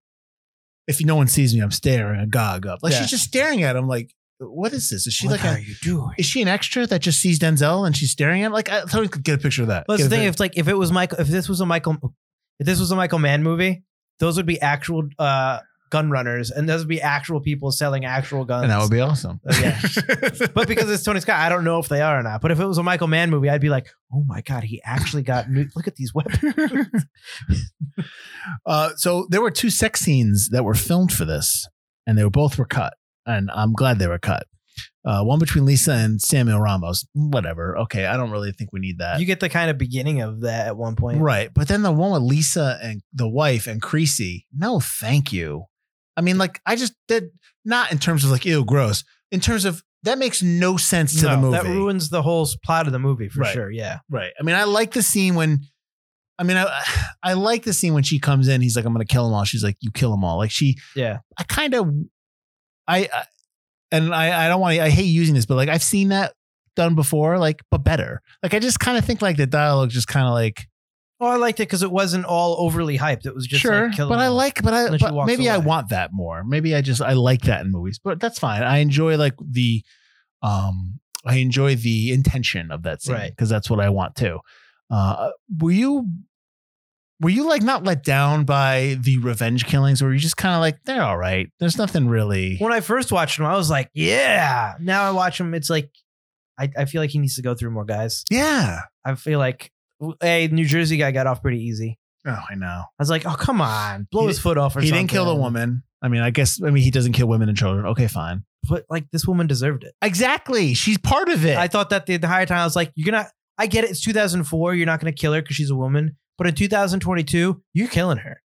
"If 0.87 1.01
no 1.05 1.15
one 1.17 1.29
sees 1.29 1.55
me, 1.55 1.61
I'm 1.61 1.71
staring 1.71 2.21
agog 2.21 2.67
up." 2.67 2.81
Like 2.83 2.93
Yeah. 2.93 3.01
she's 3.01 3.11
just 3.11 3.25
staring 3.25 3.63
at 3.63 3.77
him. 3.77 3.87
Like, 3.89 4.15
what 4.39 4.73
is 4.73 4.89
this? 4.89 5.07
Is 5.07 5.15
she 5.15 5.29
like 5.29 5.45
a 5.45 5.51
are 5.51 5.59
you 5.59 5.75
doing? 5.83 6.11
is 6.19 6.27
she 6.27 6.43
an 6.43 6.49
extra 6.49 6.87
that 6.87 7.01
just 7.01 7.21
sees 7.21 7.39
Denzel 7.39 7.87
and 7.87 7.97
she's 7.97 8.11
staring 8.11 8.43
at 8.43 8.47
him? 8.47 8.53
Like 8.53 8.69
I 8.69 8.83
thought 8.83 9.01
we 9.01 9.09
could 9.09 9.23
get 9.25 9.37
a 9.37 9.39
picture 9.39 9.63
of 9.63 9.69
that. 9.69 9.87
Well, 9.89 9.97
that's 9.97 10.09
Get 10.09 10.11
the 10.11 10.17
a 10.17 10.19
thing. 10.21 10.29
If 10.29 10.41
like 10.41 10.59
if 10.59 10.69
it 10.69 10.75
was 10.75 10.91
Michael, 10.93 11.19
if 11.21 11.29
this 11.29 11.49
was 11.49 11.61
a 11.61 11.67
Michael, 11.67 11.97
if 12.59 12.67
this 12.67 12.81
was 12.81 12.91
a 12.91 12.97
Michael 12.97 13.19
Mann 13.21 13.43
movie, 13.43 13.83
those 14.19 14.37
would 14.37 14.47
be 14.47 14.61
actual 14.61 15.09
uh, 15.19 15.61
gun 15.93 16.11
runners, 16.11 16.51
and 16.51 16.67
those 16.67 16.81
would 16.81 16.89
be 16.89 17.03
actual 17.03 17.39
people 17.39 17.71
selling 17.71 18.07
actual 18.07 18.47
guns. 18.47 18.63
and 18.63 18.73
that 18.73 18.81
would 18.81 18.91
be 18.91 19.01
awesome. 19.01 19.39
Uh, 19.47 19.55
yeah. 19.61 19.79
but 20.55 20.67
because 20.67 20.91
it's 20.91 21.03
Tony 21.03 21.21
Scott, 21.21 21.39
I 21.39 21.51
don't 21.51 21.65
know 21.65 21.79
if 21.79 21.89
they 21.89 22.01
are 22.01 22.19
or 22.19 22.23
not. 22.23 22.41
But 22.41 22.51
if 22.51 22.59
it 22.59 22.65
was 22.65 22.79
a 22.79 22.83
Michael 22.83 23.09
Mann 23.09 23.29
movie, 23.29 23.51
I'd 23.51 23.61
be 23.61 23.69
like, 23.69 23.89
oh 24.11 24.25
my 24.27 24.41
god, 24.41 24.65
he 24.65 24.81
actually 24.85 25.23
got 25.23 25.51
new. 25.51 25.67
Look 25.77 25.87
at 25.87 25.97
these 25.97 26.15
weapons. 26.15 27.05
uh, 28.67 28.91
so 28.97 29.27
there 29.29 29.43
were 29.43 29.51
two 29.51 29.69
sex 29.69 30.01
scenes 30.01 30.49
that 30.49 30.65
were 30.65 30.75
filmed 30.75 31.13
for 31.13 31.27
this, 31.27 31.69
and 32.07 32.17
they 32.17 32.25
were 32.25 32.31
both 32.31 32.57
were 32.57 32.65
cut, 32.65 32.95
and 33.27 33.51
I'm 33.55 33.75
glad 33.75 33.99
they 33.99 34.09
were 34.09 34.19
cut. 34.19 34.47
Uh, 35.05 35.23
one 35.23 35.39
between 35.39 35.67
Lisa 35.67 35.93
and 35.93 36.23
Samuel 36.23 36.61
Ramos. 36.61 37.07
Whatever. 37.13 37.77
Okay, 37.77 38.07
I 38.07 38.17
don't 38.17 38.31
really 38.31 38.53
think 38.53 38.73
we 38.73 38.81
need 38.81 38.99
that. 38.99 39.21
You 39.21 39.27
get 39.27 39.41
the 39.41 39.51
kind 39.51 39.69
of 39.71 39.77
beginning 39.77 40.23
of 40.23 40.41
that 40.41 40.69
at 40.69 40.77
one 40.79 40.97
point. 40.97 41.21
Right. 41.21 41.51
But 41.53 41.69
then 41.69 41.83
the 41.83 41.93
one 41.93 42.13
with 42.13 42.23
Lisa 42.23 42.79
and 42.83 43.03
the 43.13 43.29
wife 43.29 43.67
and 43.67 43.83
Creasy, 43.83 44.47
no, 44.57 44.81
thank 44.81 45.33
you. 45.33 45.67
I 46.17 46.21
mean, 46.21 46.39
like, 46.39 46.61
I 46.67 46.77
just 46.77 46.95
did 47.09 47.31
not 47.65 47.93
in 47.93 47.99
terms 47.99 48.25
of 48.25 48.31
like, 48.31 48.45
ew, 48.45 48.65
gross. 48.65 49.05
In 49.31 49.41
terms 49.41 49.65
of 49.65 49.83
that 50.03 50.19
makes 50.19 50.43
no 50.43 50.77
sense 50.77 51.21
to 51.21 51.27
No, 51.27 51.31
the 51.31 51.37
movie. 51.39 51.57
That 51.59 51.65
ruins 51.67 52.11
the 52.11 52.23
whole 52.23 52.47
plot 52.65 52.87
of 52.87 52.93
the 52.93 52.99
movie 52.99 53.29
for 53.29 53.41
Right. 53.41 53.53
sure. 53.55 53.71
Yeah. 53.71 53.99
right. 54.11 54.33
I 54.39 54.43
mean, 54.43 54.57
I 54.57 54.65
like 54.65 54.93
the 54.93 55.03
scene 55.03 55.35
when, 55.37 55.61
I 56.39 56.43
mean, 56.43 56.57
I, 56.57 56.83
I 57.23 57.33
like 57.35 57.63
the 57.63 57.73
scene 57.73 57.95
when 57.95 58.03
she 58.03 58.19
comes 58.19 58.49
in. 58.49 58.61
He's 58.61 58.75
like, 58.77 58.85
I'm 58.85 58.93
going 58.93 59.07
to 59.07 59.11
kill 59.13 59.25
them 59.25 59.33
all. 59.35 59.45
She's 59.45 59.63
like, 59.63 59.77
you 59.81 59.91
kill 59.93 60.11
them 60.11 60.25
all. 60.25 60.39
Like, 60.39 60.51
she, 60.51 60.77
Yeah. 60.97 61.19
I 61.39 61.45
kind 61.45 61.75
of, 61.75 61.89
I, 62.89 63.09
I, 63.15 63.25
and 63.93 64.13
I, 64.15 64.45
I 64.47 64.49
don't 64.49 64.61
want 64.61 64.75
to, 64.77 64.83
I 64.83 64.89
hate 64.91 65.05
using 65.05 65.35
this, 65.35 65.47
but 65.47 65.55
like, 65.55 65.69
I've 65.69 65.83
seen 65.85 66.09
that 66.09 66.33
done 66.75 66.95
before, 66.95 67.39
like, 67.39 67.63
but 67.71 67.85
better. 67.85 68.21
Like, 68.43 68.55
I 68.55 68.59
just 68.59 68.81
kind 68.81 68.99
of 68.99 69.05
think 69.05 69.23
like 69.23 69.37
the 69.37 69.47
dialogue 69.47 69.91
just 69.91 70.09
kind 70.09 70.27
of 70.27 70.33
like, 70.33 70.67
Well, 71.23 71.31
I 71.31 71.37
liked 71.37 71.61
it 71.61 71.69
because 71.69 71.85
it 71.85 71.93
wasn't 71.93 72.25
all 72.25 72.57
overly 72.59 72.99
hyped. 72.99 73.27
It 73.27 73.35
was 73.35 73.47
just 73.47 73.63
sure, 73.63 73.91
like 73.91 73.97
but 73.97 74.19
I 74.19 74.27
like, 74.27 74.61
but 74.61 74.75
I, 74.75 74.89
but 74.99 75.25
maybe 75.27 75.49
I 75.49 75.59
want 75.59 75.91
that 75.91 76.11
more. 76.13 76.43
Maybe 76.43 76.75
I 76.75 76.81
just 76.81 77.01
I 77.01 77.13
like 77.13 77.43
that 77.43 77.61
in 77.65 77.71
movies, 77.71 78.01
but 78.03 78.19
that's 78.19 78.41
fine. 78.41 78.65
I 78.65 78.79
enjoy 78.79 79.17
like 79.17 79.35
the, 79.41 79.85
um, 80.43 80.99
I 81.25 81.37
enjoy 81.37 81.77
the 81.77 82.11
intention 82.11 82.73
of 82.73 82.83
that 82.83 83.03
scene 83.03 83.15
Right. 83.15 83.31
because 83.31 83.49
that's 83.49 83.71
what 83.71 83.79
I 83.79 83.91
want 83.91 84.17
too. 84.17 84.41
Uh, 84.91 85.31
were 85.61 85.71
you, 85.71 86.09
were 87.21 87.31
you 87.31 87.49
like 87.49 87.63
not 87.63 87.85
let 87.85 88.03
down 88.03 88.43
by 88.45 88.97
the 89.01 89.19
revenge 89.19 89.65
killings, 89.65 90.03
or 90.03 90.07
were 90.07 90.15
you 90.15 90.19
just 90.19 90.37
kind 90.37 90.57
of 90.57 90.61
like 90.61 90.83
they're 90.87 91.05
all 91.05 91.17
right? 91.17 91.49
There's 91.61 91.79
nothing 91.79 92.09
really. 92.09 92.57
When 92.59 92.73
I 92.73 92.81
first 92.81 93.13
watched 93.13 93.39
him, 93.39 93.45
I 93.47 93.55
was 93.55 93.71
like, 93.71 93.91
yeah. 93.95 94.75
Now 94.81 95.05
I 95.05 95.13
watch 95.13 95.39
him, 95.39 95.55
it's 95.55 95.71
like, 95.71 95.89
I, 96.59 96.69
I 96.77 96.85
feel 96.87 97.01
like 97.01 97.11
he 97.11 97.21
needs 97.21 97.37
to 97.37 97.43
go 97.43 97.55
through 97.55 97.71
more 97.71 97.85
guys. 97.85 98.25
Yeah. 98.29 98.81
I 99.05 99.15
feel 99.15 99.39
like, 99.39 99.71
a 100.23 100.49
New 100.49 100.65
Jersey 100.67 100.97
guy 100.97 101.11
got 101.11 101.27
off 101.27 101.43
pretty 101.43 101.63
easy. 101.65 101.99
Oh, 102.27 102.39
I 102.51 102.55
know. 102.55 102.67
I 102.67 102.85
was 102.99 103.11
like, 103.11 103.27
oh, 103.27 103.35
come 103.35 103.61
on. 103.61 104.07
Blow 104.13 104.23
He 104.23 104.29
his 104.29 104.39
foot 104.39 104.57
off 104.59 104.77
or 104.77 104.81
He 104.81 104.89
something. 104.89 105.07
didn't 105.07 105.11
kill 105.11 105.25
the 105.27 105.35
woman. 105.35 105.83
I 106.03 106.09
mean, 106.09 106.21
I 106.23 106.31
guess. 106.31 106.61
I 106.63 106.71
mean, 106.71 106.83
he 106.83 106.91
doesn't 106.91 107.13
kill 107.13 107.29
women 107.29 107.49
and 107.49 107.57
children. 107.59 107.87
Okay, 107.87 108.07
fine. 108.09 108.45
But 108.69 108.85
like, 108.89 109.11
this 109.11 109.27
woman 109.27 109.47
deserved 109.47 109.83
it. 109.85 109.95
Exactly. 110.03 110.75
She's 110.75 110.99
part 110.99 111.29
of 111.29 111.45
it. 111.45 111.57
I 111.57 111.69
thought 111.69 111.91
that 111.91 112.07
the 112.07 112.15
entire 112.15 112.47
time. 112.47 112.59
I 112.59 112.65
was 112.65 112.77
like, 112.77 112.93
you're 112.95 113.11
gonna. 113.11 113.29
I 113.59 113.67
get 113.67 113.85
it. 113.85 113.91
It's 113.91 114.01
2004. 114.03 114.75
You're 114.75 114.87
not 114.87 115.01
gonna 115.01 115.13
kill 115.13 115.33
her 115.33 115.43
because 115.43 115.57
she's 115.57 115.71
a 115.71 115.77
woman. 115.77 116.17
But 116.39 116.47
in 116.47 116.55
2022, 116.55 117.63
you're 117.75 117.89
killing 117.89 118.19
her. 118.19 118.41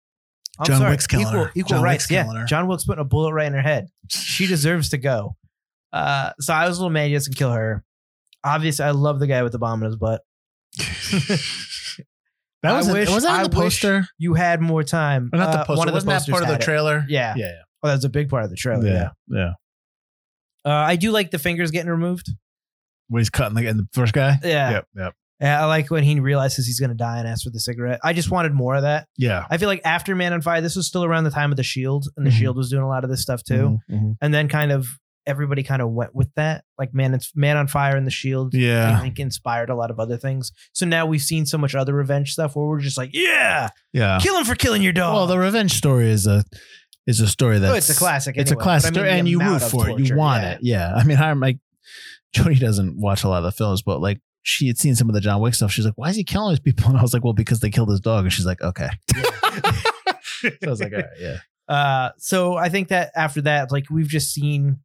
I'm 0.59 0.65
John 0.65 0.77
sorry. 0.79 0.91
Wick's 0.91 1.07
killing 1.07 1.27
equal, 1.27 1.45
her. 1.45 1.51
Equal 1.55 1.69
John 1.69 1.83
rights. 1.83 2.03
Wick's 2.05 2.11
Yeah. 2.11 2.23
killing 2.23 2.37
her. 2.37 2.45
John 2.45 2.67
Wick's 2.67 2.83
putting 2.85 3.01
a 3.01 3.05
bullet 3.05 3.33
right 3.33 3.47
in 3.47 3.53
her 3.53 3.61
head. 3.61 3.87
She 4.09 4.47
deserves 4.47 4.89
to 4.89 4.97
go. 4.97 5.35
Uh, 5.93 6.31
so 6.39 6.53
I 6.53 6.67
was 6.67 6.77
a 6.77 6.81
little 6.81 6.89
mad 6.91 7.07
he 7.07 7.13
doesn't 7.13 7.35
kill 7.35 7.51
her. 7.51 7.83
Obviously, 8.43 8.85
I 8.85 8.91
love 8.91 9.19
the 9.19 9.27
guy 9.27 9.43
with 9.43 9.51
the 9.51 9.59
bomb 9.59 9.81
in 9.81 9.87
his 9.87 9.95
butt. 9.97 10.21
that 12.63 12.73
was 12.73 12.89
I 12.89 12.93
wish- 12.93 13.09
was 13.09 13.23
that 13.23 13.31
I 13.31 13.43
in 13.43 13.49
the 13.49 13.57
wish 13.57 13.81
poster? 13.81 14.07
You 14.17 14.33
had 14.33 14.61
more 14.61 14.83
time. 14.83 15.29
Or 15.33 15.37
not 15.37 15.51
the 15.51 15.59
Uh, 15.59 15.65
poster. 15.65 15.77
One 15.79 15.87
of 15.87 15.93
the 15.93 15.97
Wasn't 16.05 16.25
that 16.25 16.31
part 16.31 16.43
of 16.43 16.47
the 16.47 16.53
had 16.55 16.61
it. 16.61 16.65
trailer? 16.65 17.05
Yeah. 17.07 17.33
Yeah. 17.37 17.51
Oh, 17.83 17.87
that's 17.89 18.03
a 18.03 18.09
big 18.09 18.29
part 18.29 18.43
of 18.43 18.49
the 18.49 18.55
trailer. 18.55 18.85
Yeah. 18.85 19.09
Yeah. 19.29 19.37
Yeah. 19.37 19.51
Uh, 20.65 20.69
I 20.85 20.95
do 20.95 21.11
like 21.11 21.31
the 21.31 21.39
fingers 21.39 21.71
getting 21.71 21.91
removed. 21.91 22.29
When 23.09 23.21
he's 23.21 23.29
cutting 23.29 23.55
like 23.55 23.65
and 23.65 23.79
the 23.79 23.87
first 23.93 24.11
guy. 24.13 24.37
Yeah. 24.43 24.71
Yep. 24.71 24.87
Yep. 24.95 25.13
Yeah, 25.39 25.61
I 25.61 25.65
like 25.65 25.91
when 25.91 26.03
he 26.03 26.19
realizes 26.19 26.65
he's 26.65 26.79
going 26.79 26.89
to 26.89 26.95
die 26.95 27.19
and 27.19 27.27
asks 27.27 27.43
for 27.43 27.51
the 27.51 27.59
cigarette. 27.59 27.99
I 28.03 28.11
just 28.13 28.31
wanted 28.31 28.53
more 28.53 28.73
of 28.75 28.81
that. 28.81 29.07
Yeah. 29.17 29.45
I 29.51 29.57
feel 29.57 29.69
like 29.69 29.81
after 29.85 30.15
Man 30.15 30.33
on 30.33 30.41
Fire, 30.41 30.61
this 30.61 30.75
was 30.75 30.87
still 30.87 31.03
around 31.05 31.25
the 31.25 31.29
time 31.31 31.51
of 31.51 31.57
the 31.57 31.63
Shield, 31.63 32.07
and 32.17 32.25
the 32.25 32.31
Mhm. 32.31 32.39
Shield 32.39 32.57
was 32.57 32.71
doing 32.71 32.81
a 32.81 32.87
lot 32.87 33.03
of 33.03 33.11
this 33.11 33.21
stuff 33.21 33.43
too. 33.43 33.77
Mhm, 33.87 34.01
mhm. 34.01 34.15
And 34.19 34.33
then 34.33 34.47
kind 34.47 34.71
of 34.71 34.87
everybody 35.27 35.61
kind 35.61 35.81
of 35.81 35.89
went 35.91 36.15
with 36.15 36.33
that, 36.35 36.63
like 36.79 36.93
Man, 36.93 37.13
it's 37.13 37.31
Man 37.35 37.57
on 37.57 37.67
Fire 37.67 37.95
and 37.95 38.07
the 38.07 38.11
Shield. 38.11 38.53
Yeah, 38.53 38.87
I 38.87 38.89
Yeah. 38.91 38.99
think 39.01 39.19
inspired 39.19 39.69
a 39.69 39.75
lot 39.75 39.91
of 39.91 39.99
other 39.99 40.17
things. 40.17 40.51
So 40.73 40.85
now 40.85 41.05
we've 41.05 41.21
seen 41.21 41.45
so 41.45 41.57
much 41.57 41.75
other 41.75 41.93
revenge 41.93 42.33
stuff 42.33 42.55
where 42.55 42.65
we're 42.65 42.79
just 42.79 42.97
like, 42.97 43.11
yeah, 43.13 43.69
Yeah. 43.93 44.17
kill 44.21 44.37
him 44.37 44.45
for 44.45 44.55
killing 44.55 44.81
your 44.81 44.93
dog. 44.93 45.13
Well, 45.13 45.27
the 45.27 45.37
revenge 45.37 45.73
story 45.73 46.09
is 46.09 46.25
a 46.25 46.43
is 47.05 47.19
a 47.19 47.27
story 47.27 47.59
that's 47.59 47.71
oh, 47.71 47.75
it's 47.75 47.89
a 47.89 47.95
classic. 47.95 48.35
It's 48.37 48.51
a 48.51 48.55
classic 48.55 48.87
I 48.87 48.91
mean 48.91 48.95
story, 48.95 49.19
and 49.19 49.29
you 49.29 49.39
root 49.39 49.61
for 49.61 49.89
it. 49.89 49.99
You 49.99 50.15
want 50.15 50.43
yeah. 50.43 50.51
it. 50.51 50.59
Yeah. 50.61 50.93
I 50.95 51.03
mean, 51.03 51.17
I'm 51.17 51.39
like, 51.39 51.59
Jody 52.33 52.55
doesn't 52.59 52.99
watch 52.99 53.23
a 53.23 53.29
lot 53.29 53.37
of 53.37 53.43
the 53.43 53.51
films, 53.51 53.81
but 53.81 54.01
like 54.01 54.19
she 54.43 54.67
had 54.67 54.77
seen 54.77 54.95
some 54.95 55.09
of 55.09 55.13
the 55.15 55.21
John 55.21 55.41
Wick 55.41 55.53
stuff. 55.53 55.71
She's 55.71 55.85
like, 55.85 55.97
why 55.97 56.09
is 56.09 56.15
he 56.15 56.23
killing 56.23 56.51
these 56.51 56.59
people? 56.59 56.85
And 56.89 56.97
I 56.97 57.01
was 57.01 57.13
like, 57.13 57.23
well, 57.23 57.33
because 57.33 57.59
they 57.59 57.69
killed 57.69 57.89
his 57.89 57.99
dog. 57.99 58.23
And 58.25 58.33
she's 58.33 58.45
like, 58.45 58.61
okay. 58.61 58.89
so 59.15 60.49
I 60.65 60.69
was 60.69 60.79
like, 60.81 60.93
all 60.93 60.99
right, 60.99 61.09
yeah. 61.19 61.37
Uh, 61.67 62.11
so 62.17 62.55
I 62.55 62.69
think 62.69 62.87
that 62.89 63.11
after 63.15 63.41
that, 63.41 63.71
like 63.71 63.89
we've 63.89 64.07
just 64.07 64.33
seen 64.33 64.79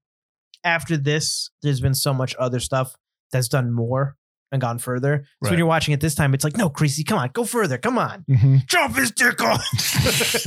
after 0.65 0.97
this, 0.97 1.51
there's 1.63 1.81
been 1.81 1.95
so 1.95 2.13
much 2.15 2.35
other 2.39 2.61
stuff 2.61 2.95
that's 3.33 3.49
done 3.49 3.73
more 3.73 4.17
and 4.51 4.61
gone 4.61 4.79
further. 4.79 5.25
So 5.25 5.29
Right. 5.43 5.51
when 5.53 5.59
you're 5.59 5.67
watching 5.67 5.95
it 5.95 6.01
this 6.01 6.15
time, 6.15 6.35
it's 6.35 6.45
like, 6.45 6.57
no, 6.57 6.69
Creasy, 6.69 7.05
come 7.05 7.19
on, 7.19 7.31
go 7.33 7.45
further, 7.45 7.79
come 7.79 7.99
on, 7.99 8.25
Mm-hmm. 8.29 8.57
chop 8.69 8.95
his 8.95 9.11
dick 9.11 9.41
off. 9.43 9.65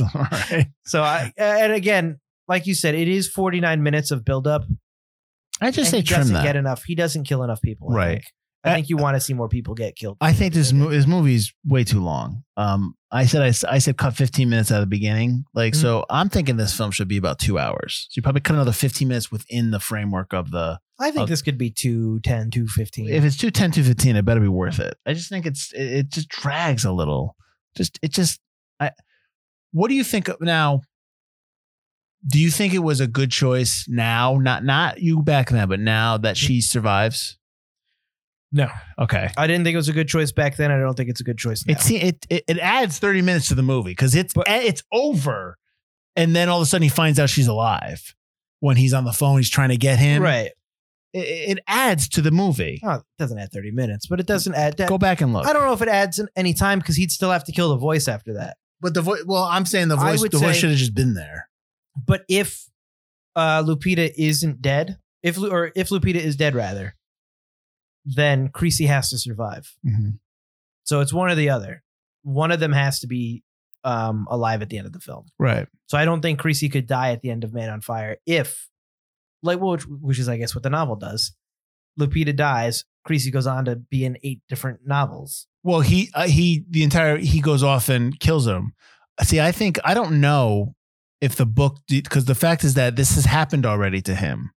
all 0.14 0.22
right. 0.30 0.68
so 0.86 1.02
I, 1.02 1.32
and 1.36 1.72
again, 1.72 2.18
like 2.48 2.66
you 2.66 2.74
said, 2.74 2.94
it 2.94 3.08
is 3.08 3.28
49 3.28 3.82
minutes 3.82 4.10
of 4.12 4.24
buildup. 4.24 4.62
I 5.60 5.70
just 5.70 5.90
say 5.90 5.98
he 5.98 6.02
trim 6.04 6.20
doesn't 6.20 6.34
that. 6.34 6.44
get 6.44 6.54
enough. 6.56 6.84
He 6.84 6.94
doesn't 6.94 7.24
kill 7.24 7.42
enough 7.42 7.60
people. 7.62 7.88
Right. 7.88 8.22
I 8.66 8.74
think 8.74 8.88
you 8.88 8.96
want 8.96 9.16
to 9.16 9.20
see 9.20 9.32
more 9.34 9.48
people 9.48 9.74
get 9.74 9.96
killed. 9.96 10.16
I 10.20 10.32
think 10.32 10.52
this 10.54 10.72
mo- 10.72 10.90
this 10.90 11.06
movie's 11.06 11.54
way 11.64 11.84
too 11.84 12.02
long. 12.02 12.42
Um, 12.56 12.94
I 13.10 13.26
said 13.26 13.42
I, 13.42 13.74
I 13.74 13.78
said 13.78 13.96
cut 13.96 14.14
15 14.14 14.48
minutes 14.48 14.70
at 14.70 14.80
the 14.80 14.86
beginning. 14.86 15.44
Like 15.54 15.74
Mhm. 15.74 15.80
so, 15.80 16.04
I'm 16.10 16.28
thinking 16.28 16.56
this 16.56 16.76
film 16.76 16.90
should 16.90 17.08
be 17.08 17.16
about 17.16 17.38
two 17.38 17.58
hours. 17.58 18.06
So 18.10 18.18
you 18.18 18.22
probably 18.22 18.40
cut 18.40 18.54
another 18.54 18.72
15 18.72 19.06
minutes 19.08 19.30
within 19.30 19.70
the 19.70 19.80
framework 19.80 20.32
of 20.34 20.50
the. 20.50 20.78
I 20.98 21.10
think 21.10 21.22
Uh, 21.22 21.26
this 21.26 21.42
could 21.42 21.58
be 21.58 21.70
210, 21.70 22.50
215. 22.50 23.08
If 23.10 23.22
it's 23.24 23.36
210 23.36 23.70
to 23.72 23.82
15, 23.84 24.16
it 24.16 24.24
better 24.24 24.40
be 24.40 24.48
worth 24.48 24.80
it. 24.80 24.96
I 25.06 25.12
just 25.14 25.28
think 25.28 25.46
it's 25.46 25.72
it, 25.72 25.82
it 25.92 26.08
just 26.10 26.28
drags 26.28 26.84
a 26.84 26.92
little. 26.92 27.36
Just 27.76 27.98
it 28.02 28.12
just. 28.12 28.40
I. 28.80 28.90
What 29.72 29.88
do 29.88 29.94
you 29.94 30.04
think 30.04 30.28
of 30.28 30.40
now? 30.40 30.80
Do 32.28 32.40
you 32.40 32.50
think 32.50 32.74
it 32.74 32.78
was 32.80 32.98
a 33.00 33.06
good 33.06 33.30
choice 33.30 33.84
now? 33.88 34.38
Not 34.38 34.64
not 34.64 35.00
you 35.00 35.22
back 35.22 35.50
then, 35.50 35.68
but 35.68 35.78
now 35.80 36.16
that 36.18 36.36
she 36.36 36.60
survives. 36.60 37.38
No, 38.52 38.68
Okay. 38.98 39.28
I 39.36 39.46
didn't 39.46 39.64
think 39.64 39.74
it 39.74 39.78
was 39.78 39.88
a 39.88 39.92
good 39.92 40.08
choice 40.08 40.32
back 40.32 40.56
then. 40.56 40.70
I 40.70 40.78
don't 40.78 40.94
think 40.96 41.10
it's 41.10 41.20
a 41.20 41.24
good 41.24 41.38
choice 41.38 41.64
now. 41.66 41.72
It, 41.72 41.80
se- 41.80 41.96
it 42.00 42.26
it 42.30 42.44
it 42.48 42.58
adds 42.58 42.98
thirty 42.98 43.20
minutes 43.22 43.48
to 43.48 43.54
the 43.54 43.62
movie 43.62 43.90
because 43.90 44.14
it's 44.14 44.32
But- 44.34 44.46
it's 44.48 44.82
over, 44.92 45.58
and 46.14 46.34
then 46.34 46.48
all 46.48 46.58
of 46.58 46.62
a 46.62 46.66
sudden 46.66 46.82
he 46.84 46.88
finds 46.88 47.18
out 47.18 47.28
she's 47.28 47.48
alive 47.48 48.14
when 48.60 48.76
he's 48.76 48.94
on 48.94 49.04
the 49.04 49.12
phone. 49.12 49.38
He's 49.38 49.50
trying 49.50 49.70
to 49.70 49.76
get 49.76 49.98
him. 49.98 50.22
right. 50.22 50.50
It, 51.12 51.56
it 51.56 51.58
adds 51.66 52.08
to 52.10 52.20
the 52.22 52.30
movie. 52.30 52.80
Oh, 52.84 52.94
it 52.96 53.02
doesn't 53.18 53.38
add 53.38 53.50
30 53.50 53.70
minutes, 53.70 54.06
but 54.06 54.20
it 54.20 54.26
doesn't 54.26 54.54
add 54.54 54.76
that. 54.76 54.88
Go 54.88 54.98
back 54.98 55.20
and 55.22 55.32
look. 55.32 55.46
I 55.46 55.52
don't 55.54 55.64
know 55.64 55.72
if 55.72 55.80
it 55.82 55.88
adds 55.88 56.18
in- 56.18 56.28
any 56.36 56.52
time 56.54 56.78
because 56.78 56.96
he'd 56.96 57.10
still 57.10 57.30
have 57.30 57.44
to 57.44 57.52
kill 57.52 57.70
the 57.70 57.76
voice 57.76 58.06
after 58.06 58.34
that. 58.34 58.58
But 58.80 58.92
the 58.94 59.00
voice. 59.02 59.22
Well, 59.26 59.44
I'm 59.44 59.64
saying 59.66 59.88
the 59.88 59.96
I 59.96 60.10
voice. 60.12 60.20
would 60.20 60.30
The 60.32 60.38
voice 60.38 60.54
say- 60.56 60.60
should 60.60 60.70
have 60.70 60.78
just 60.78 60.94
been 60.94 61.14
there. 61.14 61.48
But 62.06 62.24
if 62.28 62.66
uh, 63.34 63.62
Lupita 63.62 64.12
isn't 64.16 64.60
dead, 64.60 64.98
if 65.22 65.38
Lu- 65.38 65.50
or 65.50 65.72
if 65.74 65.88
Lupita 65.88 66.16
is 66.16 66.36
dead 66.36 66.54
rather, 66.54 66.94
then 68.06 68.48
Creasy 68.48 68.86
has 68.86 69.10
to 69.10 69.18
survive. 69.18 69.76
So 70.84 71.00
it's 71.00 71.12
one 71.12 71.30
or 71.30 71.34
the 71.34 71.50
other. 71.50 71.82
One 72.22 72.52
of 72.52 72.60
them 72.60 72.72
has 72.72 73.00
to 73.00 73.06
be 73.06 73.42
um, 73.84 74.26
alive 74.30 74.62
at 74.62 74.70
the 74.70 74.78
end 74.78 74.86
of 74.86 74.92
the 74.92 75.00
film. 75.00 75.26
Right. 75.38 75.66
So 75.86 75.98
I 75.98 76.04
don't 76.04 76.22
think 76.22 76.38
Creasy 76.38 76.68
could 76.68 76.86
die 76.86 77.10
at 77.10 77.20
the 77.20 77.30
end 77.30 77.44
of 77.44 77.52
Man 77.52 77.68
on 77.68 77.80
Fire 77.80 78.16
if, 78.24 78.68
like, 79.42 79.60
which, 79.60 79.82
which 79.86 80.18
is 80.18 80.28
I 80.28 80.36
guess 80.36 80.54
what 80.54 80.62
the 80.62 80.70
novel 80.70 80.96
does. 80.96 81.32
Lupita 81.98 82.34
dies. 82.34 82.84
Creasy 83.04 83.30
goes 83.30 83.46
on 83.46 83.64
to 83.64 83.76
be 83.76 84.04
in 84.04 84.18
eight 84.22 84.40
different 84.48 84.80
novels. 84.86 85.46
Well, 85.62 85.80
he 85.80 86.10
uh, 86.14 86.28
he 86.28 86.64
the 86.68 86.82
entire 86.84 87.16
he 87.16 87.40
goes 87.40 87.62
off 87.62 87.88
and 87.88 88.18
kills 88.20 88.46
him. 88.46 88.74
See, 89.22 89.40
I 89.40 89.50
think 89.50 89.78
I 89.84 89.94
don't 89.94 90.20
know 90.20 90.74
if 91.20 91.36
the 91.36 91.46
book 91.46 91.78
because 91.88 92.26
the 92.26 92.34
fact 92.34 92.64
is 92.64 92.74
that 92.74 92.96
this 92.96 93.14
has 93.14 93.24
happened 93.24 93.64
already 93.64 94.02
to 94.02 94.14
him. 94.14 94.50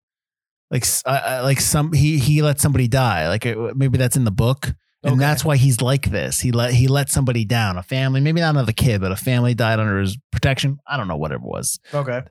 Like 0.72 0.86
uh, 1.06 1.10
uh, 1.10 1.42
like 1.44 1.60
some 1.60 1.94
he 1.94 2.20
he 2.20 2.42
let 2.42 2.60
somebody 2.60 2.88
die. 2.88 3.28
Like 3.28 3.46
uh, 3.46 3.74
maybe 3.76 3.98
that's 3.98 4.16
in 4.16 4.24
the 4.24 4.32
book. 4.32 4.74
And 5.02 5.14
Okay. 5.14 5.20
that's 5.20 5.46
why 5.46 5.56
he's 5.56 5.80
like 5.82 6.12
this. 6.12 6.42
He 6.42 6.52
let 6.52 6.74
he 6.74 6.88
let 6.88 7.10
somebody 7.10 7.46
down, 7.46 7.78
a 7.78 7.84
family, 7.84 8.20
maybe 8.20 8.42
not 8.42 8.50
another 8.50 8.74
kid, 8.74 9.00
but 9.00 9.12
a 9.14 9.16
family 9.16 9.54
died 9.54 9.80
under 9.80 10.00
his 10.00 10.18
protection. 10.32 10.78
I 10.86 10.98
don't 10.98 11.08
know 11.08 11.16
what 11.16 11.32
it 11.32 11.42
was. 11.42 11.80
Okay. 11.94 12.22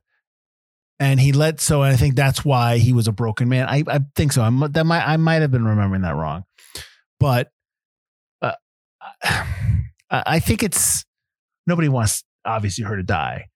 And 1.00 1.18
he 1.18 1.32
let 1.32 1.60
so 1.60 1.82
I 1.82 1.96
think 1.96 2.14
that's 2.14 2.44
why 2.44 2.76
he 2.78 2.92
was 2.92 3.08
a 3.08 3.12
broken 3.12 3.48
man. 3.48 3.68
I, 3.68 3.84
I 3.86 4.00
think 4.14 4.32
so. 4.32 4.42
I'm 4.42 4.60
that 4.72 4.84
might 4.84 5.04
I 5.04 5.16
might 5.16 5.40
have 5.42 5.50
been 5.50 5.64
remembering 5.64 6.02
that 6.02 6.14
wrong, 6.14 6.44
but 7.18 7.50
uh, 8.42 8.52
I 9.22 9.44
I 10.10 10.38
think 10.40 10.62
it's 10.62 11.04
nobody 11.66 11.88
wants 11.88 12.22
obviously 12.44 12.84
her 12.84 12.96
to 12.96 13.02
die. 13.02 13.46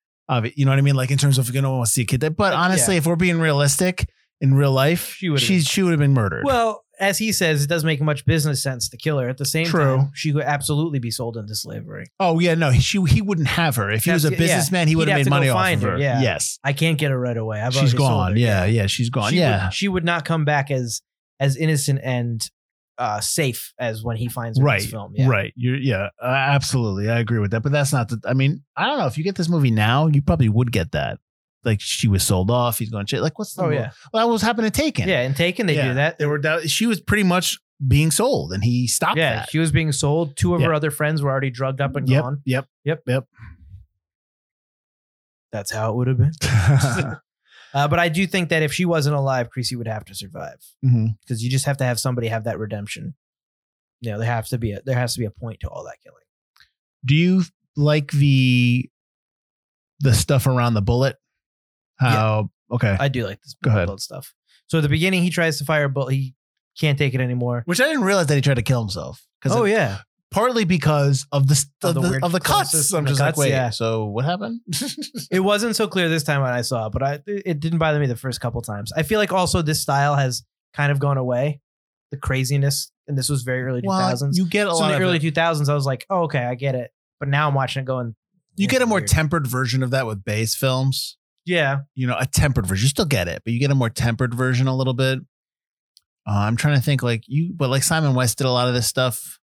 You 0.55 0.65
know 0.65 0.71
what 0.71 0.79
I 0.79 0.83
mean? 0.83 0.95
Like 0.95 1.11
in 1.11 1.19
terms 1.19 1.37
of 1.37 1.55
you 1.55 1.61
don't 1.61 1.77
want 1.77 1.87
to 1.87 1.93
see 1.93 2.03
a 2.03 2.07
kid. 2.07 2.21
That, 2.21 2.37
but 2.37 2.55
honestly, 2.55 2.95
yeah. 2.95 2.99
if 2.99 3.07
we're 3.07 3.17
being 3.17 3.39
realistic 3.39 4.09
in 4.43 4.53
real 4.55 4.73
life, 4.73 5.15
She 5.19 5.31
would've 5.31 5.43
she's 5.47 5.63
been- 5.65 5.69
she 5.71 5.83
would 5.83 5.93
have 5.93 6.01
been 6.01 6.13
murdered. 6.13 6.45
Well, 6.45 6.85
as 7.01 7.17
he 7.19 7.33
says, 7.33 7.65
it 7.65 7.69
doesn't 7.69 7.87
make 7.87 8.01
much 8.01 8.25
business 8.27 8.63
sense 8.63 8.89
to 8.91 8.97
kill 8.97 9.19
her. 9.19 9.29
At 9.29 9.39
the 9.39 9.47
same 9.47 9.67
True. 9.67 9.97
time, 9.97 10.11
she 10.15 10.31
would 10.33 10.45
absolutely 10.45 10.99
be 10.99 11.11
sold 11.11 11.37
into 11.37 11.55
slavery. 11.55 12.07
Oh 12.21 12.39
yeah, 12.39 12.55
no, 12.55 12.71
she 12.73 13.03
he 13.09 13.23
wouldn't 13.23 13.49
have 13.49 13.77
her 13.77 13.91
if 13.91 14.05
he 14.05 14.11
was 14.13 14.25
a 14.25 14.31
That's- 14.31 14.41
yeah. 14.49 14.57
businessman. 14.57 14.89
He 14.89 14.95
would 14.97 15.09
He'd 15.09 15.13
have 15.13 15.19
have 15.19 15.19
made 15.21 15.25
to 15.25 15.31
go 15.31 15.37
money 15.37 15.49
off 15.49 15.57
find 15.57 15.83
of 15.83 15.89
her, 15.89 15.95
her. 15.95 15.99
yeah. 15.99 16.21
Yes, 16.21 16.59
I 16.63 16.73
can't 16.75 16.99
get 16.99 17.11
her 17.11 17.19
right 17.19 17.37
away. 17.37 17.61
I've 17.61 17.73
she's 17.73 17.79
already 17.95 17.97
sold 17.97 18.09
gone. 18.11 18.33
her, 18.33 18.39
Yeah, 18.39 18.65
yeah, 18.67 18.87
she's 18.87 19.11
gone. 19.11 19.31
She 19.33 19.39
yeah, 19.39 19.65
would, 19.67 19.75
she 19.75 19.89
would 19.89 20.05
not 20.05 20.25
come 20.25 20.45
back 20.45 20.71
as 20.71 21.01
as 21.41 21.57
innocent 21.57 21.99
and 22.05 22.49
uh, 22.99 23.21
safe 23.21 23.73
as 23.79 24.05
when 24.05 24.17
he 24.17 24.29
finds 24.29 24.59
her 24.59 24.63
in 24.63 24.67
right, 24.67 24.81
this 24.83 24.91
film. 24.91 25.13
Yeah. 25.17 25.29
right. 25.29 25.53
You're 25.57 25.77
yeah, 25.79 26.09
uh, 26.23 26.27
absolutely. 26.27 27.09
I 27.09 27.19
agree 27.19 27.39
with 27.41 27.51
that. 27.53 27.63
But 27.63 27.73
that's 27.73 27.93
not 27.93 28.09
the. 28.11 28.21
I 28.27 28.35
mean, 28.35 28.63
I 28.77 28.87
don't 28.87 28.99
know 28.99 29.07
if 29.07 29.17
you 29.19 29.25
get 29.25 29.35
this 29.35 29.49
movie 29.49 29.71
now, 29.73 30.07
you 30.09 30.23
probably 30.23 30.49
would 30.51 30.71
get 30.71 30.93
that. 30.93 31.19
Like 31.65 31.81
she 31.81 32.09
was 32.09 32.23
sold 32.25 32.51
off. 32.51 32.79
He's 32.79 32.91
going 32.91 33.07
to 33.07 33.21
like 33.21 33.39
what's 33.39 33.55
the 33.55 33.63
Oh 33.63 33.69
yeah, 33.71 33.91
Well, 34.13 34.27
that 34.27 34.33
was 34.33 34.43
happening 34.43 34.71
to 34.71 34.81
Taken. 34.81 35.09
yeah. 35.09 35.21
And 35.21 35.37
Taken, 35.37 35.67
they 35.67 35.77
Yeah. 35.77 35.89
do 35.89 35.95
that. 35.95 36.19
They 36.19 36.27
were 36.27 36.41
that 36.41 36.69
she 36.71 36.87
was 36.87 37.01
pretty 37.01 37.23
much 37.23 37.59
being 37.87 38.11
sold, 38.11 38.53
and 38.53 38.63
he 38.65 38.87
stopped 38.89 39.17
yeah, 39.19 39.37
that. 39.37 39.51
she 39.51 39.59
was 39.59 39.71
being 39.73 39.93
sold. 39.93 40.37
Two 40.37 40.55
of 40.55 40.61
Yeah. 40.61 40.69
her 40.69 40.75
other 40.75 40.91
friends 40.91 41.23
were 41.23 41.31
already 41.31 41.51
drugged 41.51 41.81
up 41.81 41.95
and 41.97 42.09
Yep, 42.09 42.23
gone. 42.23 42.43
yep, 42.45 42.67
Yep. 42.85 43.03
yep. 43.07 43.25
That's 45.53 45.71
how 45.71 45.91
it 45.93 45.97
would 45.97 46.09
have 46.09 46.19
been. 46.19 46.33
Uh, 47.75 47.89
but 47.89 47.99
I 47.99 48.11
do 48.11 48.27
think 48.27 48.51
that 48.51 48.63
if 48.63 48.71
she 48.71 48.85
wasn't 48.85 49.17
alive, 49.17 49.49
Creasy 49.49 49.77
would 49.77 49.89
have 49.89 50.05
to 50.05 50.15
survive 50.15 50.59
because 50.83 51.43
you 51.43 51.49
just 51.51 51.65
have 51.65 51.79
to 51.79 51.85
have 51.85 51.99
somebody 51.99 52.29
have 52.29 52.45
that 52.45 52.59
redemption. 52.59 53.15
You 54.03 54.11
know, 54.11 54.19
there 54.19 54.27
has 54.27 54.51
to 54.51 54.59
be 54.59 54.73
a 54.73 54.83
there 54.85 54.95
has 54.99 55.15
to 55.15 55.21
be 55.21 55.25
a 55.25 55.31
point 55.31 55.61
to 55.61 55.69
all 55.69 55.83
that 55.85 55.97
killing. 56.05 56.19
Do 57.03 57.15
you 57.15 57.45
like 57.75 58.13
the 58.13 58.91
the 60.01 60.13
stuff 60.13 60.47
around 60.47 60.75
the 60.75 60.83
bullet? 60.83 61.17
How 62.11 62.51
okay. 62.73 62.97
I 62.99 63.09
do 63.09 63.25
like 63.25 63.41
this 63.43 63.55
Go 63.63 63.71
ahead. 63.71 63.87
blood 63.87 64.01
stuff. 64.01 64.35
So 64.67 64.79
at 64.79 64.83
the 64.83 64.89
beginning, 64.89 65.23
he 65.23 65.31
tries 65.31 65.59
to 65.59 65.65
fire 65.65 65.85
a 65.85 65.89
bullet. 65.89 66.13
He 66.15 66.35
can't 66.79 66.99
take 66.99 67.15
it 67.15 67.21
anymore. 67.21 67.63
Which 67.67 67.81
I 67.81 67.85
didn't 67.85 68.05
realize 68.05 68.27
that 68.29 68.35
he 68.35 68.41
tried 68.41 68.55
to 68.57 68.63
kill 68.63 68.81
himself. 68.81 69.23
Because 69.41 69.57
Oh 69.57 69.65
yeah, 69.65 69.99
partly 70.31 70.65
because 70.65 71.27
of 71.33 71.49
the 71.49 71.63
Of 71.83 71.97
of, 71.97 72.03
the 72.03 72.09
the, 72.09 72.25
of 72.25 72.33
the 72.33 72.41
cuts. 72.41 72.93
I'm 72.95 73.05
the 73.05 73.11
just 73.11 73.21
cuts, 73.21 73.37
like, 73.39 73.45
wait, 73.47 73.51
yeah. 73.51 73.71
so 73.71 74.07
what 74.07 74.25
happened? 74.25 74.61
it 75.31 75.41
wasn't 75.41 75.77
so 75.77 75.87
clear 75.89 76.09
this 76.09 76.23
time 76.23 76.41
when 76.43 76.53
I 76.53 76.63
saw 76.63 76.87
it, 76.87 76.93
but 76.93 77.03
I 77.03 77.21
it 77.27 77.61
didn't 77.61 77.79
bother 77.79 77.99
me 78.01 78.07
the 78.07 78.17
first 78.17 78.41
couple 78.41 78.63
times. 78.63 78.93
I 78.97 79.03
feel 79.03 79.19
like 79.19 79.33
also 79.33 79.61
this 79.63 79.83
style 79.83 80.15
has 80.17 80.43
kind 80.75 80.91
of 80.91 80.99
gone 80.99 81.19
away, 81.19 81.61
the 82.11 82.17
craziness, 82.17 82.91
and 83.07 83.19
this 83.19 83.29
was 83.29 83.43
very 83.43 83.63
early 83.65 83.83
2000s. 83.83 84.21
well, 84.23 84.31
you 84.33 84.47
get 84.49 84.67
a 84.67 84.71
So 84.71 84.77
lot 84.79 84.85
in 84.85 84.91
the 84.93 84.97
of 84.97 85.03
early 85.03 85.17
it- 85.19 85.21
two 85.23 85.31
thousands, 85.33 85.69
I 85.69 85.75
was 85.75 85.85
like, 85.85 86.07
oh 86.09 86.23
okay, 86.23 86.45
I 86.45 86.55
get 86.55 86.75
it. 86.75 86.91
But 87.21 87.29
now 87.29 87.47
I'm 87.49 87.55
watching 87.55 87.83
it 87.83 87.87
going. 87.87 88.15
you 88.57 88.67
get 88.67 88.81
a 88.81 88.87
more 88.87 88.99
weird. 89.01 89.09
tempered 89.09 89.47
version 89.47 89.83
of 89.83 89.91
that 89.91 90.07
with 90.07 90.25
Bay's 90.25 90.55
films. 90.55 91.19
Yeah. 91.45 91.81
You 91.95 92.07
know, 92.07 92.17
a 92.19 92.27
tempered 92.27 92.67
version. 92.67 92.85
You 92.85 92.89
still 92.89 93.05
get 93.05 93.29
it, 93.29 93.43
but 93.45 93.53
you 93.53 93.61
get 93.61 93.71
a 93.71 93.75
more 93.75 93.91
tempered 93.91 94.35
version 94.35 94.67
a 94.67 94.77
little 94.77 94.95
bit. 94.95 95.19
Uh, 96.27 96.33
I'm 96.39 96.57
trying 96.57 96.77
to 96.77 96.81
think 96.83 97.03
like 97.03 97.25
you, 97.27 97.53
but 97.55 97.69
like 97.71 97.83
Simon 97.83 98.15
West 98.15 98.39
did 98.39 98.47
a 98.47 98.51
lot 98.51 98.69
of 98.69 98.75
this 98.75 98.87
stuff. 98.87 99.39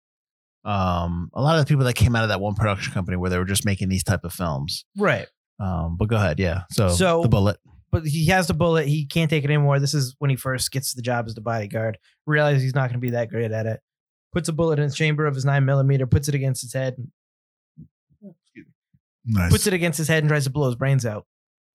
Um, 0.65 1.31
a 1.33 1.41
lot 1.41 1.59
of 1.59 1.65
the 1.65 1.69
people 1.69 1.85
that 1.85 1.95
came 1.95 2.17
out 2.17 2.25
of 2.25 2.29
that 2.31 2.41
one 2.41 2.55
production 2.55 2.93
company 2.93 3.17
where 3.17 3.31
they 3.31 3.39
were 3.39 3.45
just 3.45 3.65
making 3.65 3.89
these 3.89 4.03
type 4.05 4.25
of 4.25 4.33
films. 4.33 4.85
Right. 4.99 5.27
Um, 5.59 5.97
but 5.97 6.09
go 6.09 6.17
ahead, 6.17 6.39
yeah. 6.39 6.63
So, 6.71 6.89
So- 6.89 7.23
the 7.23 7.29
bullet. 7.29 7.59
But 7.93 8.05
he 8.05 8.27
has 8.27 8.49
the 8.49 8.53
bullet. 8.53 8.89
He 8.89 9.07
can't 9.07 9.31
take 9.31 9.45
it 9.45 9.47
anymore. 9.47 9.79
This 9.79 9.95
is 9.95 10.17
when 10.19 10.29
he 10.29 10.37
first 10.37 10.71
gets 10.73 10.93
the 10.93 11.01
job 11.03 11.27
as 11.29 11.35
the 11.37 11.41
bodyguard. 11.41 11.97
Realizes 12.27 12.63
he's 12.63 12.75
not 12.75 12.89
going 12.91 12.95
to 12.95 12.99
be 12.99 13.11
that 13.11 13.31
great 13.31 13.53
at 13.53 13.65
it. 13.65 13.81
Puts 14.33 14.49
a 14.49 14.53
bullet 14.53 14.79
in 14.81 14.83
his 14.83 14.95
chamber 14.97 15.25
of 15.25 15.35
his 15.37 15.45
nine 15.45 15.65
millimeter. 15.65 16.05
Puts 16.07 16.29
it 16.29 16.35
against 16.35 16.61
his 16.63 16.73
head. 16.75 16.97
Nice. 19.25 19.51
Puts 19.53 19.67
it 19.67 19.73
against 19.73 19.99
his 19.99 20.09
head 20.09 20.23
and 20.23 20.29
tries 20.29 20.45
to 20.45 20.51
blow 20.51 20.67
his 20.67 20.75
brains 20.77 21.07
out. 21.07 21.27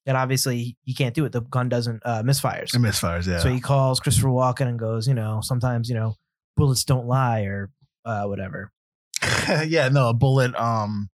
And 0.06 0.18
obviously 0.18 0.78
he 0.84 0.93
can't 0.95 1.14
do 1.14 1.26
it. 1.26 1.32
The 1.32 1.41
gun 1.41 1.70
doesn't 1.70 2.02
uh, 2.04 2.24
misfires. 2.24 2.74
It 2.74 2.80
misfires, 2.80 3.28
yeah. 3.28 3.39
So 3.39 3.49
he 3.49 3.60
calls 3.60 3.99
Christopher 3.99 4.30
Walken 4.30 4.68
and 4.68 4.80
goes, 4.80 5.08
you 5.08 5.14
know, 5.14 5.41
sometimes 5.43 5.89
you 5.89 5.95
know 5.95 6.16
bullets 6.58 6.84
don't 6.84 7.08
lie 7.08 7.41
or 7.41 7.70
uh, 8.06 8.24
whatever. 8.26 8.72
yeah, 9.68 9.89
no, 9.89 10.10
a 10.10 10.14
bullet 10.14 10.56
um 10.56 11.10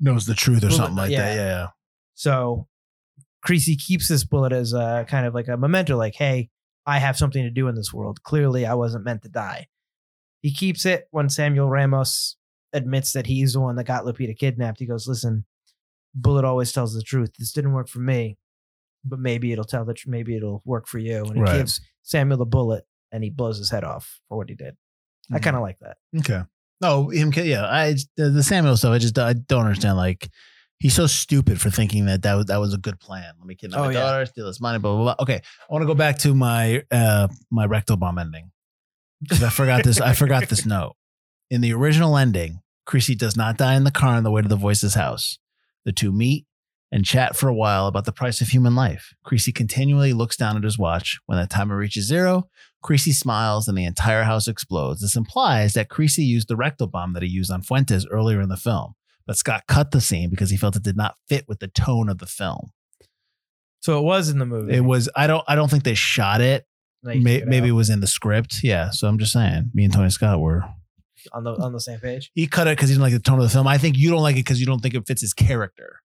knows 0.00 0.26
the 0.26 0.34
truth 0.34 0.58
or 0.58 0.68
Bullet, 0.68 0.76
something 0.76 0.96
like 0.96 1.10
yeah. 1.10 1.20
that. 1.20 1.36
Yeah, 1.36 1.46
yeah. 1.46 1.66
So 2.14 2.66
Creasy 3.42 3.76
keeps 3.76 4.08
this 4.08 4.24
bullet 4.24 4.52
as 4.52 4.72
a 4.72 5.04
kind 5.08 5.26
of 5.26 5.34
like 5.34 5.48
a 5.48 5.56
memento, 5.56 5.96
like, 5.96 6.14
hey, 6.14 6.48
I 6.86 6.98
have 6.98 7.16
something 7.16 7.42
to 7.42 7.50
do 7.50 7.68
in 7.68 7.74
this 7.74 7.92
world. 7.92 8.22
Clearly, 8.22 8.66
I 8.66 8.74
wasn't 8.74 9.04
meant 9.04 9.22
to 9.22 9.28
die. 9.28 9.68
He 10.40 10.52
keeps 10.52 10.84
it 10.84 11.08
when 11.10 11.28
Samuel 11.28 11.68
Ramos 11.68 12.36
admits 12.72 13.12
that 13.12 13.26
he's 13.26 13.52
the 13.54 13.60
one 13.60 13.76
that 13.76 13.84
got 13.84 14.04
Lupita 14.04 14.36
kidnapped. 14.36 14.80
He 14.80 14.86
goes, 14.86 15.06
listen, 15.06 15.44
bullet 16.14 16.44
always 16.44 16.72
tells 16.72 16.94
the 16.94 17.02
truth. 17.02 17.30
This 17.38 17.52
didn't 17.52 17.72
work 17.72 17.88
for 17.88 17.98
me, 18.00 18.36
but 19.04 19.18
maybe 19.18 19.52
it'll 19.52 19.64
tell 19.64 19.84
the 19.84 19.94
tr- 19.94 20.08
maybe 20.10 20.36
it'll 20.36 20.62
work 20.64 20.86
for 20.86 20.98
you. 20.98 21.24
And 21.24 21.34
he 21.36 21.40
Right. 21.42 21.56
gives 21.58 21.80
Samuel 22.02 22.38
the 22.38 22.46
bullet 22.46 22.84
and 23.12 23.22
he 23.24 23.30
blows 23.30 23.58
his 23.58 23.70
head 23.70 23.84
off 23.84 24.20
for 24.28 24.36
what 24.38 24.48
he 24.48 24.54
did. 24.54 24.76
I 25.32 25.38
Mhm. 25.38 25.42
kind 25.42 25.56
of 25.56 25.62
like 25.62 25.78
that. 25.80 25.96
Okay. 26.18 26.42
No, 26.80 27.08
him. 27.08 27.32
Yeah, 27.34 27.64
I 27.66 27.94
the, 28.16 28.30
the 28.30 28.42
Samuel 28.42 28.76
stuff. 28.76 28.92
I 28.92 28.98
just 28.98 29.18
I 29.18 29.32
don't 29.32 29.64
understand. 29.64 29.96
Like 29.96 30.28
he's 30.78 30.92
so 30.94 31.06
stupid 31.06 31.60
for 31.60 31.70
thinking 31.70 32.06
that 32.06 32.22
that 32.22 32.34
was 32.34 32.46
that 32.46 32.58
was 32.58 32.74
a 32.74 32.78
good 32.78 33.00
plan. 33.00 33.32
Let 33.38 33.46
me 33.46 33.54
kidnap 33.54 33.80
Oh, 33.80 33.84
my 33.86 33.92
yeah. 33.92 34.00
daughter, 34.00 34.26
steal 34.26 34.46
his 34.46 34.60
money, 34.60 34.78
blah 34.78 34.92
blah 34.94 35.02
blah. 35.14 35.22
Okay, 35.22 35.36
I 35.36 35.72
want 35.72 35.82
to 35.82 35.86
go 35.86 35.94
back 35.94 36.18
to 36.18 36.34
my 36.34 36.82
uh 36.90 37.28
my 37.50 37.64
rectal 37.64 37.96
bomb 37.96 38.18
ending 38.18 38.50
because 39.22 39.42
I 39.42 39.48
forgot 39.50 39.82
this. 39.84 40.00
I 40.00 40.12
forgot 40.12 40.48
this 40.48 40.66
note 40.76 40.94
in 41.50 41.60
the 41.62 41.72
original 41.72 42.16
ending. 42.18 42.60
Creasy 42.84 43.14
does 43.14 43.34
not 43.36 43.56
die 43.56 43.74
in 43.76 43.84
the 43.84 43.90
car 43.90 44.16
on 44.16 44.24
the 44.24 44.30
way 44.30 44.42
to 44.42 44.48
the 44.48 44.56
voice's 44.56 44.94
house. 44.94 45.38
The 45.84 45.92
two 45.92 46.12
meet 46.12 46.46
and 46.90 47.04
chat 47.04 47.36
for 47.36 47.48
a 47.48 47.54
while 47.54 47.86
about 47.86 48.04
the 48.04 48.12
price 48.12 48.40
of 48.40 48.48
human 48.48 48.74
life. 48.76 49.14
Creasy 49.24 49.52
continually 49.52 50.12
looks 50.12 50.36
down 50.36 50.56
at 50.56 50.62
his 50.62 50.78
watch. 50.78 51.18
When 51.26 51.38
the 51.38 51.46
timer 51.46 51.76
reaches 51.76 52.06
zero, 52.06 52.48
Creasy 52.82 53.12
smiles 53.12 53.66
and 53.66 53.76
the 53.76 53.84
entire 53.84 54.22
house 54.22 54.46
explodes. 54.46 55.00
This 55.00 55.16
implies 55.16 55.72
that 55.72 55.88
Creasy 55.88 56.22
used 56.22 56.48
the 56.48 56.56
rectal 56.56 56.86
bomb 56.86 57.12
that 57.14 57.22
he 57.22 57.28
used 57.28 57.50
on 57.50 57.62
Fuentes 57.62 58.06
earlier 58.10 58.40
in 58.40 58.48
the 58.48 58.56
film, 58.56 58.94
but 59.26 59.36
Scott 59.36 59.64
cut 59.66 59.90
the 59.90 60.00
scene 60.00 60.30
because 60.30 60.50
he 60.50 60.56
felt 60.56 60.76
it 60.76 60.82
did 60.82 60.96
not 60.96 61.16
fit 61.28 61.46
with 61.48 61.58
the 61.58 61.68
tone 61.68 62.08
of 62.08 62.18
the 62.18 62.26
film. 62.26 62.70
So 63.80 63.98
it 63.98 64.02
was 64.02 64.28
in 64.28 64.38
the 64.38 64.46
movie. 64.46 64.74
It 64.74 64.84
was 64.84 65.08
I 65.16 65.26
don't 65.26 65.44
I 65.48 65.56
don't 65.56 65.70
think 65.70 65.84
they 65.84 65.94
shot 65.94 66.40
it. 66.40 66.64
May, 67.02 67.42
maybe 67.44 67.68
it 67.68 67.72
was 67.72 67.90
in 67.90 68.00
the 68.00 68.06
script. 68.06 68.60
Yeah, 68.62 68.90
so 68.90 69.08
I'm 69.08 69.18
just 69.18 69.32
saying, 69.32 69.70
me 69.74 69.84
and 69.84 69.92
Tony 69.92 70.08
Scott 70.08 70.40
were 70.40 70.64
on 71.32 71.44
the 71.44 71.52
on 71.54 71.72
the 71.72 71.80
same 71.80 71.98
page. 72.00 72.30
he 72.34 72.46
cut 72.46 72.66
it 72.66 72.76
because 72.76 72.88
he 72.88 72.94
didn't 72.94 73.02
like 73.02 73.12
the 73.12 73.18
tone 73.20 73.38
of 73.38 73.44
the 73.44 73.48
film. 73.50 73.66
I 73.66 73.78
think 73.78 73.96
you 73.96 74.10
don't 74.10 74.22
like 74.22 74.34
it 74.36 74.40
because 74.44 74.60
you 74.60 74.66
don't 74.66 74.80
think 74.80 74.94
it 74.94 75.06
fits 75.06 75.20
his 75.20 75.32
character, 75.34 76.00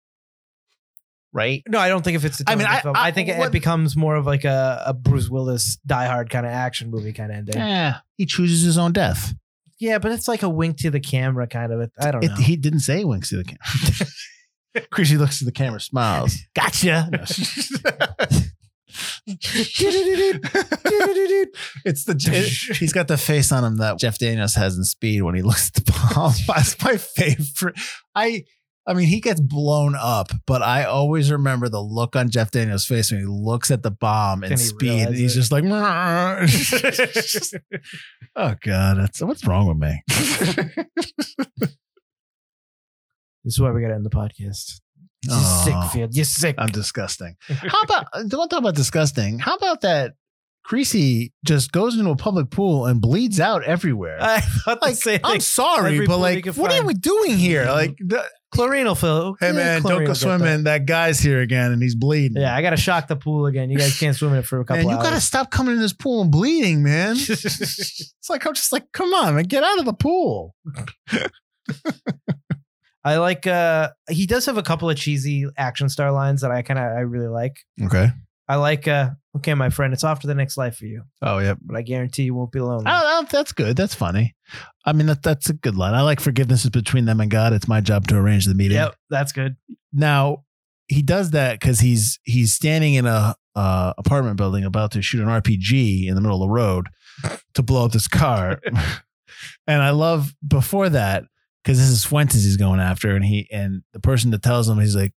right? 1.33 1.63
No, 1.67 1.79
I 1.79 1.87
don't 1.89 2.03
think 2.03 2.15
if 2.15 2.25
it's. 2.25 2.37
The 2.39 2.45
I 2.47 2.55
mean, 2.55 2.65
of 2.65 2.71
the 2.71 2.77
I- 2.77 2.81
film. 2.81 2.95
I- 2.95 3.07
I, 3.07 3.11
think 3.11 3.29
it, 3.29 3.37
what- 3.37 3.47
it 3.47 3.51
becomes 3.51 3.95
more 3.95 4.15
of 4.15 4.25
like 4.25 4.43
a, 4.45 4.83
a 4.87 4.93
Bruce 4.93 5.29
Willis 5.29 5.77
Die 5.85 6.05
Hard 6.05 6.29
kind 6.29 6.45
of 6.45 6.51
action 6.51 6.89
movie 6.91 7.13
kind 7.13 7.31
of 7.31 7.37
ending. 7.37 7.57
Yeah, 7.57 7.97
he 8.17 8.25
chooses 8.25 8.61
his 8.63 8.77
own 8.77 8.91
death. 8.93 9.33
Yeah, 9.77 9.97
but 9.97 10.11
it's 10.13 10.27
like 10.27 10.41
a 10.41 10.49
wink 10.49 10.77
to 10.77 10.89
the 10.89 11.01
camera 11.01 11.47
kind 11.47 11.71
of. 11.73 11.91
I 11.99 12.11
don't 12.11 12.23
It, 12.23 12.29
know. 12.29 12.35
he 12.35 12.55
didn't 12.55 12.79
say 12.79 13.03
winks 13.03 13.29
to 13.29 13.37
the 13.37 13.43
camera. 13.43 14.87
Creasy 14.89 15.17
looks 15.17 15.39
to 15.39 15.45
the 15.45 15.51
camera, 15.51 15.79
smiles. 15.81 16.35
Gotcha. 16.55 17.09
it's 21.85 22.03
the 22.05 22.15
it- 22.31 22.77
he's 22.77 22.93
got 22.93 23.07
the 23.07 23.17
face 23.17 23.51
on 23.51 23.63
him 23.63 23.77
that 23.77 23.99
Jeff 23.99 24.17
Daniels 24.17 24.55
has 24.55 24.77
in 24.77 24.83
Speed 24.83 25.21
when 25.23 25.35
he 25.35 25.41
looks 25.43 25.69
at 25.75 25.85
the 25.85 25.91
bomb. 25.91 26.33
That's 26.47 26.81
my 26.83 26.97
favorite. 26.97 27.75
I 28.15 28.43
I 28.87 28.93
mean 28.93 29.07
he 29.07 29.19
gets 29.19 29.41
blown 29.41 29.95
up, 29.99 30.29
but 30.45 30.61
I 30.61 30.83
always 30.83 31.31
remember 31.31 31.69
the 31.69 31.81
look 31.81 32.15
on 32.15 32.29
Jeff 32.29 32.51
Daniels' 32.51 32.85
face 32.85 33.11
when 33.11 33.21
he 33.21 33.25
looks 33.25 33.71
at 33.71 33.81
the 33.83 33.89
bomb 33.91 34.43
in 34.43 34.49
Can 34.49 34.59
he 34.59 34.63
Speed. 34.65 35.07
And 35.07 35.15
he's 35.15 35.35
it? 35.35 35.39
just 35.39 35.51
like, 35.51 35.63
oh 38.35 38.55
god, 38.61 38.97
that's 38.97 39.21
what's 39.21 39.45
wrong 39.47 39.67
with 39.67 39.77
me. 39.77 40.01
this 43.43 43.53
is 43.53 43.59
why 43.59 43.71
we 43.71 43.81
got 43.81 43.87
to 43.89 43.95
end 43.95 44.05
the 44.05 44.09
podcast. 44.11 44.81
You're 45.27 45.35
Aw. 45.37 45.63
sick, 45.63 45.91
Field. 45.91 46.15
You're 46.15 46.25
sick. 46.25 46.55
I'm 46.57 46.69
disgusting. 46.69 47.35
How 47.49 47.81
about 47.81 48.07
don't 48.27 48.49
talk 48.49 48.59
about 48.59 48.75
disgusting? 48.75 49.39
How 49.39 49.55
about 49.55 49.81
that? 49.81 50.13
Creasy 50.63 51.31
just 51.45 51.71
goes 51.71 51.95
into 51.95 52.09
a 52.09 52.15
public 52.15 52.49
pool 52.49 52.87
and 52.87 52.99
bleeds 52.99 53.39
out 53.39 53.63
everywhere. 53.63 54.17
I 54.19 54.39
thought 54.41 54.79
the 54.81 54.87
like, 54.87 54.95
same 54.95 55.19
I'm 55.23 55.33
thing. 55.33 55.41
sorry, 55.41 55.93
Every 55.93 56.07
but 56.07 56.17
like, 56.17 56.37
you 56.37 56.41
can 56.41 56.53
what 56.55 56.73
are 56.73 56.83
we 56.83 56.95
doing 56.95 57.37
here? 57.37 57.65
Like, 57.69 57.95
the, 57.99 58.23
Chlorine 58.51 58.85
will 58.85 58.95
fill. 58.95 59.35
hey 59.39 59.47
Yeah, 59.47 59.51
man, 59.53 59.81
don't 59.83 59.91
go 59.91 59.99
will 59.99 60.07
that. 60.07 60.15
swimming. 60.15 60.63
That 60.63 60.85
guy's 60.87 61.19
here 61.19 61.41
again, 61.41 61.71
and 61.71 61.83
he's 61.83 61.93
bleeding. 61.93 62.41
Yeah, 62.41 62.55
I 62.55 62.63
got 62.63 62.71
to 62.71 62.77
shock 62.77 63.07
the 63.07 63.15
pool 63.15 63.45
again. 63.45 63.69
You 63.69 63.77
guys 63.77 63.99
can't 63.99 64.15
swim 64.15 64.31
in 64.33 64.39
it 64.39 64.45
for 64.47 64.59
a 64.59 64.65
couple 64.65 64.85
man, 64.87 64.97
you 64.97 65.03
gotta 65.03 65.21
stop 65.21 65.51
coming 65.51 65.75
in 65.75 65.81
this 65.81 65.93
pool 65.93 66.21
and 66.23 66.31
bleeding, 66.31 66.81
man. 66.81 67.15
it's 67.17 68.29
like 68.29 68.47
I'm 68.47 68.53
just 68.55 68.71
like, 68.71 68.91
come 68.91 69.13
on, 69.13 69.35
man, 69.35 69.43
get 69.43 69.63
out 69.63 69.77
of 69.77 69.85
the 69.85 69.93
pool. 69.93 70.55
I 73.05 73.17
like. 73.17 73.47
uh 73.47 73.91
He 74.09 74.25
does 74.25 74.45
have 74.47 74.57
a 74.57 74.63
couple 74.63 74.89
of 74.89 74.97
cheesy 74.97 75.45
action 75.57 75.87
star 75.87 76.11
lines 76.11 76.41
that 76.41 76.51
I 76.51 76.61
kind 76.63 76.79
of 76.79 76.85
I 76.85 77.01
really 77.01 77.27
like. 77.29 77.57
Okay. 77.81 78.09
I 78.49 78.55
like. 78.55 78.87
uh 78.87 79.11
Okay, 79.37 79.53
my 79.53 79.69
friend, 79.69 79.91
it's 79.93 80.05
off 80.05 80.21
to 80.21 80.27
the 80.27 80.33
next 80.35 80.55
life 80.55 80.77
for 80.77 80.85
you, 80.85 81.03
Oh 81.21 81.39
yeah. 81.39 81.55
but 81.61 81.75
I 81.75 81.81
guarantee 81.81 82.23
you 82.23 82.33
won't 82.33 82.53
be 82.53 82.61
lonely. 82.61 82.85
Oh, 82.87 83.25
that's 83.29 83.51
good. 83.51 83.75
That's 83.75 83.93
funny. 83.93 84.33
I 84.85 84.93
mean, 84.93 85.07
that, 85.07 85.23
that's 85.23 85.49
a 85.49 85.53
good 85.53 85.75
line. 85.75 85.93
I 85.93 86.03
like 86.03 86.21
forgiveness 86.21 86.63
is 86.63 86.69
between 86.69 87.03
them 87.03 87.19
and 87.19 87.29
God. 87.29 87.51
It's 87.51 87.67
my 87.67 87.81
job 87.81 88.07
to 88.07 88.15
arrange 88.15 88.45
the 88.45 88.55
meeting. 88.55 88.77
Yep, 88.77 88.95
that's 89.09 89.33
good. 89.33 89.57
Now 89.91 90.45
he 90.87 91.01
does 91.01 91.31
that 91.31 91.59
because 91.59 91.81
he's 91.81 92.17
he's 92.23 92.53
standing 92.53 92.93
in 92.93 93.05
a 93.05 93.35
uh, 93.55 93.93
apartment 93.97 94.37
building 94.37 94.63
about 94.63 94.91
to 94.91 95.01
shoot 95.01 95.21
an 95.21 95.27
RPG 95.27 96.07
in 96.07 96.15
the 96.15 96.21
middle 96.21 96.41
of 96.41 96.47
the 96.47 96.53
road 96.53 96.87
to 97.55 97.61
blow 97.61 97.83
up 97.85 97.91
this 97.91 98.07
car. 98.07 98.61
and 99.67 99.81
I 99.81 99.89
love 99.89 100.33
before 100.47 100.87
that 100.89 101.25
because 101.65 101.79
this 101.79 101.89
is 101.89 102.05
Fuentes 102.05 102.43
he's 102.43 102.57
going 102.57 102.79
after, 102.79 103.15
and 103.15 103.25
he 103.25 103.47
and 103.51 103.81
the 103.91 103.99
person 103.99 104.29
that 104.31 104.43
tells 104.43 104.69
him 104.69 104.79
he's 104.79 104.95
like, 104.95 105.11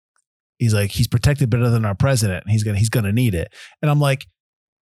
he's 0.60 0.74
like 0.74 0.92
he's 0.92 1.08
protected 1.08 1.50
better 1.50 1.70
than 1.70 1.84
our 1.86 1.96
president. 1.96 2.48
He's 2.48 2.64
gonna 2.64 2.78
he's 2.78 2.90
gonna 2.90 3.12
need 3.12 3.34
it, 3.34 3.52
and 3.82 3.90
I'm 3.92 4.00
like, 4.00 4.26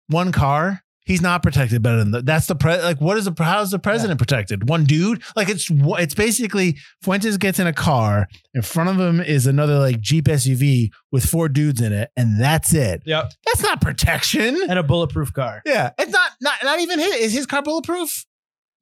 one 0.08 0.32
car. 0.32 0.82
He's 1.04 1.20
not 1.20 1.42
protected 1.42 1.82
better 1.82 1.98
than 1.98 2.12
the, 2.12 2.22
that's 2.22 2.46
the 2.46 2.54
pre 2.54 2.80
like 2.80 3.00
what 3.00 3.16
is 3.18 3.24
the 3.24 3.34
how's 3.36 3.72
the 3.72 3.80
president 3.80 4.18
protected 4.20 4.68
one 4.68 4.84
dude 4.84 5.20
like 5.34 5.48
it's 5.48 5.68
it's 5.68 6.14
basically 6.14 6.78
Fuentes 7.02 7.36
gets 7.38 7.58
in 7.58 7.66
a 7.66 7.72
car 7.72 8.28
in 8.54 8.62
front 8.62 8.88
of 8.88 9.00
him 9.00 9.20
is 9.20 9.48
another 9.48 9.80
like 9.80 10.00
Jeep 10.00 10.26
SUV 10.26 10.90
with 11.10 11.24
four 11.24 11.48
dudes 11.48 11.80
in 11.80 11.92
it 11.92 12.10
and 12.16 12.40
that's 12.40 12.72
it 12.72 13.02
Yep. 13.04 13.32
that's 13.44 13.62
not 13.64 13.80
protection 13.80 14.56
And 14.68 14.78
a 14.78 14.84
bulletproof 14.84 15.32
car. 15.32 15.60
yeah 15.66 15.90
it's 15.98 16.12
not 16.12 16.30
not 16.40 16.54
not 16.62 16.78
even 16.78 17.00
his 17.00 17.16
is 17.16 17.32
his 17.32 17.46
car 17.46 17.62
bulletproof 17.62 18.24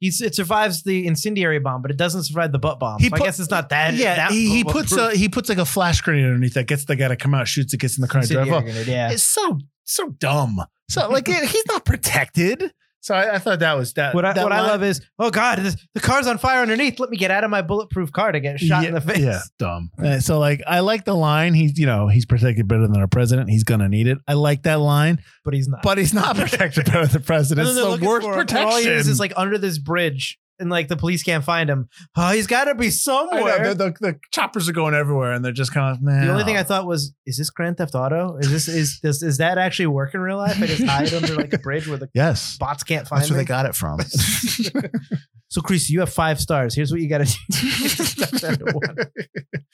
He's, 0.00 0.20
it 0.22 0.34
survives 0.34 0.82
the 0.82 1.06
incendiary 1.06 1.58
bomb, 1.58 1.82
but 1.82 1.90
it 1.90 1.98
doesn't 1.98 2.24
survive 2.24 2.52
the 2.52 2.58
butt 2.58 2.80
bomb. 2.80 2.98
He 2.98 3.10
So 3.10 3.16
I 3.16 3.18
guess 3.18 3.38
it's 3.38 3.50
not 3.50 3.68
that. 3.68 3.94
yeah 3.94 4.16
that 4.16 4.30
he, 4.32 4.48
he 4.48 4.64
puts 4.64 4.94
bulletproof. 4.94 5.14
a 5.14 5.16
he 5.16 5.28
puts 5.28 5.48
like 5.48 5.58
a 5.58 5.64
flash 5.66 6.00
grenade 6.00 6.24
underneath 6.24 6.54
that 6.54 6.66
gets 6.66 6.86
the 6.86 6.96
guy 6.96 7.08
to 7.08 7.16
come 7.16 7.34
out 7.34 7.46
shoots 7.46 7.74
it 7.74 7.80
gets 7.80 7.98
in 7.98 8.02
the 8.02 8.08
car 8.08 8.22
and 8.22 8.30
drive 8.30 8.50
off 8.50 8.64
grenade, 8.64 8.86
yeah. 8.86 9.10
it's 9.10 9.22
so 9.22 9.58
so 9.84 10.08
dumb 10.18 10.64
so 10.88 11.08
like 11.08 11.28
it, 11.28 11.44
he's 11.50 11.66
not 11.66 11.84
protected 11.84 12.72
so 13.00 13.14
I, 13.14 13.36
I 13.36 13.38
thought 13.38 13.60
that 13.60 13.74
was 13.76 13.94
that 13.94 14.14
What 14.14 14.24
I, 14.24 14.34
that 14.34 14.42
what 14.42 14.52
I 14.52 14.60
love 14.60 14.82
is, 14.82 15.00
oh 15.18 15.30
God, 15.30 15.58
this, 15.58 15.76
the 15.94 16.00
car's 16.00 16.26
on 16.26 16.36
fire 16.38 16.60
underneath. 16.60 17.00
Let 17.00 17.08
me 17.10 17.16
get 17.16 17.30
out 17.30 17.44
of 17.44 17.50
my 17.50 17.62
bulletproof 17.62 18.12
car 18.12 18.30
to 18.30 18.40
get 18.40 18.60
shot 18.60 18.82
yeah, 18.82 18.88
in 18.88 18.94
the 18.94 19.00
face. 19.00 19.18
Yeah, 19.18 19.40
dumb. 19.58 19.90
Uh, 19.98 20.20
so 20.20 20.38
like, 20.38 20.62
I 20.66 20.80
like 20.80 21.04
the 21.06 21.14
line. 21.14 21.54
He's 21.54 21.78
you 21.78 21.86
know 21.86 22.08
he's 22.08 22.26
protected 22.26 22.68
better 22.68 22.86
than 22.86 22.96
our 22.98 23.08
president. 23.08 23.48
He's 23.48 23.64
gonna 23.64 23.88
need 23.88 24.06
it. 24.06 24.18
I 24.28 24.34
like 24.34 24.64
that 24.64 24.80
line, 24.80 25.22
But 25.44 25.54
he's 25.54 25.68
not. 25.68 25.82
but 25.82 25.96
he's 25.98 26.12
not 26.12 26.36
protected 26.38 26.86
better 26.86 27.06
than 27.06 27.12
the 27.12 27.26
president. 27.26 27.68
It's 27.68 27.76
the 27.76 28.06
worst 28.06 28.26
for 28.26 28.34
protection. 28.34 28.68
All 28.68 28.76
he 28.76 28.88
is 28.88 29.08
is 29.08 29.18
like 29.18 29.32
under 29.36 29.56
this 29.56 29.78
bridge, 29.78 30.38
and 30.60 30.70
like 30.70 30.88
the 30.88 30.96
police 30.96 31.22
can't 31.22 31.42
find 31.42 31.68
him. 31.68 31.88
Oh, 32.16 32.30
he's 32.30 32.46
got 32.46 32.64
to 32.64 32.74
be 32.74 32.90
somewhere. 32.90 33.62
know, 33.62 33.74
the, 33.74 33.84
the, 33.90 33.96
the 34.00 34.18
choppers 34.30 34.68
are 34.68 34.72
going 34.72 34.94
everywhere, 34.94 35.32
and 35.32 35.44
they're 35.44 35.52
just 35.52 35.72
kind 35.72 35.96
of 35.96 36.02
man. 36.02 36.26
The 36.26 36.32
only 36.32 36.44
thing 36.44 36.56
I 36.56 36.62
thought 36.62 36.86
was, 36.86 37.14
is 37.26 37.38
this 37.38 37.50
Grand 37.50 37.78
Theft 37.78 37.94
Auto? 37.94 38.36
Is 38.36 38.50
this 38.50 38.68
is 38.68 39.00
does, 39.00 39.22
is 39.22 39.38
that 39.38 39.58
actually 39.58 39.86
work 39.86 40.14
in 40.14 40.20
real 40.20 40.36
life? 40.36 40.60
I 40.62 40.66
just 40.66 40.84
hide 40.84 41.12
under 41.14 41.34
like 41.34 41.52
a 41.52 41.58
bridge 41.62 41.88
where 41.88 41.98
the 41.98 42.08
yes, 42.14 42.58
bots 42.58 42.82
can't 42.82 43.08
find 43.08 43.22
that's 43.22 43.30
where 43.30 43.38
me. 43.38 43.44
they 43.44 43.48
got 43.48 43.66
it 43.66 43.74
from. 43.74 44.00
so, 45.48 45.60
Chris, 45.62 45.90
you 45.90 46.00
have 46.00 46.12
five 46.12 46.40
stars. 46.40 46.74
Here's 46.74 46.92
what 46.92 47.00
you 47.00 47.08
got 47.08 47.26
to 47.26 47.38
do. 47.50 49.04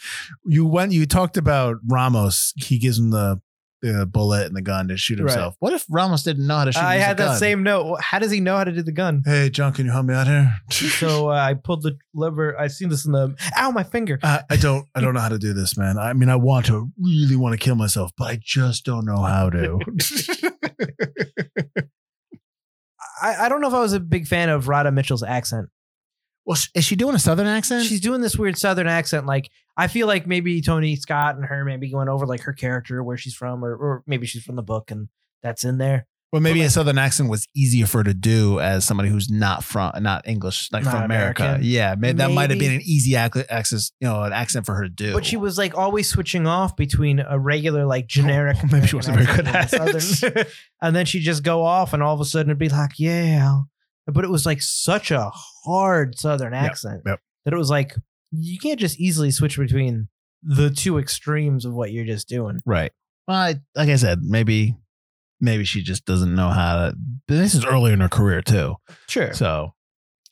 you 0.47 0.66
went. 0.66 0.93
You 0.93 1.07
talked 1.07 1.37
about 1.37 1.76
Ramos. 1.87 2.53
He 2.57 2.78
gives 2.78 2.99
him 2.99 3.11
the. 3.11 3.41
The 3.83 4.07
bullet 4.07 4.47
and 4.47 4.57
the 4.57 4.62
gun 4.62 4.89
to 4.89 4.97
shoot 4.97 5.18
Right. 5.20 5.31
himself. 5.31 5.55
What 5.59 5.74
if 5.74 5.85
Ramos 5.91 6.22
didn't 6.22 6.47
know 6.47 6.57
how 6.57 6.64
to 6.64 6.72
shoot? 6.72 6.79
Himself? 6.81 6.93
I 6.95 6.97
had 6.97 7.16
that 7.18 7.27
gun? 7.27 7.39
same 7.39 7.62
note. 7.62 8.01
How 8.01 8.18
does 8.18 8.31
he 8.31 8.41
know 8.41 8.57
how 8.57 8.64
to 8.64 8.72
do 8.72 8.83
the 8.83 8.91
gun? 8.91 9.22
Hey, 9.24 9.51
John, 9.51 9.74
can 9.74 9.85
you 9.85 9.93
help 9.93 10.07
me 10.07 10.14
out 10.14 10.27
here? 10.27 10.51
So 10.70 11.29
uh, 11.31 11.35
I 11.35 11.53
pulled 11.55 11.83
the 11.83 11.99
lever. 12.14 12.59
I 12.59 12.68
seen 12.68 12.89
this 12.89 13.05
in 13.05 13.12
the 13.12 13.37
ow 13.57 13.70
my 13.72 13.83
finger. 13.85 14.18
I, 14.22 14.43
I 14.49 14.57
don't 14.57 14.87
I 14.95 15.01
don't 15.03 15.12
know 15.14 15.20
how 15.20 15.29
to 15.29 15.39
do 15.39 15.53
this, 15.53 15.77
man. 15.77 15.99
I 15.99 16.14
mean, 16.14 16.31
I 16.31 16.37
want 16.37 16.66
to 16.66 16.91
really 16.99 17.37
want 17.37 17.53
to 17.53 17.59
kill 17.62 17.74
myself, 17.77 18.12
but 18.16 18.24
I 18.29 18.39
just 18.43 18.85
don't 18.87 19.05
know 19.05 19.22
how 19.22 19.51
to. 19.51 19.79
I, 23.22 23.47
I 23.47 23.49
don't 23.49 23.61
know 23.61 23.68
if 23.68 23.74
I 23.74 23.81
was 23.81 23.93
a 23.93 24.01
big 24.01 24.27
fan 24.27 24.49
of 24.49 24.68
Radha 24.68 24.93
Mitchell's 24.93 25.22
accent. 25.22 25.68
well, 26.45 26.59
is 26.74 26.85
she 26.85 26.97
doing 26.97 27.14
a 27.14 27.18
southern 27.18 27.47
accent? 27.47 27.87
She's 27.87 28.01
doing 28.01 28.20
this 28.20 28.37
weird 28.37 28.59
southern 28.59 28.87
accent. 28.87 29.27
Like 29.27 29.51
I 29.77 29.89
feel 29.89 30.07
like 30.07 30.27
maybe 30.27 30.61
Tony 30.62 30.97
Scott 30.97 31.37
and 31.37 31.45
her 31.45 31.64
maybe 31.64 31.91
going 31.91 32.09
over 32.09 32.27
like 32.27 32.41
her 32.43 32.53
character, 32.53 33.03
where 33.03 33.16
she's 33.16 33.35
from, 33.35 33.64
or 33.64 33.74
or 33.74 34.03
maybe 34.07 34.27
she's 34.27 34.43
from 34.43 34.57
the 34.57 34.62
book 34.62 34.91
and 34.91 35.09
that's 35.43 35.64
in 35.64 35.79
there. 35.79 36.07
well, 36.33 36.41
maybe 36.43 36.61
like- 36.61 36.68
a 36.68 36.70
southern 36.70 36.99
accent 36.99 37.29
was 37.29 37.47
easier 37.55 37.87
for 37.87 37.99
her 37.99 38.05
to 38.05 38.14
do 38.14 38.59
as 38.59 38.85
somebody 38.85 39.09
who's 39.11 39.31
not 39.31 39.62
from 39.62 39.93
not 40.03 40.27
English, 40.27 40.70
like 40.72 40.85
Not 40.85 40.93
from 40.93 41.03
America. 41.05 41.43
American. 41.45 41.64
Yeah, 41.66 41.95
may, 41.97 42.12
that 42.12 42.31
might 42.31 42.51
have 42.51 42.59
been 42.59 42.74
an 42.74 42.81
easy 42.83 43.14
ac- 43.14 43.45
access, 43.49 43.93
you 44.01 44.09
know, 44.09 44.22
an 44.22 44.33
accent 44.33 44.66
for 44.66 44.74
her 44.74 44.83
to 44.83 44.89
do. 44.89 45.12
But 45.12 45.24
she 45.27 45.37
was 45.37 45.57
like 45.57 45.77
always 45.77 46.09
switching 46.09 46.47
off 46.47 46.74
between 46.74 47.20
a 47.20 47.39
regular 47.39 47.87
like 47.87 48.07
generic. 48.07 48.57
Oh, 48.62 48.68
maybe 48.72 48.87
she 48.87 48.97
wasn't 48.97 49.18
very 49.18 49.37
good 49.37 49.47
at 49.47 49.72
it. 49.72 49.81
and 49.81 50.03
southern- 50.03 50.47
and 50.83 50.97
then 50.97 51.07
she'd 51.07 51.20
just 51.20 51.43
go 51.43 51.62
off, 51.62 51.93
and 51.93 52.03
all 52.03 52.14
of 52.14 52.20
a 52.20 52.24
sudden 52.24 52.51
it'd 52.51 52.59
be 52.59 52.70
like, 52.70 52.99
yeah. 52.99 53.61
But 54.07 54.24
it 54.24 54.31
was 54.31 54.47
like 54.47 54.62
such 54.62 55.11
a 55.11 55.31
hard 55.64 56.18
southern 56.18 56.55
accent 56.55 57.03
yep. 57.05 57.20
that 57.45 57.53
it 57.53 57.57
was 57.57 57.70
like 57.70 57.95
you 58.33 58.59
can't 58.59 58.81
just 58.81 58.99
easily 58.99 59.31
switch 59.31 59.57
between 59.59 60.09
the 60.43 60.70
two 60.70 60.99
extremes 60.99 61.64
of 61.64 61.72
what 61.74 61.93
you're 61.93 62.05
just 62.05 62.29
doing. 62.29 62.61
right. 62.66 62.93
Well, 63.29 63.37
I, 63.37 63.55
like 63.74 63.89
I 63.89 63.97
said, 63.97 64.20
maybe 64.22 64.77
maybe 65.41 65.64
she 65.64 65.83
just 65.83 66.05
doesn't 66.05 66.35
know 66.35 66.49
how 66.51 66.77
to. 66.77 66.97
This 67.27 67.55
is 67.55 67.64
early 67.64 67.93
in 67.93 68.01
her 68.01 68.09
career 68.09 68.41
too, 68.43 68.77
Sure. 69.09 69.33
so. 69.35 69.74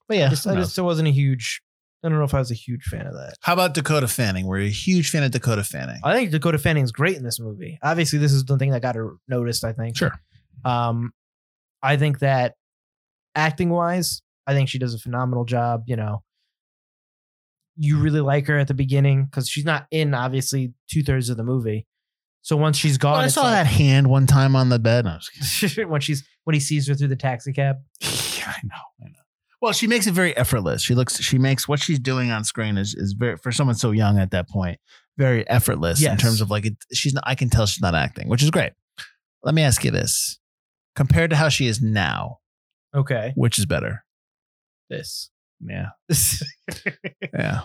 But 0.07 0.19
yeah, 0.19 0.27
I 0.27 0.31
just, 0.31 0.47
I 0.47 0.55
just 0.55 0.79
wasn't 0.79 1.09
a 1.09 1.11
huge. 1.11 1.61
I 2.05 2.09
don't 2.11 2.19
know 2.19 2.25
if 2.25 2.35
I 2.35 2.39
was 2.39 2.51
a 2.51 2.55
huge 2.55 2.85
fan 2.85 3.07
of 3.07 3.15
that. 3.15 3.35
How 3.41 3.55
about 3.55 3.73
Dakota 3.75 4.07
Fanning? 4.07 4.47
We're 4.47 4.59
a 4.61 4.69
huge 4.69 5.09
fan 5.11 5.23
of 5.23 5.31
Dakota 5.31 5.65
Fanning. 5.65 6.01
I 6.05 6.15
think 6.15 6.31
Dakota 6.31 6.59
Fanning's 6.59 6.93
great 6.93 7.17
in 7.17 7.25
this 7.25 7.41
movie. 7.41 7.79
Obviously, 7.83 8.19
this 8.19 8.31
is 8.33 8.45
the 8.45 8.59
thing 8.59 8.71
that 8.73 8.83
got 8.83 8.95
her 8.95 9.15
noticed. 9.27 9.65
I 9.65 9.73
think. 9.73 9.97
Sure. 9.97 10.13
Um, 10.65 11.13
I 11.83 11.97
think 11.97 12.19
that 12.21 12.55
acting 13.35 13.71
wise, 13.71 14.21
I 14.47 14.53
think 14.53 14.69
she 14.69 14.79
does 14.79 14.95
a 14.95 14.99
phenomenal 14.99 15.45
job. 15.47 15.85
You 15.87 15.97
know, 15.97 16.23
you 17.77 17.99
really 17.99 18.21
like 18.21 18.47
her 18.47 18.59
at 18.59 18.69
the 18.69 18.75
beginning 18.75 19.25
because 19.25 19.49
she's 19.49 19.65
not 19.65 19.87
in 19.91 20.15
obviously 20.15 20.73
two 20.91 21.03
thirds 21.03 21.29
of 21.29 21.37
the 21.37 21.45
movie. 21.45 21.87
So 22.43 22.57
once 22.57 22.77
she's 22.77 22.99
gone, 22.99 23.13
Well, 23.15 23.21
I 23.23 23.29
saw 23.29 23.43
like- 23.43 23.53
that 23.53 23.67
hand 23.67 24.09
one 24.09 24.27
time 24.27 24.55
on 24.55 24.69
the 24.69 24.79
bed. 24.79 25.07
I 25.07 25.19
when 25.87 26.01
she's 26.01 26.25
when 26.45 26.55
he 26.55 26.61
sees 26.61 26.87
her 26.89 26.95
through 26.95 27.09
the 27.09 27.17
taxi 27.17 27.53
cab. 27.53 27.77
Yeah, 28.39 28.51
I 28.51 28.61
know, 28.67 28.83
I 29.03 29.09
know. 29.09 29.19
Well, 29.63 29.73
she 29.73 29.87
makes 29.87 30.07
it 30.07 30.13
very 30.13 30.37
effortless. 30.37 30.83
She 30.83 30.95
looks, 30.95 31.19
she 31.23 31.39
makes 31.39 31.67
what 31.67 31.81
she's 31.81 31.99
doing 31.99 32.31
on 32.31 32.45
screen 32.45 32.77
is 32.77 32.95
is 32.95 33.15
very 33.15 33.39
for 33.39 33.51
someone 33.53 33.75
so 33.77 33.93
young 33.93 34.19
at 34.19 34.33
that 34.33 34.51
point, 34.51 34.79
very 35.17 35.49
effortless 35.49 36.05
in 36.05 36.19
terms 36.19 36.43
of 36.43 36.51
like 36.51 36.67
it, 36.67 36.77
she's 36.93 37.15
not. 37.15 37.25
I 37.27 37.35
can 37.37 37.49
tell 37.49 37.65
she's 37.65 37.81
not 37.81 37.95
acting, 37.95 38.29
which 38.29 38.43
is 38.43 38.51
great. 38.51 38.73
Let 39.43 39.55
me 39.55 39.63
ask 39.63 39.83
you 39.83 39.91
this: 39.91 40.39
compared 40.95 41.31
to 41.31 41.37
how 41.37 41.49
she 41.49 41.67
is 41.67 41.81
now, 41.81 42.41
Okay, 42.95 43.33
which 43.37 43.59
is 43.59 43.65
better? 43.65 44.05
this. 44.91 45.31
Yeah, 45.61 45.91
yeah. 47.35 47.63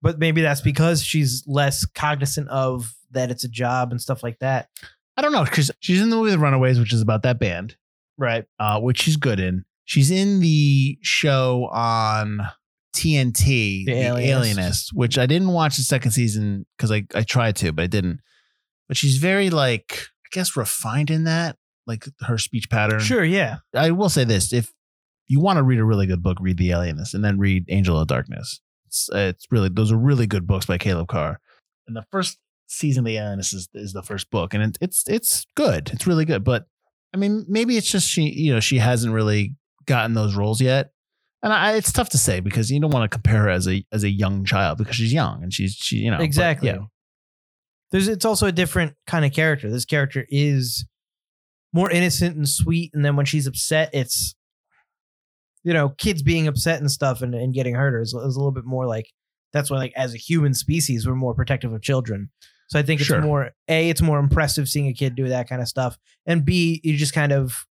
but 0.00 0.18
maybe 0.18 0.42
that's 0.42 0.60
because 0.60 1.02
she's 1.02 1.44
less 1.46 1.84
cognizant 1.84 2.48
of 2.48 2.94
that 3.10 3.30
it's 3.30 3.44
a 3.44 3.48
job 3.48 3.90
and 3.90 4.00
stuff 4.00 4.22
like 4.22 4.38
that. 4.40 4.68
I 5.16 5.22
don't 5.22 5.32
know 5.32 5.44
because 5.44 5.70
she's 5.80 6.00
in 6.00 6.10
the 6.10 6.16
movie 6.16 6.30
The 6.30 6.38
Runaways, 6.38 6.78
which 6.78 6.92
is 6.92 7.02
about 7.02 7.22
that 7.24 7.38
band, 7.38 7.76
Right. 8.16 8.44
uh, 8.58 8.80
which 8.80 9.02
she's 9.02 9.16
good 9.16 9.40
in. 9.40 9.64
She's 9.84 10.10
in 10.10 10.40
the 10.40 10.98
show 11.02 11.68
on 11.72 12.40
TNT, 12.94 13.84
The 13.84 13.92
The 13.92 13.92
Alienist. 14.00 14.30
Alienist, 14.30 14.90
which 14.94 15.18
I 15.18 15.26
didn't 15.26 15.48
watch 15.48 15.76
the 15.76 15.82
second 15.82 16.12
season 16.12 16.66
because 16.76 16.90
I, 16.92 17.04
I 17.14 17.22
tried 17.22 17.56
to, 17.56 17.72
but 17.72 17.82
I 17.82 17.86
didn't. 17.86 18.20
But 18.88 18.96
she's 18.96 19.16
very 19.18 19.50
like 19.50 19.92
I 20.26 20.28
guess 20.32 20.56
refined 20.56 21.10
in 21.10 21.24
that, 21.24 21.56
like 21.86 22.04
her 22.20 22.38
speech 22.38 22.70
pattern. 22.70 23.00
Sure. 23.00 23.24
Yeah. 23.24 23.58
I 23.74 23.90
will 23.90 24.08
say 24.08 24.24
this: 24.24 24.52
if 24.52 24.72
you 25.28 25.40
want 25.40 25.56
to 25.56 25.62
read 25.62 25.78
a 25.78 25.84
really 25.84 26.06
good 26.06 26.22
book, 26.22 26.38
read 26.40 26.58
The 26.58 26.72
Alienist, 26.72 27.14
and 27.14 27.24
then 27.24 27.38
read 27.38 27.64
Angel 27.68 27.98
of 27.98 28.08
Darkness. 28.08 28.60
It's, 28.86 29.08
it's 29.12 29.46
really 29.50 29.68
those 29.68 29.90
are 29.92 29.96
really 29.96 30.26
good 30.26 30.46
books 30.46 30.66
by 30.66 30.78
Caleb 30.78 31.08
Carr. 31.08 31.40
And 31.86 31.96
the 31.96 32.04
first 32.10 32.38
season 32.66 33.00
of 33.00 33.06
The 33.06 33.16
Alienist 33.16 33.54
is, 33.54 33.68
is 33.74 33.92
the 33.92 34.02
first 34.02 34.30
book, 34.30 34.54
and 34.54 34.62
it, 34.62 34.78
it's 34.80 35.08
it's 35.08 35.46
good. 35.54 35.90
It's 35.92 36.06
really 36.06 36.24
good. 36.24 36.44
But 36.44 36.66
I 37.14 37.16
mean, 37.16 37.44
maybe 37.48 37.76
it's 37.76 37.90
just 37.90 38.08
she 38.08 38.22
you 38.22 38.52
know 38.52 38.60
she 38.60 38.78
hasn't 38.78 39.14
really 39.14 39.56
gotten 39.86 40.14
those 40.14 40.34
roles 40.34 40.60
yet. 40.60 40.90
And 41.42 41.52
I, 41.52 41.72
it's 41.72 41.90
tough 41.90 42.10
to 42.10 42.18
say 42.18 42.38
because 42.38 42.70
you 42.70 42.80
don't 42.80 42.92
want 42.92 43.10
to 43.10 43.14
compare 43.14 43.42
her 43.42 43.48
as 43.48 43.66
a 43.66 43.84
as 43.92 44.04
a 44.04 44.10
young 44.10 44.44
child 44.44 44.78
because 44.78 44.94
she's 44.94 45.12
young 45.12 45.42
and 45.42 45.52
she's 45.52 45.72
she 45.72 45.96
you 45.96 46.10
know 46.10 46.18
but, 46.18 46.24
exactly. 46.24 46.68
yeah 46.68 46.78
There's 47.90 48.08
it's 48.08 48.24
also 48.24 48.46
a 48.46 48.52
different 48.52 48.94
kind 49.06 49.24
of 49.24 49.32
character. 49.32 49.70
This 49.70 49.84
character 49.84 50.24
is 50.28 50.86
more 51.72 51.90
innocent 51.90 52.36
and 52.36 52.48
sweet, 52.48 52.90
and 52.94 53.04
then 53.04 53.16
when 53.16 53.26
she's 53.26 53.46
upset, 53.46 53.90
it's 53.92 54.34
you 55.64 55.72
know 55.72 55.90
kids 55.90 56.22
being 56.22 56.46
upset 56.48 56.80
and 56.80 56.90
stuff 56.90 57.22
and, 57.22 57.34
and 57.34 57.54
getting 57.54 57.74
hurt 57.74 58.00
is, 58.00 58.08
is 58.08 58.14
a 58.14 58.38
little 58.38 58.50
bit 58.52 58.64
more 58.64 58.86
like 58.86 59.06
that's 59.52 59.70
why 59.70 59.76
like 59.78 59.92
as 59.96 60.14
a 60.14 60.18
human 60.18 60.54
species 60.54 61.06
we're 61.06 61.14
more 61.14 61.34
protective 61.34 61.72
of 61.72 61.82
children. 61.82 62.30
So 62.68 62.78
I 62.78 62.82
think 62.82 63.00
it's 63.00 63.08
Sure. 63.08 63.20
more 63.20 63.50
a 63.68 63.88
it's 63.90 64.00
more 64.00 64.18
impressive 64.18 64.68
seeing 64.68 64.88
a 64.88 64.94
kid 64.94 65.14
do 65.14 65.28
that 65.28 65.48
kind 65.48 65.60
of 65.60 65.68
stuff, 65.68 65.98
and 66.26 66.44
b 66.44 66.80
you 66.82 66.96
just 66.96 67.12
kind 67.14 67.32
of 67.32 67.66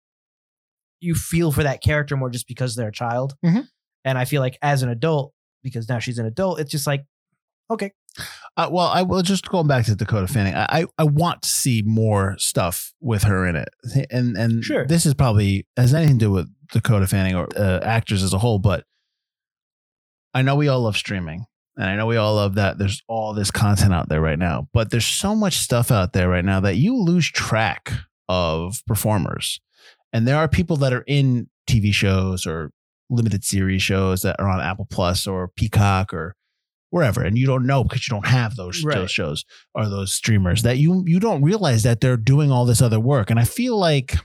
you 1.01 1.15
feel 1.15 1.51
for 1.53 1.63
that 1.63 1.83
character 1.83 2.17
more 2.17 2.29
just 2.31 2.47
because 2.47 2.77
they're 2.77 2.89
a 2.89 2.93
child. 2.93 3.35
Mhm. 3.45 3.67
And 4.05 4.19
I 4.19 4.25
feel 4.27 4.43
like 4.43 4.59
as 4.61 4.83
an 4.83 4.91
adult, 4.91 5.33
because 5.63 5.89
now 5.89 5.99
she's 5.99 6.19
an 6.19 6.27
adult, 6.27 6.61
it's 6.61 6.71
just 6.71 6.87
like 6.87 7.05
okay, 7.73 7.93
Uh, 8.57 8.69
well, 8.71 8.89
I 8.89 9.03
will 9.03 9.23
just 9.23 9.49
going 9.49 9.69
back 9.69 9.87
to 9.87 9.95
Dakota 9.95 10.27
Fanning. 10.27 10.55
I, 10.55 10.67
I 10.81 10.87
I 10.99 11.05
want 11.05 11.43
to 11.43 11.49
see 11.49 11.83
more 11.87 12.35
stuff 12.39 12.93
with 13.01 13.23
her 13.23 13.47
in 13.47 13.57
it, 13.57 13.69
and 14.11 14.37
and 14.37 14.63
Sure. 14.65 14.85
this 14.87 15.07
is 15.07 15.15
probably 15.15 15.67
has 15.77 15.95
anything 15.95 16.19
to 16.19 16.25
do 16.27 16.31
with 16.33 16.51
Dakota 16.73 17.07
Fanning 17.07 17.35
or 17.35 17.49
uh, 17.57 17.81
actors 17.83 18.23
as 18.23 18.33
a 18.33 18.39
whole. 18.39 18.59
But 18.59 18.85
I 20.35 20.43
know 20.43 20.55
we 20.57 20.69
all 20.69 20.81
love 20.83 20.97
streaming, 20.97 21.47
and 21.77 21.87
I 21.87 21.97
know 21.97 22.07
we 22.07 22.17
all 22.17 22.35
love 22.35 22.55
that. 22.55 22.79
There's 22.79 23.03
all 23.09 23.35
this 23.35 23.51
content 23.51 23.93
out 23.93 24.09
there 24.09 24.21
right 24.21 24.39
now, 24.39 24.69
but 24.73 24.91
there's 24.91 25.05
so 25.05 25.35
much 25.35 25.57
stuff 25.59 25.91
out 25.91 26.13
there 26.13 26.29
right 26.29 26.45
now 26.45 26.61
that 26.61 26.77
you 26.77 26.97
lose 26.97 27.31
track 27.31 27.93
of 28.29 28.83
performers. 28.87 29.61
And 30.13 30.27
there 30.27 30.37
are 30.37 30.49
people 30.49 30.77
that 30.79 30.93
are 30.93 31.05
in 31.07 31.49
TV 31.69 31.93
shows 31.93 32.47
or 32.47 32.71
limited 33.09 33.45
series 33.45 33.83
shows 33.83 34.23
that 34.23 34.37
are 34.39 34.49
on 34.49 34.61
Apple 34.61 34.87
Plus 34.89 35.27
or 35.27 35.49
Peacock 35.49 36.15
or 36.15 36.37
wherever 36.91 37.23
and 37.23 37.39
you 37.39 37.47
don't 37.47 37.67
know 37.67 37.85
because 37.85 38.07
you 38.09 38.13
don't 38.13 38.27
have 38.27 38.57
those, 38.57 38.83
Right. 38.85 38.97
those 38.97 39.13
shows 39.13 39.45
or 39.77 39.89
those 39.89 40.13
streamers 40.13 40.63
that 40.63 40.77
you 40.79 41.05
you 41.07 41.21
don't 41.21 41.41
realize 41.41 41.85
that 41.85 42.01
they're 42.01 42.17
doing 42.17 42.51
all 42.51 42.65
this 42.65 42.83
other 42.83 42.99
work 42.99 43.31
and 43.31 43.39
i 43.39 43.45
feel 43.45 43.79
like 43.79 44.17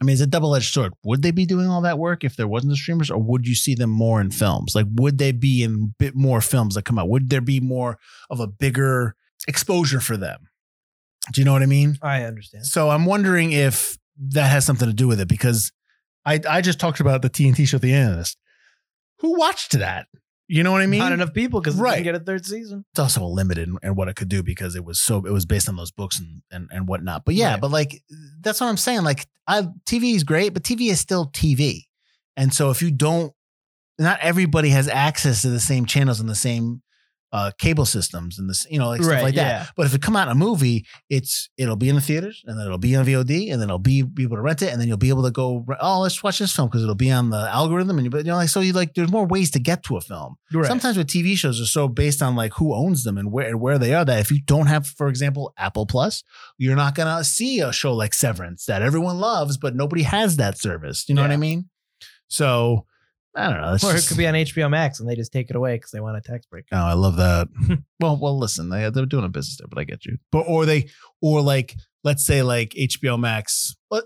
i 0.00 0.04
mean 0.04 0.12
it's 0.12 0.22
a 0.22 0.26
double-edged 0.26 0.72
sword 0.72 0.92
would 1.04 1.22
they 1.22 1.30
be 1.30 1.46
doing 1.46 1.68
all 1.68 1.80
that 1.80 1.98
work 1.98 2.24
if 2.24 2.36
there 2.36 2.48
wasn't 2.48 2.70
the 2.70 2.76
streamers 2.76 3.10
or 3.10 3.18
would 3.18 3.46
you 3.46 3.54
see 3.54 3.74
them 3.74 3.90
more 3.90 4.20
in 4.20 4.30
films 4.30 4.74
like 4.74 4.86
would 4.94 5.18
they 5.18 5.32
be 5.32 5.62
in 5.62 5.74
a 5.74 5.94
bit 5.98 6.14
more 6.14 6.40
films 6.40 6.74
that 6.74 6.84
come 6.84 6.98
out 6.98 7.08
would 7.08 7.30
there 7.30 7.40
be 7.40 7.60
more 7.60 7.98
of 8.30 8.40
a 8.40 8.46
bigger 8.46 9.14
exposure 9.48 10.00
for 10.00 10.16
them 10.16 10.48
do 11.32 11.40
you 11.40 11.44
know 11.44 11.52
what 11.52 11.62
i 11.62 11.66
mean 11.66 11.96
I 12.02 12.24
understand. 12.24 12.66
so 12.66 12.90
I'm 12.90 13.06
wondering 13.06 13.52
if 13.52 13.96
that 14.18 14.50
has 14.50 14.64
something 14.64 14.88
to 14.88 14.94
do 14.94 15.08
with 15.08 15.20
it 15.20 15.28
because 15.28 15.72
I 16.24 16.40
I 16.48 16.60
just 16.60 16.80
talked 16.80 17.00
about 17.00 17.22
the 17.22 17.30
TNT 17.30 17.66
show, 17.66 17.78
The 17.78 17.94
Alienist. 17.94 18.36
Who 19.20 19.38
watched 19.38 19.72
that? 19.72 20.06
You 20.48 20.62
know 20.62 20.70
what 20.70 20.80
I 20.82 20.86
mean? 20.86 21.00
Not 21.00 21.12
enough 21.12 21.32
people 21.32 21.60
because 21.60 21.74
Right. 21.74 21.94
right. 21.94 22.04
get 22.04 22.14
a 22.14 22.20
third 22.20 22.46
season. 22.46 22.84
It's 22.92 23.00
also 23.00 23.24
limited 23.26 23.68
in, 23.68 23.78
in 23.82 23.96
what 23.96 24.08
it 24.08 24.14
could 24.14 24.28
do 24.28 24.42
because 24.44 24.76
it 24.76 24.84
was 24.84 25.00
so 25.00 25.24
it 25.26 25.32
was 25.32 25.44
based 25.44 25.68
on 25.68 25.74
those 25.76 25.90
books 25.90 26.20
and 26.20 26.42
and, 26.52 26.68
and 26.72 26.86
whatnot. 26.86 27.24
But 27.24 27.34
yeah, 27.34 27.52
Right. 27.52 27.60
but 27.60 27.70
like 27.72 28.02
that's 28.40 28.60
what 28.60 28.68
I'm 28.68 28.76
saying. 28.76 29.02
Like 29.02 29.26
I 29.48 29.62
TV 29.86 30.14
is 30.14 30.22
great, 30.24 30.54
but 30.54 30.62
TV 30.62 30.90
is 30.90 31.00
still 31.00 31.26
TV. 31.30 31.82
And 32.36 32.52
so 32.54 32.70
if 32.70 32.80
you 32.82 32.90
don't 32.92 33.32
not 33.98 34.20
everybody 34.20 34.68
has 34.68 34.88
access 34.88 35.42
to 35.42 35.48
the 35.50 35.58
same 35.60 35.84
channels 35.86 36.20
and 36.20 36.28
the 36.28 36.34
same 36.34 36.82
uh, 37.32 37.50
cable 37.58 37.84
systems 37.84 38.38
and 38.38 38.48
this, 38.48 38.66
you 38.70 38.78
know, 38.78 38.88
like 38.88 39.02
stuff 39.02 39.14
Right, 39.14 39.22
like 39.24 39.34
that. 39.34 39.70
But 39.76 39.86
if 39.86 39.94
it 39.94 40.00
come 40.00 40.16
out 40.16 40.28
in 40.28 40.32
a 40.32 40.36
movie, 40.36 40.86
it's 41.10 41.48
it'll 41.56 41.76
be 41.76 41.88
in 41.88 41.94
the 41.96 42.00
theaters 42.00 42.42
and 42.46 42.58
then 42.58 42.66
it'll 42.66 42.78
be 42.78 42.94
on 42.96 43.04
VOD 43.04 43.52
and 43.52 43.60
then 43.60 43.68
it'll 43.68 43.78
be, 43.78 44.02
be 44.02 44.22
able 44.22 44.36
to 44.36 44.42
rent 44.42 44.62
it 44.62 44.70
and 44.72 44.80
then 44.80 44.88
you'll 44.88 44.96
be 44.96 45.08
able 45.08 45.24
to 45.24 45.30
go. 45.30 45.64
Oh, 45.80 46.00
let's 46.00 46.22
watch 46.22 46.38
this 46.38 46.54
film 46.54 46.68
because 46.68 46.82
it'll 46.82 46.94
be 46.94 47.10
on 47.10 47.30
the 47.30 47.48
algorithm 47.50 47.98
and 47.98 48.06
you, 48.06 48.10
but 48.10 48.18
you 48.24 48.30
know, 48.30 48.36
like 48.36 48.48
so 48.48 48.60
you 48.60 48.72
like 48.72 48.94
there's 48.94 49.10
more 49.10 49.26
ways 49.26 49.50
to 49.52 49.58
get 49.58 49.82
to 49.84 49.96
a 49.96 50.00
film. 50.00 50.36
Right. 50.52 50.66
Sometimes 50.66 50.96
with 50.96 51.08
TV 51.08 51.36
shows 51.36 51.60
are 51.60 51.66
so 51.66 51.88
based 51.88 52.22
on 52.22 52.36
like 52.36 52.54
who 52.54 52.74
owns 52.74 53.04
them 53.04 53.18
and 53.18 53.32
where 53.32 53.48
and 53.48 53.60
where 53.60 53.78
they 53.78 53.92
are 53.92 54.04
that 54.04 54.20
if 54.20 54.30
you 54.30 54.40
don't 54.40 54.66
have, 54.66 54.86
for 54.86 55.08
example, 55.08 55.52
Apple 55.58 55.86
Plus, 55.86 56.22
you're 56.58 56.76
not 56.76 56.94
gonna 56.94 57.24
see 57.24 57.60
a 57.60 57.72
show 57.72 57.92
like 57.92 58.14
Severance 58.14 58.64
that 58.66 58.82
everyone 58.82 59.18
loves, 59.18 59.56
but 59.56 59.74
nobody 59.74 60.02
has 60.02 60.36
that 60.36 60.58
service. 60.58 61.08
You 61.08 61.14
know 61.14 61.22
what 61.22 61.32
I 61.32 61.36
mean? 61.36 61.68
So 62.28 62.86
I 63.36 63.50
don't 63.50 63.60
know. 63.60 63.88
Or 63.88 63.94
it 63.94 64.06
could 64.06 64.16
be 64.16 64.26
on 64.26 64.34
HBO 64.34 64.70
Max 64.70 64.98
and 64.98 65.08
they 65.08 65.14
just 65.14 65.32
take 65.32 65.50
it 65.50 65.56
away 65.56 65.76
because 65.76 65.90
they 65.90 66.00
want 66.00 66.16
a 66.16 66.20
tax 66.22 66.46
break. 66.46 66.64
Oh, 66.72 66.76
I 66.76 66.94
love 66.94 67.16
that. 67.16 67.48
well, 68.00 68.18
well, 68.20 68.38
listen, 68.38 68.70
they 68.70 68.88
they're 68.90 69.06
doing 69.06 69.24
a 69.24 69.28
business 69.28 69.58
there, 69.58 69.68
but 69.68 69.78
I 69.78 69.84
get 69.84 70.04
you. 70.06 70.16
But 70.32 70.46
or 70.48 70.64
they 70.64 70.88
or 71.20 71.42
like 71.42 71.74
let's 72.02 72.24
say 72.24 72.42
like 72.42 72.70
HBO 72.70 73.18
Max, 73.18 73.76
what 73.88 74.04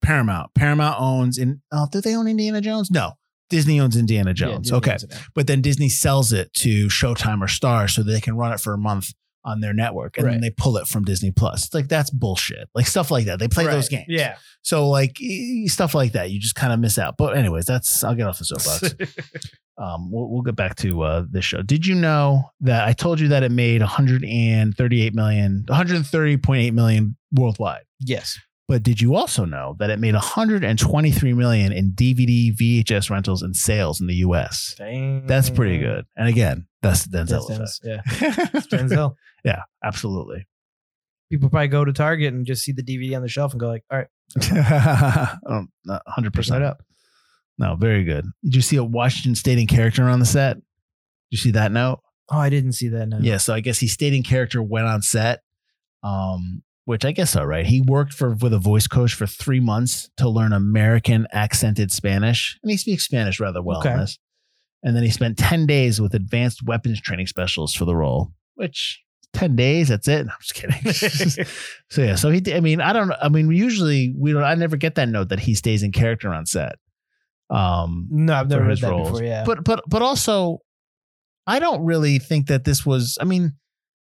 Paramount. 0.00 0.54
Paramount 0.54 1.00
owns 1.00 1.38
in. 1.38 1.60
Oh, 1.70 1.86
do 1.92 2.00
they 2.00 2.16
own 2.16 2.26
Indiana 2.26 2.60
Jones? 2.60 2.90
No, 2.90 3.12
Disney 3.50 3.78
owns 3.80 3.96
Indiana 3.96 4.30
Yeah, 4.30 4.34
Jones. 4.34 4.70
Disney 4.70 4.76
okay, 4.78 4.92
owns 4.92 5.06
but 5.34 5.46
then 5.46 5.60
Disney 5.60 5.88
sells 5.88 6.32
it 6.32 6.52
to 6.54 6.86
Showtime 6.88 7.42
or 7.42 7.48
Star 7.48 7.88
so 7.88 8.02
they 8.02 8.20
can 8.20 8.36
run 8.36 8.52
it 8.52 8.60
for 8.60 8.72
a 8.72 8.78
month 8.78 9.12
on 9.44 9.60
their 9.60 9.74
network, 9.74 10.18
and 10.18 10.26
then 10.26 10.40
they 10.40 10.50
pull 10.50 10.76
it 10.76 10.86
from 10.86 11.04
Disney 11.04 11.30
Plus. 11.30 11.66
It's 11.66 11.74
like 11.74 11.88
that's 11.88 12.10
bullshit. 12.10 12.68
Like 12.74 12.86
stuff 12.86 13.10
like 13.10 13.26
that. 13.26 13.38
They 13.38 13.48
play 13.48 13.66
those 13.66 13.88
games. 13.88 14.06
Yeah. 14.08 14.36
So 14.62 14.88
like 14.88 15.16
stuff 15.66 15.94
like 15.94 16.12
that, 16.12 16.30
you 16.30 16.38
just 16.38 16.54
kind 16.54 16.72
of 16.72 16.78
miss 16.78 16.98
out. 16.98 17.16
But 17.16 17.36
anyways, 17.36 17.66
that's 17.66 18.04
I'll 18.04 18.14
get 18.14 18.26
off 18.26 18.38
the 18.38 18.44
soapbox 18.44 18.94
um, 19.78 20.10
we'll, 20.10 20.28
we'll 20.28 20.42
get 20.42 20.56
back 20.56 20.76
to 20.76 21.02
uh, 21.02 21.24
this 21.28 21.44
show. 21.44 21.62
Did 21.62 21.86
you 21.86 21.94
know 21.94 22.50
that 22.60 22.86
I 22.86 22.92
told 22.92 23.20
you 23.20 23.28
that 23.28 23.42
it 23.42 23.50
made 23.50 23.80
138 23.80 25.14
million, 25.14 25.64
130.8 25.68 26.72
million 26.72 27.16
worldwide? 27.32 27.82
yes. 28.00 28.38
But 28.68 28.82
did 28.82 29.00
you 29.00 29.14
also 29.16 29.44
know 29.44 29.76
that 29.80 29.90
it 29.90 29.98
made 29.98 30.14
123 30.14 31.32
million 31.34 31.72
in 31.72 31.92
DVD, 31.92 32.56
VHS 32.56 33.10
rentals, 33.10 33.42
and 33.42 33.54
sales 33.54 34.00
in 34.00 34.06
the 34.06 34.14
U.S.? 34.16 34.76
That's 34.78 35.50
pretty 35.50 35.78
good. 35.78 36.06
And 36.16 36.28
again, 36.28 36.66
that's 36.80 37.04
the 37.04 37.18
Denzel 37.18 37.48
Denzel, 37.48 37.78
yeah. 37.84 38.00
Denzel. 38.70 39.14
yeah, 39.44 39.62
absolutely. 39.84 40.46
People 41.30 41.50
probably 41.50 41.68
go 41.68 41.84
to 41.84 41.92
Target 41.92 42.32
and 42.32 42.46
just 42.46 42.62
see 42.62 42.72
the 42.72 42.82
DVD 42.82 43.16
on 43.16 43.22
the 43.22 43.28
shelf 43.28 43.52
and 43.52 43.60
go 43.60 43.68
like, 43.68 43.84
all 43.90 43.98
right, 43.98 44.08
um, 45.46 45.70
not 45.84 46.02
100 46.06 46.32
pick 46.32 46.38
percent 46.38 46.60
that 46.60 46.66
up. 46.66 46.82
No, 47.58 47.74
very 47.76 48.04
good. 48.04 48.26
Did 48.44 48.56
you 48.56 48.62
see 48.62 48.76
a 48.76 48.84
Washington 48.84 49.34
State 49.34 49.58
in 49.58 49.66
character 49.66 50.04
on 50.04 50.18
the 50.18 50.26
set? 50.26 50.56
Did 50.56 50.62
you 51.30 51.38
see 51.38 51.50
that 51.52 51.72
note? 51.72 52.00
Oh, 52.30 52.38
I 52.38 52.48
didn't 52.48 52.72
see 52.72 52.88
that. 52.88 53.08
No. 53.08 53.18
Yeah, 53.20 53.36
so 53.36 53.54
I 53.54 53.60
guess 53.60 53.78
he 53.78 53.88
stayed 53.88 54.14
in 54.14 54.22
character, 54.22 54.62
went 54.62 54.86
on 54.86 55.02
set, 55.02 55.40
um, 56.02 56.62
which 56.84 57.04
I 57.04 57.12
guess 57.12 57.36
all 57.36 57.46
right. 57.46 57.66
He 57.66 57.80
worked 57.80 58.12
for 58.12 58.30
with 58.34 58.52
a 58.52 58.58
voice 58.58 58.86
coach 58.86 59.14
for 59.14 59.26
three 59.26 59.60
months 59.60 60.10
to 60.16 60.28
learn 60.28 60.52
American 60.52 61.26
accented 61.32 61.92
Spanish, 61.92 62.58
and 62.62 62.70
he 62.70 62.76
speaks 62.76 63.04
Spanish 63.04 63.38
rather 63.40 63.62
well 63.62 63.80
Okay. 63.80 63.96
this. 63.96 64.18
And 64.84 64.96
then 64.96 65.02
he 65.04 65.10
spent 65.10 65.38
ten 65.38 65.64
days 65.66 66.00
with 66.00 66.14
advanced 66.14 66.64
weapons 66.64 67.00
training 67.00 67.28
specialists 67.28 67.76
for 67.76 67.84
the 67.84 67.94
role, 67.94 68.32
which 68.54 69.00
ten 69.32 69.54
days. 69.54 69.88
That's 69.88 70.08
it. 70.08 70.26
No, 70.26 70.32
I'm 70.32 70.38
just 70.40 70.54
kidding. 70.54 71.46
so 71.90 72.02
yeah, 72.02 72.16
so 72.16 72.30
he. 72.30 72.40
did- 72.40 72.56
I 72.56 72.60
mean, 72.60 72.80
I 72.80 72.92
don't. 72.92 73.12
I 73.22 73.28
mean, 73.28 73.50
usually 73.52 74.12
we 74.18 74.32
don't. 74.32 74.42
I 74.42 74.54
never 74.56 74.76
get 74.76 74.96
that 74.96 75.08
note 75.08 75.28
that 75.28 75.38
he 75.40 75.54
stays 75.54 75.82
in 75.84 75.92
character 75.92 76.34
on 76.34 76.46
set. 76.46 76.76
Um, 77.48 78.08
No, 78.10 78.34
I've 78.34 78.48
never 78.48 78.64
heard 78.64 78.78
that 78.80 78.90
roles. 78.90 79.08
before. 79.10 79.24
Yeah. 79.24 79.44
But 79.44 79.62
but 79.62 79.84
but 79.86 80.02
also, 80.02 80.58
I 81.46 81.58
don't 81.60 81.84
really 81.84 82.18
think 82.18 82.48
that 82.48 82.64
this 82.64 82.84
was. 82.84 83.18
I 83.20 83.24
mean, 83.24 83.52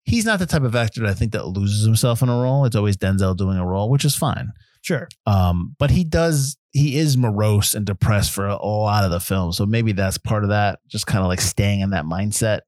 he's 0.07 0.25
not 0.25 0.39
the 0.39 0.47
type 0.47 0.63
of 0.63 0.75
actor 0.75 1.03
that 1.03 1.11
I 1.11 1.15
think 1.15 1.33
that 1.33 1.47
loses 1.47 1.85
himself 1.85 2.23
in 2.23 2.29
a 2.29 2.41
role. 2.41 2.65
It's 2.65 2.77
always 2.77 2.97
Denzel 2.97 3.37
doing 3.37 3.59
a 3.59 3.67
role, 3.67 3.91
which 3.91 4.05
is 4.05 4.17
fine. 4.17 4.53
sure. 4.81 5.09
Um, 5.27 5.75
but 5.79 5.91
he 5.91 6.05
does. 6.05 6.57
He 6.73 6.97
is 6.97 7.17
morose 7.17 7.75
and 7.75 7.85
depressed 7.85 8.31
for 8.31 8.47
a, 8.47 8.57
lot 8.65 9.05
of 9.05 9.11
the 9.11 9.21
film, 9.21 9.53
so 9.53 9.67
maybe 9.67 9.93
that's 9.93 10.19
part 10.19 10.45
of 10.45 10.51
that. 10.51 10.79
Just 10.89 11.07
kind 11.07 11.23
of 11.23 11.29
like 11.29 11.41
staying 11.41 11.81
in 11.81 11.91
that 11.91 12.05
mindset, 12.05 12.61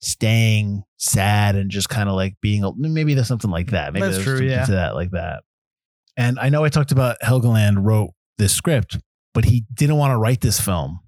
staying 0.00 0.82
sad, 0.96 1.56
and 1.56 1.70
just 1.70 1.88
kind 1.88 2.08
of 2.08 2.14
like 2.14 2.36
being. 2.40 2.64
Maybe 2.76 3.14
there's 3.14 3.28
something 3.28 3.50
like 3.50 3.70
that. 3.70 3.92
Maybe 3.92 4.06
That's 4.06 4.24
there's 4.24 4.38
true, 4.38 4.46
yeah. 4.46 4.64
To 4.64 4.72
that 4.72 4.94
like 4.94 5.10
that. 5.10 5.42
And 6.16 6.38
I 6.38 6.48
know 6.48 6.64
I 6.64 6.68
talked 6.68 6.90
about 6.90 7.18
Helgeland 7.22 7.84
wrote 7.84 8.10
this 8.38 8.52
script, 8.52 8.98
but 9.34 9.44
he 9.44 9.64
didn't 9.72 9.96
want 9.96 10.12
to 10.12 10.16
write 10.16 10.40
this 10.40 10.60
film 10.60 11.00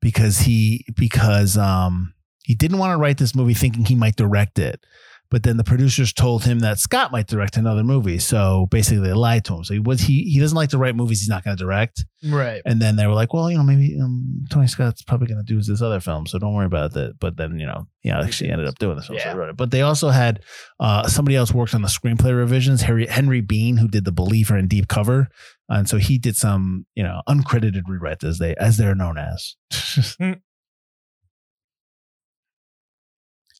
because 0.00 0.40
he 0.40 0.84
because 0.94 1.56
um 1.56 2.14
he 2.44 2.54
didn't 2.54 2.78
want 2.78 2.92
to 2.92 2.96
write 2.96 3.18
this 3.18 3.34
movie 3.34 3.54
thinking 3.54 3.84
he 3.84 3.96
might 3.96 4.16
direct 4.16 4.58
it. 4.58 4.84
But 5.30 5.42
then 5.42 5.56
the 5.56 5.64
producers 5.64 6.12
told 6.12 6.44
him 6.44 6.60
that 6.60 6.78
Scott 6.78 7.10
might 7.12 7.26
direct 7.26 7.56
another 7.56 7.82
movie. 7.82 8.18
So 8.18 8.68
basically 8.70 9.06
they 9.08 9.12
lied 9.14 9.44
to 9.46 9.54
him. 9.54 9.64
So 9.64 9.74
he 9.74 9.80
was 9.80 10.00
he 10.00 10.22
he 10.24 10.38
doesn't 10.40 10.56
like 10.56 10.70
to 10.70 10.78
write 10.78 10.94
movies 10.96 11.20
he's 11.20 11.28
not 11.28 11.44
going 11.44 11.56
to 11.56 11.62
direct. 11.62 12.04
Right. 12.24 12.62
And 12.64 12.80
then 12.80 12.96
they 12.96 13.06
were 13.06 13.14
like, 13.14 13.32
well, 13.34 13.50
you 13.50 13.56
know, 13.58 13.62
maybe 13.64 13.98
um, 14.02 14.44
Tony 14.50 14.66
Scott's 14.66 15.02
probably 15.02 15.26
going 15.28 15.44
to 15.44 15.52
do 15.52 15.60
this 15.60 15.82
other 15.82 16.00
film, 16.00 16.26
so 16.26 16.38
don't 16.38 16.54
worry 16.54 16.66
about 16.66 16.92
that. 16.94 17.18
But 17.20 17.36
then, 17.36 17.58
you 17.58 17.66
know, 17.66 17.86
he 18.00 18.10
actually 18.10 18.50
ended 18.50 18.66
up 18.66 18.78
doing 18.78 18.96
this 18.96 19.06
film. 19.08 19.18
So 19.18 19.24
Yeah. 19.24 19.32
he 19.32 19.38
wrote 19.38 19.50
it. 19.50 19.56
But 19.56 19.70
they 19.70 19.82
also 19.82 20.10
had 20.10 20.40
uh, 20.80 21.08
somebody 21.08 21.36
else 21.36 21.52
worked 21.52 21.74
on 21.74 21.82
the 21.82 21.88
screenplay 21.88 22.36
revisions, 22.36 22.82
Harry 22.82 23.06
Henry 23.06 23.40
Bean, 23.40 23.76
who 23.78 23.88
did 23.88 24.04
The 24.04 24.12
Believer 24.12 24.56
and 24.56 24.68
Deep 24.68 24.88
Cover, 24.88 25.28
and 25.68 25.88
so 25.88 25.96
he 25.98 26.18
did 26.18 26.36
some, 26.36 26.86
you 26.94 27.02
know, 27.02 27.22
uncredited 27.28 27.82
rewrites 27.88 28.22
as 28.24 28.38
they 28.38 28.54
as 28.56 28.76
they're 28.76 28.94
known 28.94 29.18
as. 29.18 29.56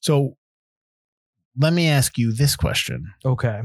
So, 0.02 0.36
let 1.58 1.72
me 1.72 1.88
ask 1.88 2.18
you 2.18 2.32
this 2.32 2.56
question: 2.56 3.12
Okay. 3.24 3.62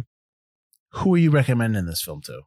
Who 0.93 1.13
are 1.15 1.17
you 1.17 1.31
recommending 1.31 1.85
this 1.85 2.01
film 2.01 2.21
to? 2.23 2.41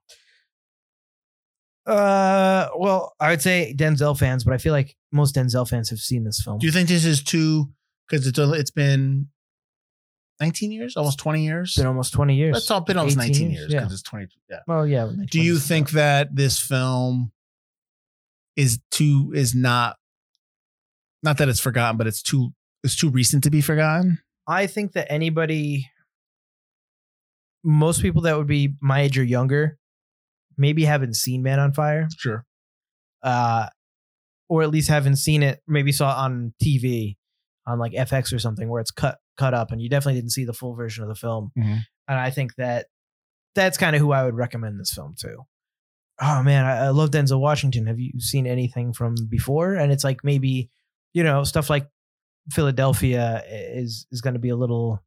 Uh, 1.86 2.68
well, 2.76 3.14
I 3.20 3.30
would 3.30 3.42
say 3.42 3.74
Denzel 3.76 4.18
fans, 4.18 4.44
but 4.44 4.54
I 4.54 4.58
feel 4.58 4.72
like 4.72 4.96
most 5.12 5.34
Denzel 5.34 5.68
fans 5.68 5.90
have 5.90 5.98
seen 5.98 6.24
this 6.24 6.40
film. 6.42 6.58
Do 6.58 6.66
you 6.66 6.72
think 6.72 6.88
this 6.88 7.04
is 7.04 7.22
too? 7.22 7.70
Because 8.08 8.26
it's 8.26 8.38
only- 8.38 8.58
it's 8.58 8.70
been 8.70 9.28
nineteen 10.40 10.72
years, 10.72 10.96
almost 10.96 11.18
twenty 11.18 11.44
years. 11.44 11.70
It's 11.70 11.78
been 11.78 11.86
almost 11.86 12.12
20 12.12 12.36
years. 12.36 12.54
Let's 12.54 12.70
all 12.70 12.80
been 12.80 12.98
almost 12.98 13.16
18 13.18 13.28
nineteen 13.28 13.50
years, 13.50 13.60
years 13.60 13.72
yeah. 13.72 13.80
because 13.80 13.92
it's 13.94 14.02
twenty. 14.02 14.28
Yeah. 14.50 14.60
Well, 14.66 14.86
yeah. 14.86 15.10
Do 15.30 15.40
you 15.40 15.58
think 15.58 15.90
that 15.90 16.34
this 16.34 16.58
film 16.58 17.32
is 18.56 18.78
too 18.90 19.32
is 19.34 19.54
not 19.54 19.96
not 21.22 21.38
that 21.38 21.48
it's 21.48 21.60
forgotten, 21.60 21.96
but 21.96 22.06
it's 22.06 22.22
too 22.22 22.50
it's 22.82 22.96
too 22.96 23.10
recent 23.10 23.44
to 23.44 23.50
be 23.50 23.60
forgotten? 23.60 24.18
I 24.46 24.66
think 24.66 24.92
that 24.92 25.10
anybody, 25.10 25.88
most 27.62 28.02
people 28.02 28.22
that 28.22 28.36
would 28.36 28.46
be 28.46 28.74
my 28.80 29.02
age 29.02 29.18
or 29.18 29.24
younger, 29.24 29.78
maybe 30.56 30.84
haven't 30.84 31.14
seen 31.14 31.42
Man 31.42 31.58
on 31.58 31.72
Fire, 31.72 32.08
Sure. 32.18 32.44
uh, 33.22 33.68
or 34.48 34.62
at 34.62 34.70
least 34.70 34.88
haven't 34.88 35.16
seen 35.16 35.42
it. 35.42 35.60
Maybe 35.66 35.90
saw 35.92 36.10
it 36.12 36.18
on 36.22 36.52
TV, 36.62 37.16
on 37.66 37.78
like 37.78 37.92
FX 37.92 38.32
or 38.32 38.38
something, 38.38 38.68
where 38.68 38.80
it's 38.80 38.90
cut 38.90 39.18
cut 39.36 39.54
up, 39.54 39.72
and 39.72 39.80
you 39.82 39.88
definitely 39.88 40.20
didn't 40.20 40.32
see 40.32 40.44
the 40.44 40.52
full 40.52 40.74
version 40.74 41.02
of 41.02 41.08
the 41.08 41.14
film. 41.16 41.50
Mhm. 41.58 41.80
And 42.06 42.18
I 42.20 42.30
think 42.30 42.54
that 42.56 42.86
that's 43.54 43.78
kind 43.78 43.96
of 43.96 44.00
who 44.02 44.12
I 44.12 44.24
would 44.24 44.34
recommend 44.34 44.78
this 44.78 44.92
film 44.92 45.14
to. 45.20 45.38
Oh 46.20 46.42
man, 46.42 46.64
I, 46.66 46.86
I 46.86 46.88
love 46.90 47.10
Denzel 47.10 47.40
Washington. 47.40 47.86
Have 47.86 47.98
you 47.98 48.12
seen 48.20 48.46
anything 48.46 48.92
from 48.92 49.14
before? 49.28 49.74
And 49.74 49.90
it's 49.90 50.04
like 50.04 50.22
maybe, 50.22 50.70
you 51.14 51.24
know, 51.24 51.42
stuff 51.42 51.68
like 51.70 51.88
Philadelphia 52.50 53.42
is 53.48 54.06
is 54.12 54.20
going 54.20 54.34
to 54.34 54.40
be 54.40 54.50
a 54.50 54.56
little. 54.56 55.02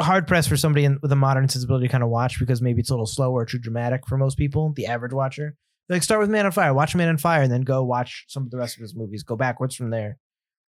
hard 0.00 0.26
pressed 0.26 0.48
for 0.48 0.56
somebody 0.56 0.84
in, 0.84 0.98
with 1.02 1.12
a 1.12 1.16
modern 1.16 1.48
sensibility 1.48 1.86
to 1.86 1.92
kind 1.92 2.02
of 2.04 2.10
watch 2.10 2.38
because 2.38 2.60
maybe 2.60 2.80
it's 2.80 2.90
a 2.90 2.92
little 2.92 3.06
slow 3.06 3.32
or 3.32 3.44
too 3.44 3.58
dramatic 3.58 4.06
for 4.06 4.16
most 4.18 4.36
people, 4.36 4.72
the 4.74 4.86
average 4.86 5.12
watcher. 5.12 5.54
Like 5.88 6.02
start 6.02 6.20
with 6.20 6.28
Man 6.30 6.44
on 6.46 6.52
Fire, 6.52 6.74
watch 6.74 6.94
Man 6.94 7.08
on 7.08 7.16
Fire, 7.18 7.42
and 7.42 7.50
then 7.52 7.62
go 7.62 7.82
watch 7.84 8.24
some 8.28 8.42
of 8.44 8.50
the 8.50 8.58
rest 8.58 8.76
of 8.76 8.82
his 8.82 8.94
movies. 8.94 9.22
Go 9.22 9.36
backwards 9.36 9.74
from 9.74 9.90
there. 9.90 10.18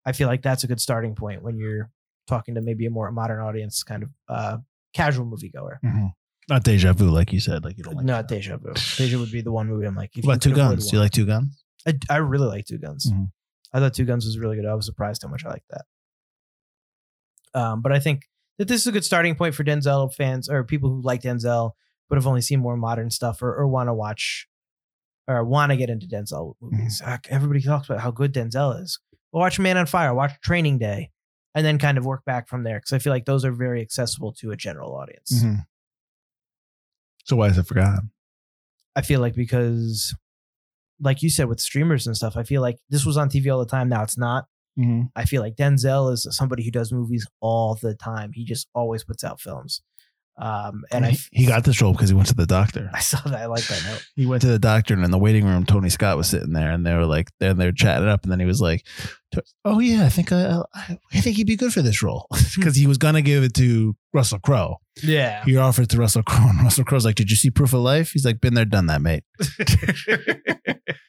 I 0.07 0.13
feel 0.13 0.29
like 0.29 0.43
that's 0.43 0.65
a 0.65 0.67
good 0.67 0.81
starting 0.81 1.15
point 1.15 1.43
when 1.43 1.57
you're 1.57 1.91
talking 2.27 2.55
to 2.57 2.61
maybe 2.61 2.87
a 2.87 2.91
more 2.91 3.11
modern 3.13 3.41
audience, 3.41 3.83
kind 3.83 4.03
of 4.03 4.11
uh, 4.29 4.57
casual 4.95 5.27
moviegoer. 5.27 5.77
Mhm. 5.85 6.13
Not 6.49 6.63
deja 6.65 6.93
vu, 6.93 7.11
like 7.11 7.33
you 7.33 7.41
said. 7.41 7.65
Like 7.65 7.79
you 7.79 7.85
don't 7.85 7.95
like 7.97 8.05
Not 8.05 8.29
Deja 8.29 8.59
Vu. 8.59 8.73
Deja 8.97 9.19
would 9.19 9.31
be 9.33 9.41
the 9.41 9.53
one 9.53 9.67
movie 9.69 9.87
I'm 9.87 9.95
like. 9.95 10.11
if 10.15 10.25
What 10.27 10.33
about 10.35 10.43
Two 10.43 10.53
Guns? 10.55 10.91
Do 10.91 10.97
you 10.97 11.01
like 11.03 11.13
Two 11.13 11.25
Guns? 11.27 11.65
I, 11.87 11.95
I 12.11 12.17
really 12.17 12.47
like 12.49 12.67
Two 12.67 12.77
Guns. 12.79 13.11
Mhm. 13.11 13.31
I 13.75 13.81
thought 13.81 13.93
Two 13.93 14.05
Guns 14.07 14.25
was 14.25 14.39
really 14.39 14.57
good. 14.57 14.65
I 14.67 14.73
was 14.75 14.87
surprised 14.87 15.23
how 15.23 15.29
much 15.29 15.45
I 15.45 15.51
liked 15.51 15.69
that. 15.71 15.85
Um, 17.61 17.83
but 17.83 17.93
I 17.93 17.99
think 17.99 18.23
that 18.59 18.69
this 18.69 18.81
is 18.81 18.87
a 18.87 18.93
good 18.93 19.05
starting 19.05 19.35
point 19.35 19.55
for 19.55 19.65
Denzel 19.65 20.13
fans 20.15 20.49
or 20.49 20.65
people 20.65 20.89
who 20.91 21.03
like 21.03 21.23
Denzel 21.23 21.73
but 22.09 22.17
have 22.17 22.27
only 22.27 22.41
seen 22.41 22.61
more 22.61 22.77
modern 22.77 23.11
stuff 23.11 23.43
or, 23.43 23.55
or 23.55 23.67
want 23.67 23.89
to 23.89 23.95
watch 23.95 24.47
or 25.27 25.43
want 25.45 25.71
to 25.73 25.77
get 25.77 25.91
into 25.91 26.07
Denzel 26.07 26.55
movies. 26.61 27.01
Heck, 27.01 27.27
Everybody 27.31 27.61
talks 27.61 27.89
about 27.89 28.01
how 28.01 28.11
good 28.11 28.33
Denzel 28.33 28.81
is. 28.83 28.99
Well, 29.33 29.41
watch 29.41 29.59
Man 29.59 29.77
on 29.77 29.87
Fire, 29.87 30.15
watch 30.15 30.33
Training 30.43 30.79
Day, 30.79 31.11
and 31.55 31.65
then 31.67 31.79
kind 31.79 31.99
of 31.99 32.05
work 32.07 32.25
back 32.25 32.47
from 32.49 32.63
there 32.63 32.79
because 32.79 32.93
I 32.93 32.99
feel 32.99 33.13
like 33.13 33.25
those 33.25 33.45
are 33.45 33.51
very 33.53 33.81
accessible 33.81 34.33
to 34.35 34.53
a 34.53 34.57
general 34.57 34.95
audience. 34.95 35.43
Mhm. 35.43 35.65
So 37.25 37.37
why 37.37 37.49
is 37.49 37.59
it 37.59 37.67
forgotten? 37.67 38.11
I 38.95 39.03
feel 39.03 39.21
like 39.21 39.35
because, 39.35 40.15
like 41.01 41.23
you 41.23 41.31
said, 41.31 41.49
with 41.49 41.61
streamers 41.61 42.07
and 42.07 42.17
stuff, 42.17 42.37
I 42.37 42.43
feel 42.43 42.63
like 42.63 42.79
this 42.91 43.05
was 43.05 43.17
on 43.17 43.29
TV 43.29 43.53
all 43.53 43.59
the 43.59 43.67
time. 43.67 43.89
Now 43.89 44.03
it's 44.03 44.19
not. 44.19 44.47
Mm-hmm. 44.79 45.03
I 45.15 45.25
feel 45.25 45.41
like 45.41 45.57
Denzel 45.57 46.13
is 46.13 46.27
somebody 46.31 46.65
who 46.65 46.71
does 46.71 46.93
movies 46.93 47.27
all 47.41 47.79
the 47.81 47.95
time. 47.95 48.33
He 48.33 48.45
just 48.45 48.69
always 48.75 49.05
puts 49.05 49.23
out 49.23 49.41
films. 49.41 49.83
Um, 50.37 50.83
and 50.91 51.07
I, 51.07 51.11
he, 51.11 51.19
he 51.33 51.47
got 51.47 51.65
this 51.65 51.81
role 51.81 51.93
because 51.93 52.09
he 52.09 52.15
went 52.15 52.29
to 52.29 52.35
the 52.35 52.47
doctor. 52.47 52.91
I 52.95 53.01
saw 53.01 53.21
that. 53.29 53.43
I 53.43 53.47
like 53.47 53.65
that 53.67 53.83
note. 53.85 54.05
He 54.17 54.27
went 54.27 54.43
to 54.43 54.49
the 54.49 54.59
doctor, 54.59 54.95
and 54.95 55.05
in 55.05 55.11
the 55.11 55.19
waiting 55.19 55.45
room, 55.45 55.65
Tony 55.65 55.89
Scott 55.89 56.17
was 56.17 56.29
sitting 56.29 56.53
there, 56.53 56.71
and 56.71 56.85
they 56.85 56.95
were 56.95 57.07
like, 57.07 57.31
then 57.41 57.57
they 57.57 57.67
were 57.67 57.73
chatting 57.73 58.09
up, 58.09 58.25
and 58.25 58.33
then 58.33 58.41
he 58.41 58.47
was 58.47 58.61
like, 58.61 58.85
"Oh 59.65 59.79
yeah, 59.79 60.05
I 60.05 60.09
think 60.09 60.33
I, 60.33 60.63
I, 60.75 60.99
I 61.13 61.21
think 61.21 61.37
he'd 61.37 61.47
be 61.47 61.57
good 61.57 61.73
for 61.73 61.83
this 61.83 62.03
role 62.03 62.27
because 62.57 62.77
he 62.77 62.87
was 62.87 62.99
gonna 62.99 63.23
give 63.23 63.45
it 63.45 63.55
to 63.55 63.97
Russell 64.13 64.41
Crowe. 64.41 64.79
Yeah. 65.03 65.45
He 65.45 65.57
offered 65.57 65.83
it 65.83 65.91
to 65.91 65.99
Russell 65.99 66.23
Crowe, 66.27 66.49
and 66.49 66.63
Russell 66.63 66.85
Crowe's 66.85 67.05
like, 67.05 67.17
"Did 67.17 67.31
you 67.31 67.37
see 67.37 67.51
Proof 67.51 67.73
of 67.73 67.81
Life?" 67.81 68.11
He's 68.11 68.25
like, 68.25 68.41
"Been 68.41 68.55
there, 68.55 68.65
done 68.65 68.87
that, 68.87 69.03
mate." 69.03 69.25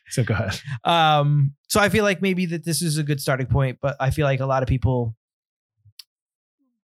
So 0.10 0.24
go 0.24 0.36
ahead. 0.36 0.60
um, 0.84 1.54
so 1.68 1.80
I 1.80 1.90
feel 1.90 2.04
like 2.04 2.22
maybe 2.22 2.46
that 2.46 2.64
this 2.64 2.82
is 2.82 2.98
a 2.98 3.04
good 3.04 3.20
starting 3.20 3.48
point, 3.48 3.80
but 3.82 3.96
I 4.00 4.12
feel 4.12 4.26
like 4.26 4.40
a 4.40 4.46
lot 4.46 4.62
of 4.64 4.70
people 4.70 5.16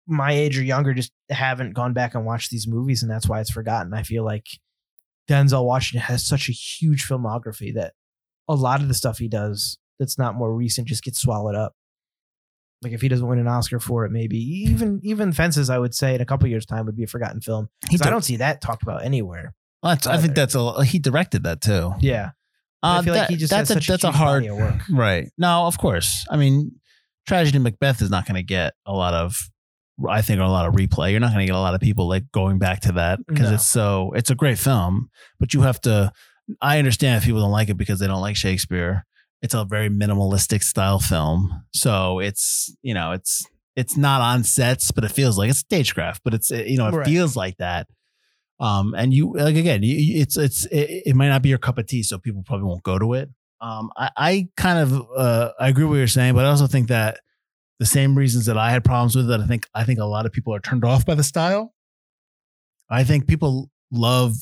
my 0.07 0.31
age 0.33 0.57
or 0.57 0.63
younger 0.63 0.93
just 0.93 1.11
haven't 1.29 1.73
gone 1.73 1.93
back 1.93 2.15
and 2.15 2.25
watched 2.25 2.51
these 2.51 2.67
movies, 2.67 3.01
and 3.03 3.11
that's 3.11 3.27
why 3.27 3.39
it's 3.39 3.49
forgotten. 3.51 3.93
I 3.93 4.03
feel 4.03 4.23
like 4.25 4.47
Denzel 5.29 5.65
Washington 5.65 6.01
has 6.05 6.25
such 6.25 6.49
a 6.49 6.51
huge 6.51 7.07
filmography 7.07 7.73
that 7.75 7.93
a 8.49 8.55
lot 8.55 8.81
of 8.81 8.87
the 8.89 8.93
stuff 8.93 9.19
he 9.19 9.27
does 9.29 9.77
that's 9.99 10.17
not 10.17 10.35
more 10.35 10.53
recent 10.53 10.87
just 10.87 11.03
gets 11.03 11.21
swallowed 11.21 11.55
up. 11.55 11.73
Like 12.81 12.91
if 12.91 13.01
he 13.01 13.07
doesn't 13.07 13.25
win 13.25 13.39
an 13.39 13.47
Oscar 13.47 13.79
for 13.79 14.03
it, 14.05 14.11
maybe 14.11 14.37
even 14.37 14.99
even 15.03 15.31
Fences, 15.31 15.69
I 15.69 15.77
would 15.77 15.95
say 15.95 16.15
in 16.15 16.21
a 16.21 16.25
couple 16.25 16.49
years' 16.49 16.65
time 16.65 16.85
would 16.85 16.97
be 16.97 17.03
a 17.03 17.07
forgotten 17.07 17.39
film. 17.39 17.69
I 17.89 18.09
don't 18.09 18.23
see 18.25 18.35
that 18.37 18.59
talked 18.59 18.83
about 18.83 19.05
anywhere. 19.05 19.53
Well, 19.81 19.95
that's- 19.95 20.07
I 20.07 20.21
think 20.21 20.35
that's 20.35 20.55
a 20.55 20.83
he 20.83 20.99
directed 20.99 21.43
that 21.43 21.61
too. 21.61 21.93
Yeah, 22.01 22.31
I 22.81 22.97
Uh, 22.97 23.01
feel 23.03 23.13
like 23.15 23.29
he 23.29 23.37
just 23.37 23.51
that's 23.51 23.69
a 23.69 23.75
such 23.75 23.87
that's 23.87 24.03
a 24.03 24.07
huge 24.07 24.15
hard 24.17 24.43
work. 24.51 24.81
right. 24.91 25.29
No, 25.37 25.65
of 25.65 25.77
course. 25.77 26.25
I 26.29 26.35
mean, 26.35 26.73
tragedy 27.25 27.59
Macbeth 27.59 28.01
is 28.01 28.09
not 28.09 28.25
going 28.25 28.35
to 28.35 28.43
get 28.43 28.73
a 28.85 28.91
lot 28.93 29.13
of. 29.13 29.49
I 30.09 30.21
think 30.21 30.39
a 30.41 30.45
lot 30.45 30.67
of 30.67 30.73
replay. 30.73 31.11
You're 31.11 31.19
not 31.19 31.27
going 31.33 31.39
to 31.41 31.45
get 31.45 31.55
a 31.55 31.59
lot 31.59 31.75
of 31.75 31.81
people 31.81 32.07
like 32.07 32.31
going 32.31 32.57
back 32.59 32.81
to 32.81 32.93
that 32.93 33.19
because 33.27 33.49
No. 33.49 33.55
it's 33.55 33.65
so 33.67 34.11
it's 34.15 34.29
a 34.31 34.35
great 34.35 34.57
film, 34.57 35.09
but 35.39 35.53
you 35.53 35.61
have 35.61 35.79
to. 35.81 36.11
I 36.61 36.77
understand 36.79 37.17
if 37.17 37.23
people 37.25 37.41
don't 37.41 37.51
like 37.51 37.69
it 37.69 37.77
because 37.77 37.99
they 37.99 38.07
don't 38.07 38.21
like 38.21 38.35
Shakespeare. 38.35 39.05
It's 39.41 39.53
a 39.53 39.65
very 39.65 39.89
minimalistic 39.89 40.63
style 40.63 40.99
film, 40.99 41.63
so 41.73 42.19
it's 42.19 42.75
you 42.81 42.93
know 42.93 43.11
it's 43.11 43.45
it's 43.75 43.95
not 43.97 44.21
on 44.21 44.43
sets, 44.43 44.91
but 44.91 45.03
it 45.03 45.09
feels 45.11 45.37
like 45.37 45.49
it's 45.49 45.59
stagecraft, 45.59 46.21
but 46.23 46.33
it's 46.33 46.49
you 46.49 46.77
know 46.77 46.87
it 46.87 46.93
Right. 46.93 47.05
feels 47.07 47.35
like 47.35 47.57
that. 47.57 47.87
Um, 48.59 48.93
and 48.95 49.13
you 49.13 49.33
like 49.35 49.55
again, 49.55 49.81
it's 49.83 50.37
it's 50.37 50.65
it, 50.67 51.03
it 51.07 51.15
might 51.15 51.27
not 51.29 51.41
be 51.41 51.49
your 51.49 51.57
cup 51.57 51.77
of 51.77 51.85
tea, 51.87 52.03
so 52.03 52.17
people 52.17 52.43
probably 52.43 52.65
won't 52.65 52.83
go 52.83 52.97
to 52.97 53.13
it. 53.13 53.29
Um, 53.61 53.91
I, 53.97 54.09
I 54.17 54.47
kind 54.57 54.79
of 54.79 55.07
uh, 55.15 55.51
I 55.59 55.69
agree 55.69 55.83
with 55.83 55.91
what 55.91 55.97
you're 55.97 56.07
saying, 56.07 56.33
but 56.35 56.45
I 56.45 56.49
also 56.49 56.67
think 56.67 56.87
that 56.89 57.19
the 57.83 57.89
same 57.89 58.17
reasons 58.17 58.45
that 58.45 58.57
I 58.57 58.71
had 58.71 58.85
problems 58.85 59.13
with 59.13 59.29
it, 59.29 59.41
I 59.41 59.45
think 59.45 59.67
I 59.75 59.83
think 59.83 59.99
a 59.99 60.05
lot 60.05 60.25
of 60.25 60.31
people 60.31 60.55
are 60.55 60.59
turned 60.61 60.85
off 60.85 61.05
by 61.05 61.15
the 61.15 61.23
style. 61.23 61.73
I 62.89 63.03
think 63.03 63.27
people 63.27 63.69
love. 63.91 64.35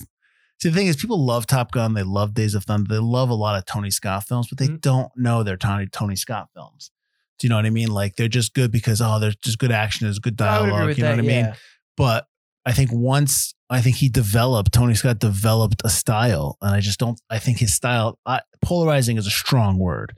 See, 0.61 0.69
the 0.69 0.75
thing 0.75 0.85
is, 0.85 0.95
people 0.95 1.25
love 1.25 1.47
Top 1.47 1.71
Gun. 1.71 1.95
They 1.95 2.03
love 2.03 2.35
Days 2.35 2.53
of 2.53 2.65
Thunder. 2.65 2.87
They 2.93 2.99
love 2.99 3.29
a 3.31 3.33
lot 3.33 3.57
of 3.57 3.65
Tony 3.65 3.89
Scott 3.89 4.27
films, 4.27 4.47
but 4.47 4.59
they 4.59 4.67
Mhm. 4.67 4.81
don't 4.81 5.11
know 5.15 5.41
they're 5.41 5.57
Tony 5.57 5.87
Tony 5.87 6.15
Scott 6.15 6.49
films. 6.53 6.91
Do 7.39 7.47
you 7.47 7.49
know 7.49 7.55
what 7.55 7.65
I 7.65 7.71
mean? 7.71 7.89
Like 7.89 8.15
they're 8.15 8.27
just 8.27 8.53
good 8.53 8.71
because 8.71 9.01
oh, 9.01 9.17
there's 9.19 9.35
just 9.37 9.57
good 9.57 9.71
action, 9.71 10.05
there's 10.05 10.19
good 10.19 10.39
I 10.39 10.61
would 10.61 10.67
agree 10.69 10.71
dialogue. 10.77 10.97
You 10.97 11.03
know 11.03 11.09
that, 11.09 11.15
what 11.15 11.25
I 11.25 11.27
mean? 11.27 11.45
yeah. 11.45 11.55
but 11.97 12.27
I 12.63 12.73
think 12.73 12.91
once 12.93 13.55
I 13.71 13.81
think 13.81 13.95
he 13.95 14.07
developed 14.09 14.71
Tony 14.71 14.93
Scott 14.93 15.17
developed 15.17 15.81
a 15.83 15.89
style, 15.89 16.57
and 16.61 16.75
I 16.75 16.79
just 16.79 16.99
don't. 16.99 17.19
I 17.29 17.39
think 17.39 17.57
his 17.57 17.73
style 17.73 18.19
I, 18.25 18.41
polarizing 18.61 19.17
is 19.17 19.25
a 19.25 19.31
strong 19.31 19.79
word, 19.79 20.13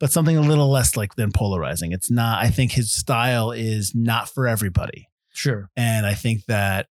but 0.00 0.12
something 0.12 0.36
a 0.36 0.40
little 0.40 0.70
less 0.70 0.96
like 0.96 1.14
than 1.16 1.32
polarizing. 1.32 1.92
It's 1.92 2.10
not. 2.10 2.42
I 2.42 2.48
think 2.50 2.72
his 2.72 2.92
style 2.92 3.50
is 3.52 3.92
not 3.94 4.28
for 4.28 4.46
everybody, 4.46 5.08
Sure. 5.32 5.70
and 5.76 6.06
I 6.06 6.14
think 6.14 6.44
that 6.46 6.86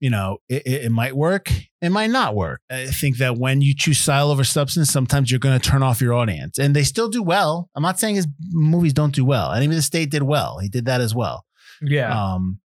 you 0.00 0.08
know 0.10 0.38
it, 0.48 0.62
it, 0.66 0.84
it 0.86 0.90
might 0.92 1.14
work, 1.16 1.50
it 1.82 1.90
might 1.90 2.10
not 2.10 2.34
work. 2.34 2.60
I 2.70 2.86
think 2.86 3.18
that 3.18 3.36
when 3.38 3.60
you 3.60 3.74
choose 3.76 3.98
style 3.98 4.30
over 4.30 4.44
substance, 4.44 4.90
sometimes 4.90 5.30
you're 5.30 5.40
going 5.40 5.58
to 5.58 5.68
turn 5.70 5.82
off 5.82 6.00
your 6.00 6.14
audience, 6.14 6.58
and 6.58 6.74
they 6.74 6.84
still 6.84 7.08
do 7.08 7.22
well. 7.22 7.68
I'm 7.74 7.82
not 7.82 7.98
saying 8.00 8.14
his 8.16 8.26
movies 8.50 8.92
don't 8.94 9.14
do 9.14 9.24
well. 9.24 9.52
Enemy 9.52 9.74
of 9.74 9.76
the 9.78 9.82
State 9.82 10.10
did 10.10 10.22
well. 10.22 10.58
He 10.58 10.68
did 10.68 10.86
that 10.86 11.00
as 11.00 11.14
well. 11.14 11.44
Yeah. 11.82 12.34
Um, 12.34 12.60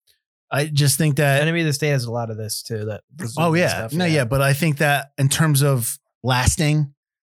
I 0.50 0.66
just 0.66 0.98
think 0.98 1.16
that 1.16 1.40
Enemy 1.40 1.60
of 1.60 1.66
the 1.66 1.72
State 1.72 1.88
has 1.90 2.04
a 2.04 2.12
lot 2.12 2.28
of 2.30 2.36
this 2.36 2.62
too. 2.62 2.84
That 2.84 3.00
Oh 3.38 3.54
yeah, 3.54 3.68
stuff, 3.68 3.94
no, 3.94 4.04
yeah. 4.04 4.24
but 4.26 4.42
I 4.42 4.52
think 4.52 4.78
that 4.78 5.12
in 5.16 5.30
terms 5.30 5.62
of 5.62 5.98
lasting, 6.22 6.92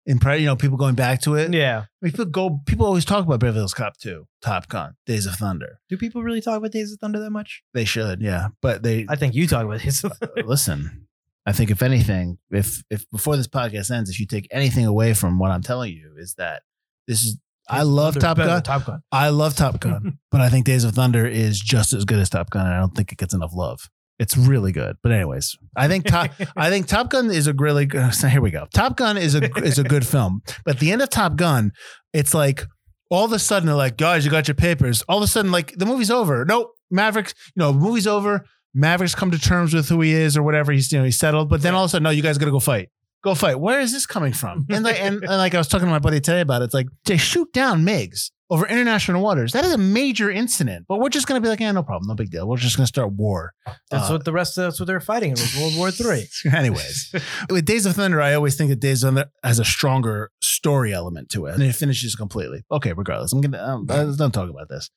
in 0.09 0.19
you 0.41 0.47
know, 0.47 0.57
people 0.57 0.79
going 0.79 0.95
back 0.95 1.21
to 1.21 1.35
it. 1.35 1.53
yeah. 1.53 1.81
I 1.81 1.87
mean, 2.01 2.13
people 2.13 2.25
go. 2.25 2.61
People 2.65 2.87
always 2.87 3.05
talk 3.05 3.27
about 3.27 3.41
Beverly 3.41 3.59
Hills 3.59 3.75
Cop 3.75 3.99
2, 3.99 4.27
Top 4.41 4.67
Gun, 4.69 4.95
Days 5.05 5.27
of 5.27 5.35
Thunder. 5.35 5.81
Do 5.91 5.99
people 5.99 6.23
really 6.23 6.41
talk 6.41 6.57
about 6.57 6.73
Days 6.73 6.93
of 6.93 6.99
Thunder 6.99 7.21
that 7.21 7.31
much? 7.31 7.63
They 7.75 7.85
should, 7.85 8.23
yeah, 8.23 8.49
but 8.63 8.83
they 8.83 9.05
I 9.09 9.17
think 9.17 9.35
you 9.35 9.47
talk 9.47 9.67
about 9.67 9.81
Days 9.81 10.03
of 10.03 10.13
uh, 10.13 10.15
Thunder. 10.15 10.43
listen. 10.45 11.05
I 11.45 11.53
think 11.53 11.71
if 11.71 11.83
anything, 11.83 12.39
if 12.51 12.83
if 12.91 13.09
before 13.11 13.37
this 13.37 13.49
podcast 13.49 13.91
ends, 13.91 14.09
if 14.09 14.19
you 14.19 14.27
take 14.27 14.49
anything 14.51 14.87
away 14.87 15.13
from 15.13 15.39
what 15.39 15.51
I'm 15.51 15.63
telling 15.63 15.93
you, 15.93 16.15
is 16.17 16.35
that 16.35 16.63
this 17.07 17.23
is. 17.25 17.39
I 17.71 17.83
love 17.83 18.19
Top 18.19 18.39
Gun. 18.39 18.63
Top 18.63 18.87
Gun. 18.87 19.03
I 19.13 19.29
love 19.29 19.57
Top 19.57 19.79
Gun, 19.79 20.19
but 20.31 20.41
I 20.41 20.49
think 20.49 20.65
Days 20.65 20.85
of 20.85 20.95
Thunder 20.95 21.27
is 21.27 21.61
just 21.61 21.93
as 21.93 22.07
good 22.07 22.19
as 22.19 22.31
Top 22.31 22.49
Gun. 22.49 22.65
And 22.65 22.75
I 22.75 22.79
don't 22.79 22.95
think 22.95 23.13
it 23.13 23.19
gets 23.19 23.35
enough 23.35 23.53
love. 23.55 23.91
It's 24.19 24.37
really 24.37 24.73
good. 24.73 24.97
But 25.03 25.13
anyways, 25.13 25.57
I 25.77 25.89
think 25.89 26.05
Top 26.07 26.31
I 26.57 26.71
think 26.71 26.87
Top 26.87 27.11
Gun 27.11 27.31
is 27.31 27.47
a 27.47 27.53
really 27.53 27.87
good. 27.87 28.15
So 28.15 28.29
here 28.29 28.41
we 28.41 28.51
go. 28.51 28.67
Top 28.75 28.97
Gun 28.97 29.17
is 29.17 29.35
a 29.35 29.45
is 29.59 29.79
a 29.79 29.85
good 29.85 30.07
film, 30.07 30.43
but 30.65 30.77
at 30.77 30.81
the 30.81 30.93
end 30.93 31.03
of 31.03 31.11
Top 31.11 31.37
Gun, 31.37 31.73
it's 32.13 32.35
like 32.35 32.65
all 33.11 33.25
of 33.25 33.33
a 33.33 33.39
sudden 33.39 33.67
they're 33.67 33.77
like, 33.77 33.97
guys, 33.97 34.25
you 34.25 34.31
got 34.31 34.49
your 34.49 34.55
papers. 34.55 35.03
All 35.03 35.19
of 35.19 35.25
a 35.25 35.29
sudden, 35.29 35.51
like 35.53 35.73
the 35.77 35.87
movie's 35.87 36.11
over. 36.11 36.45
Nope, 36.45 36.73
Mavericks. 36.91 37.35
You 37.55 37.61
know, 37.61 37.73
movie's 37.73 38.07
over. 38.07 38.45
Mavericks 38.75 39.15
come 39.15 39.31
to 39.31 39.39
terms 39.39 39.73
with 39.73 39.89
who 39.89 40.01
he 40.01 40.13
is 40.13 40.37
or 40.37 40.43
whatever. 40.43 40.73
He's 40.73 40.91
you 40.93 40.99
know 40.99 41.05
he's 41.05 41.19
settled. 41.19 41.49
But 41.49 41.63
then 41.63 41.75
all 41.75 41.85
of 41.85 41.89
a 41.89 41.91
sudden, 41.91 42.05
no, 42.05 42.11
you 42.11 42.23
guys 42.23 42.39
got 42.39 42.47
to 42.47 42.53
go 42.53 42.61
fight. 42.61 42.89
Go 43.23 43.35
fight. 43.35 43.59
Where 43.59 43.81
is 43.81 43.93
this 43.93 44.07
coming 44.07 44.33
from? 44.33 44.67
And 44.69 44.85
like 44.85 45.01
and, 45.01 45.17
and 45.23 45.27
like 45.27 45.55
I 45.55 45.59
was 45.59 45.69
talking 45.69 45.87
to 45.87 45.91
my 45.91 45.99
buddy 45.99 46.21
today 46.21 46.41
about 46.41 46.63
it. 46.63 46.67
It's 46.67 46.75
like 46.75 46.89
they 47.05 47.17
shoot 47.17 47.53
down 47.53 47.85
MiGs 47.85 48.31
over 48.51 48.67
international 48.67 49.23
waters. 49.23 49.53
That 49.53 49.65
is 49.65 49.73
a 49.73 49.79
major 49.79 50.31
incident. 50.31 50.87
But 50.89 51.01
we're 51.01 51.11
just 51.11 51.27
gonna 51.27 51.41
be 51.41 51.49
like, 51.49 51.61
yeah, 51.61 51.73
no 51.73 51.83
problem, 51.83 52.09
no 52.09 52.15
big 52.15 52.31
deal. 52.31 52.49
We're 52.49 52.57
just 52.57 52.77
gonna 52.77 52.87
start 52.87 53.13
war. 53.13 53.53
That's 53.91 54.09
Uh, 54.09 54.15
what 54.15 54.25
the 54.25 54.33
rest 54.33 54.57
of 54.57 54.65
that's 54.65 54.81
what 54.81 54.87
they're 54.87 55.01
fighting 55.01 55.31
in 55.31 55.37
was 55.37 55.57
World 55.61 55.77
War 55.77 55.91
Three. 55.93 56.27
Anyways, 56.51 57.15
with 57.51 57.65
Days 57.67 57.85
of 57.87 57.95
Thunder, 57.97 58.21
I 58.23 58.35
always 58.35 58.57
think 58.57 58.71
that 58.71 58.81
Days 58.81 59.03
of 59.03 59.09
Thunder 59.09 59.31
has 59.45 59.59
a 59.59 59.65
stronger 59.65 60.31
story 60.43 60.93
element 60.93 61.29
to 61.31 61.47
it, 61.47 61.55
and 61.55 61.63
it 61.63 61.75
finishes 61.75 62.15
completely. 62.15 62.65
Okay, 62.71 62.93
regardless, 62.93 63.33
I'm 63.33 63.41
gonna 63.41 63.63
um, 63.63 63.87
uh, 63.89 64.05
don't 64.17 64.33
talk 64.33 64.49
about 64.49 64.69
this. 64.69 64.91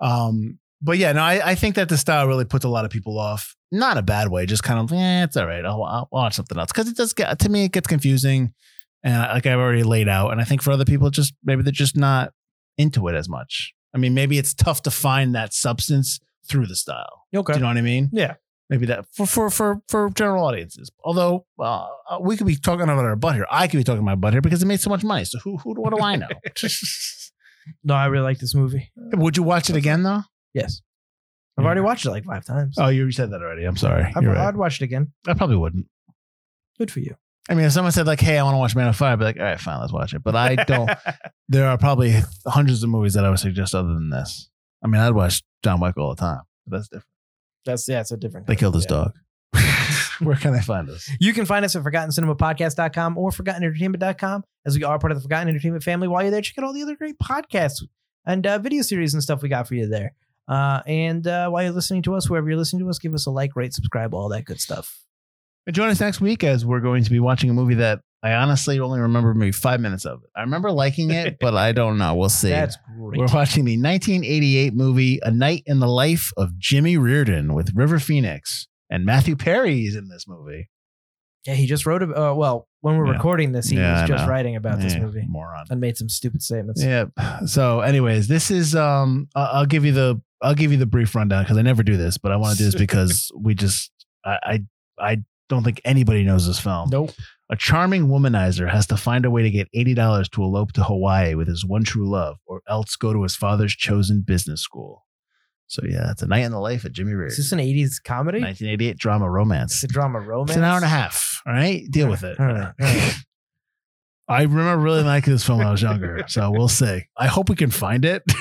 Um, 0.00 0.58
but 0.82 0.98
yeah, 0.98 1.12
no, 1.12 1.22
I, 1.22 1.50
I 1.50 1.54
think 1.54 1.74
that 1.76 1.88
the 1.88 1.96
style 1.96 2.26
really 2.26 2.44
puts 2.44 2.64
a 2.64 2.68
lot 2.68 2.84
of 2.84 2.90
people 2.90 3.18
off. 3.18 3.54
Not 3.72 3.96
a 3.98 4.02
bad 4.02 4.28
way, 4.28 4.46
just 4.46 4.62
kind 4.62 4.78
of, 4.78 4.92
yeah, 4.96 5.24
it's 5.24 5.36
all 5.36 5.46
right. 5.46 5.64
I'll, 5.64 5.82
I'll 5.82 6.08
watch 6.12 6.34
something 6.34 6.56
else 6.58 6.70
because 6.70 6.88
it 6.88 6.96
does 6.96 7.12
get 7.14 7.38
to 7.40 7.48
me. 7.48 7.64
It 7.64 7.72
gets 7.72 7.88
confusing, 7.88 8.52
and 9.02 9.16
like 9.32 9.46
I've 9.46 9.58
already 9.58 9.82
laid 9.84 10.08
out, 10.08 10.30
and 10.32 10.40
I 10.40 10.44
think 10.44 10.62
for 10.62 10.70
other 10.72 10.84
people, 10.84 11.10
just 11.10 11.34
maybe 11.44 11.62
they're 11.62 11.72
just 11.72 11.96
not 11.96 12.32
into 12.78 13.08
it 13.08 13.14
as 13.14 13.28
much. 13.28 13.74
I 13.94 13.98
mean, 13.98 14.14
maybe 14.14 14.38
it's 14.38 14.54
tough 14.54 14.82
to 14.82 14.90
find 14.90 15.34
that 15.34 15.54
substance 15.54 16.20
through 16.48 16.66
the 16.66 16.76
style. 16.76 17.26
Okay. 17.34 17.54
Do 17.54 17.58
you 17.58 17.62
know 17.62 17.68
what 17.68 17.76
I 17.76 17.82
mean? 17.82 18.10
Yeah. 18.12 18.34
Maybe 18.68 18.86
that 18.86 19.06
for 19.12 19.26
for 19.26 19.48
for 19.48 19.80
for 19.88 20.10
general 20.10 20.44
audiences. 20.44 20.90
Although 21.04 21.46
uh, 21.58 21.86
we 22.20 22.36
could 22.36 22.48
be 22.48 22.56
talking 22.56 22.82
about 22.82 23.04
our 23.04 23.14
butt 23.14 23.36
here. 23.36 23.46
I 23.48 23.68
could 23.68 23.76
be 23.76 23.84
talking 23.84 24.00
about 24.00 24.10
my 24.10 24.14
butt 24.16 24.32
here 24.32 24.40
because 24.40 24.60
it 24.62 24.66
made 24.66 24.80
so 24.80 24.90
much 24.90 25.04
money. 25.04 25.24
So 25.24 25.38
who 25.38 25.56
who 25.58 25.74
what 25.80 25.94
do 25.94 26.02
I 26.02 26.16
know? 26.16 26.28
No, 27.84 27.94
I 27.94 28.06
really 28.06 28.24
like 28.24 28.38
this 28.38 28.54
movie. 28.54 28.92
Would 28.96 29.36
you 29.36 29.42
watch 29.42 29.70
it 29.70 29.76
again 29.76 30.02
though? 30.02 30.22
Yes. 30.54 30.82
I've 31.58 31.64
already 31.64 31.80
watched 31.80 32.04
it 32.04 32.10
like 32.10 32.24
five 32.24 32.44
times. 32.44 32.76
Oh, 32.78 32.88
you 32.88 33.10
said 33.10 33.30
that 33.30 33.42
already. 33.42 33.64
I'm 33.64 33.76
sorry. 33.76 34.12
You're 34.20 34.32
right. 34.32 34.48
I'd 34.48 34.56
watch 34.56 34.80
it 34.80 34.84
again. 34.84 35.12
I 35.26 35.34
probably 35.34 35.56
wouldn't. 35.56 35.86
Good 36.78 36.90
for 36.90 37.00
you. 37.00 37.16
I 37.48 37.54
mean, 37.54 37.66
if 37.66 37.72
someone 37.72 37.92
said 37.92 38.06
like, 38.06 38.20
"Hey, 38.20 38.38
I 38.38 38.42
want 38.42 38.54
to 38.54 38.58
watch 38.58 38.74
Man 38.74 38.88
of 38.88 38.96
Fire," 38.96 39.12
I'd 39.12 39.18
be 39.18 39.24
like, 39.24 39.38
"All 39.38 39.44
right, 39.44 39.60
fine, 39.60 39.80
let's 39.80 39.92
watch 39.92 40.14
it." 40.14 40.22
But 40.22 40.34
I 40.34 40.56
don't. 40.56 40.90
there 41.48 41.68
are 41.68 41.78
probably 41.78 42.14
hundreds 42.46 42.82
of 42.82 42.90
movies 42.90 43.14
that 43.14 43.24
I 43.24 43.30
would 43.30 43.38
suggest 43.38 43.74
other 43.74 43.94
than 43.94 44.10
this. 44.10 44.48
I 44.82 44.88
mean, 44.88 45.00
I'd 45.00 45.14
watch 45.14 45.42
John 45.62 45.80
Wick 45.80 45.96
all 45.96 46.10
the 46.10 46.20
time. 46.20 46.40
But 46.66 46.78
that's 46.78 46.88
different. 46.88 47.06
That's 47.64 47.88
yeah, 47.88 48.00
it's 48.00 48.12
a 48.12 48.16
different. 48.16 48.46
They 48.46 48.56
killed 48.56 48.74
his 48.74 48.86
yeah. 48.90 49.10
dog. 49.12 49.12
Where 50.20 50.36
can 50.36 50.52
they 50.52 50.60
find 50.60 50.88
us? 50.88 51.10
You 51.20 51.32
can 51.32 51.44
find 51.44 51.64
us 51.64 51.76
at 51.76 51.82
ForgottenCinemaPodcast.com 51.82 53.18
or 53.18 53.30
ForgottenEntertainment.com 53.30 54.44
as 54.64 54.76
we 54.76 54.84
are 54.84 54.98
part 54.98 55.12
of 55.12 55.18
the 55.18 55.22
Forgotten 55.22 55.48
Entertainment 55.48 55.84
family. 55.84 56.08
While 56.08 56.22
you're 56.22 56.30
there, 56.30 56.40
check 56.40 56.58
out 56.58 56.64
all 56.64 56.72
the 56.72 56.82
other 56.82 56.96
great 56.96 57.16
podcasts 57.18 57.82
and 58.24 58.46
uh, 58.46 58.58
video 58.58 58.82
series 58.82 59.14
and 59.14 59.22
stuff 59.22 59.42
we 59.42 59.48
got 59.48 59.68
for 59.68 59.74
you 59.74 59.86
there. 59.86 60.14
Uh, 60.48 60.80
and 60.86 61.26
uh, 61.26 61.48
while 61.48 61.62
you're 61.62 61.72
listening 61.72 62.02
to 62.02 62.14
us, 62.14 62.30
wherever 62.30 62.48
you're 62.48 62.58
listening 62.58 62.84
to 62.84 62.88
us, 62.88 62.98
give 62.98 63.14
us 63.14 63.26
a 63.26 63.30
like, 63.30 63.56
rate, 63.56 63.74
subscribe, 63.74 64.14
all 64.14 64.28
that 64.28 64.44
good 64.44 64.60
stuff. 64.60 65.00
And 65.66 65.74
join 65.74 65.88
us 65.90 66.00
next 66.00 66.20
week 66.20 66.44
as 66.44 66.64
we're 66.64 66.80
going 66.80 67.02
to 67.04 67.10
be 67.10 67.18
watching 67.20 67.50
a 67.50 67.52
movie 67.54 67.74
that 67.74 68.00
I 68.22 68.32
honestly 68.34 68.78
only 68.80 69.00
remember 69.00 69.34
maybe 69.34 69.52
five 69.52 69.80
minutes 69.80 70.04
of 70.04 70.20
it. 70.22 70.30
I 70.36 70.42
remember 70.42 70.70
liking 70.70 71.10
it, 71.10 71.36
but 71.40 71.54
I 71.54 71.72
don't 71.72 71.98
know. 71.98 72.14
We'll 72.14 72.28
see. 72.28 72.50
That's 72.50 72.76
great. 72.96 73.18
We're 73.18 73.26
watching 73.26 73.64
the 73.64 73.76
1988 73.76 74.74
movie 74.74 75.18
A 75.22 75.30
Night 75.30 75.62
in 75.66 75.80
the 75.80 75.88
Life 75.88 76.30
of 76.36 76.56
Jimmy 76.58 76.96
Reardon 76.96 77.52
with 77.54 77.72
River 77.74 77.98
Phoenix. 77.98 78.68
And 78.90 79.04
Matthew 79.04 79.34
Perry 79.36 79.80
is 79.86 79.96
in 79.96 80.08
this 80.08 80.26
movie. 80.28 80.70
yeah, 81.44 81.54
he 81.54 81.66
just 81.66 81.84
wrote. 81.86 82.02
A, 82.02 82.06
uh, 82.30 82.34
well, 82.34 82.68
when 82.80 82.96
we're 82.96 83.06
Yeah. 83.06 83.12
recording 83.12 83.52
this, 83.52 83.68
he 83.68 83.76
Yeah, 83.76 84.00
was 84.00 84.08
just 84.08 84.26
writing 84.28 84.54
about 84.56 84.80
this 84.80 84.94
Yeah, 84.94 85.00
movie 85.00 85.24
Moron. 85.28 85.66
and 85.70 85.80
made 85.80 85.96
some 85.96 86.08
stupid 86.08 86.42
statements. 86.42 86.82
Yeah. 86.84 87.06
So, 87.46 87.80
anyways, 87.80 88.26
this 88.28 88.50
is 88.50 88.74
um. 88.76 89.28
I'll 89.34 89.66
give 89.66 89.84
you 89.84 89.92
the 89.92 90.20
I'll 90.42 90.54
give 90.54 90.70
you 90.72 90.78
the 90.78 90.86
brief 90.86 91.14
rundown 91.14 91.42
because 91.44 91.56
I 91.56 91.62
never 91.62 91.82
do 91.84 91.96
this, 91.96 92.18
but 92.18 92.30
I 92.32 92.36
want 92.36 92.56
to 92.56 92.58
do 92.58 92.64
this 92.70 92.74
because 92.80 93.30
we 93.36 93.54
just 93.54 93.90
I, 94.24 94.38
I 94.44 94.62
I 94.98 95.16
don't 95.48 95.62
think 95.62 95.80
anybody 95.84 96.24
knows 96.24 96.46
this 96.46 96.58
film. 96.58 96.88
Nope. 96.90 97.12
A 97.48 97.56
charming 97.56 98.08
womanizer 98.08 98.68
has 98.68 98.86
to 98.88 98.96
find 98.96 99.24
a 99.24 99.30
way 99.30 99.42
to 99.42 99.50
get 99.50 99.68
eighty 99.72 99.94
dollars 99.94 100.28
to 100.30 100.42
elope 100.42 100.72
to 100.72 100.84
Hawaii 100.84 101.34
with 101.34 101.48
his 101.48 101.64
one 101.64 101.84
true 101.84 102.08
love, 102.08 102.38
or 102.46 102.62
else 102.68 102.96
go 102.96 103.12
to 103.12 103.22
his 103.22 103.36
father's 103.36 103.74
chosen 103.74 104.22
business 104.22 104.60
school. 104.60 105.06
So 105.68 105.82
yeah, 105.88 106.10
it's 106.10 106.22
a 106.22 106.26
night 106.26 106.44
in 106.44 106.52
the 106.52 106.60
life 106.60 106.84
of 106.84 106.92
Jimmy 106.92 107.12
Reardon. 107.12 107.32
Is 107.32 107.38
this 107.38 107.52
an 107.52 107.58
80s 107.58 108.02
comedy? 108.02 108.40
1988 108.40 108.98
drama 108.98 109.28
romance. 109.28 109.74
It's 109.74 109.84
a 109.84 109.88
drama 109.88 110.20
romance. 110.20 110.50
It's 110.50 110.56
an 110.56 110.64
hour 110.64 110.76
and 110.76 110.84
a 110.84 110.88
half. 110.88 111.42
All 111.46 111.52
right, 111.52 111.84
deal 111.90 112.08
with 112.08 112.24
it. 112.24 112.38
All 112.38 112.46
right, 112.46 112.72
all 112.80 112.86
right. 112.86 113.14
I 114.28 114.42
remember 114.42 114.76
really 114.78 115.04
liking 115.04 115.32
this 115.32 115.44
film 115.44 115.58
when 115.58 115.68
I 115.68 115.70
was 115.70 115.82
younger, 115.82 116.24
so 116.26 116.50
we'll 116.50 116.66
see. 116.66 117.04
I 117.16 117.28
hope 117.28 117.48
we 117.48 117.54
can 117.54 117.70
find 117.70 118.04
it. 118.04 118.24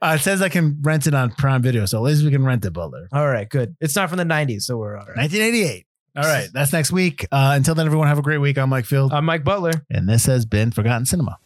uh, 0.00 0.16
it 0.16 0.20
says 0.20 0.40
I 0.40 0.48
can 0.48 0.78
rent 0.82 1.08
it 1.08 1.14
on 1.14 1.32
Prime 1.32 1.62
Video, 1.62 1.84
so 1.84 1.98
at 1.98 2.04
least 2.04 2.22
we 2.24 2.30
can 2.30 2.44
rent 2.44 2.64
it, 2.64 2.72
Butler. 2.72 3.08
All 3.12 3.26
right, 3.26 3.48
good. 3.48 3.74
It's 3.80 3.96
not 3.96 4.08
from 4.08 4.18
the 4.18 4.24
90s, 4.24 4.62
so 4.62 4.76
we're 4.76 4.96
all 4.96 5.06
right. 5.06 5.16
1988. 5.16 5.84
All 6.18 6.24
right, 6.24 6.48
that's 6.52 6.72
next 6.72 6.90
week. 6.90 7.26
Uh, 7.30 7.52
until 7.54 7.76
then, 7.76 7.86
everyone 7.86 8.08
have 8.08 8.18
a 8.18 8.22
great 8.22 8.38
week. 8.38 8.58
I'm 8.58 8.70
Mike 8.70 8.86
Field, 8.86 9.12
I'm 9.12 9.24
Mike 9.24 9.44
Butler. 9.44 9.70
and 9.88 10.08
this 10.08 10.26
has 10.26 10.44
been 10.46 10.72
Forgotten 10.72 11.06
Cinema. 11.06 11.38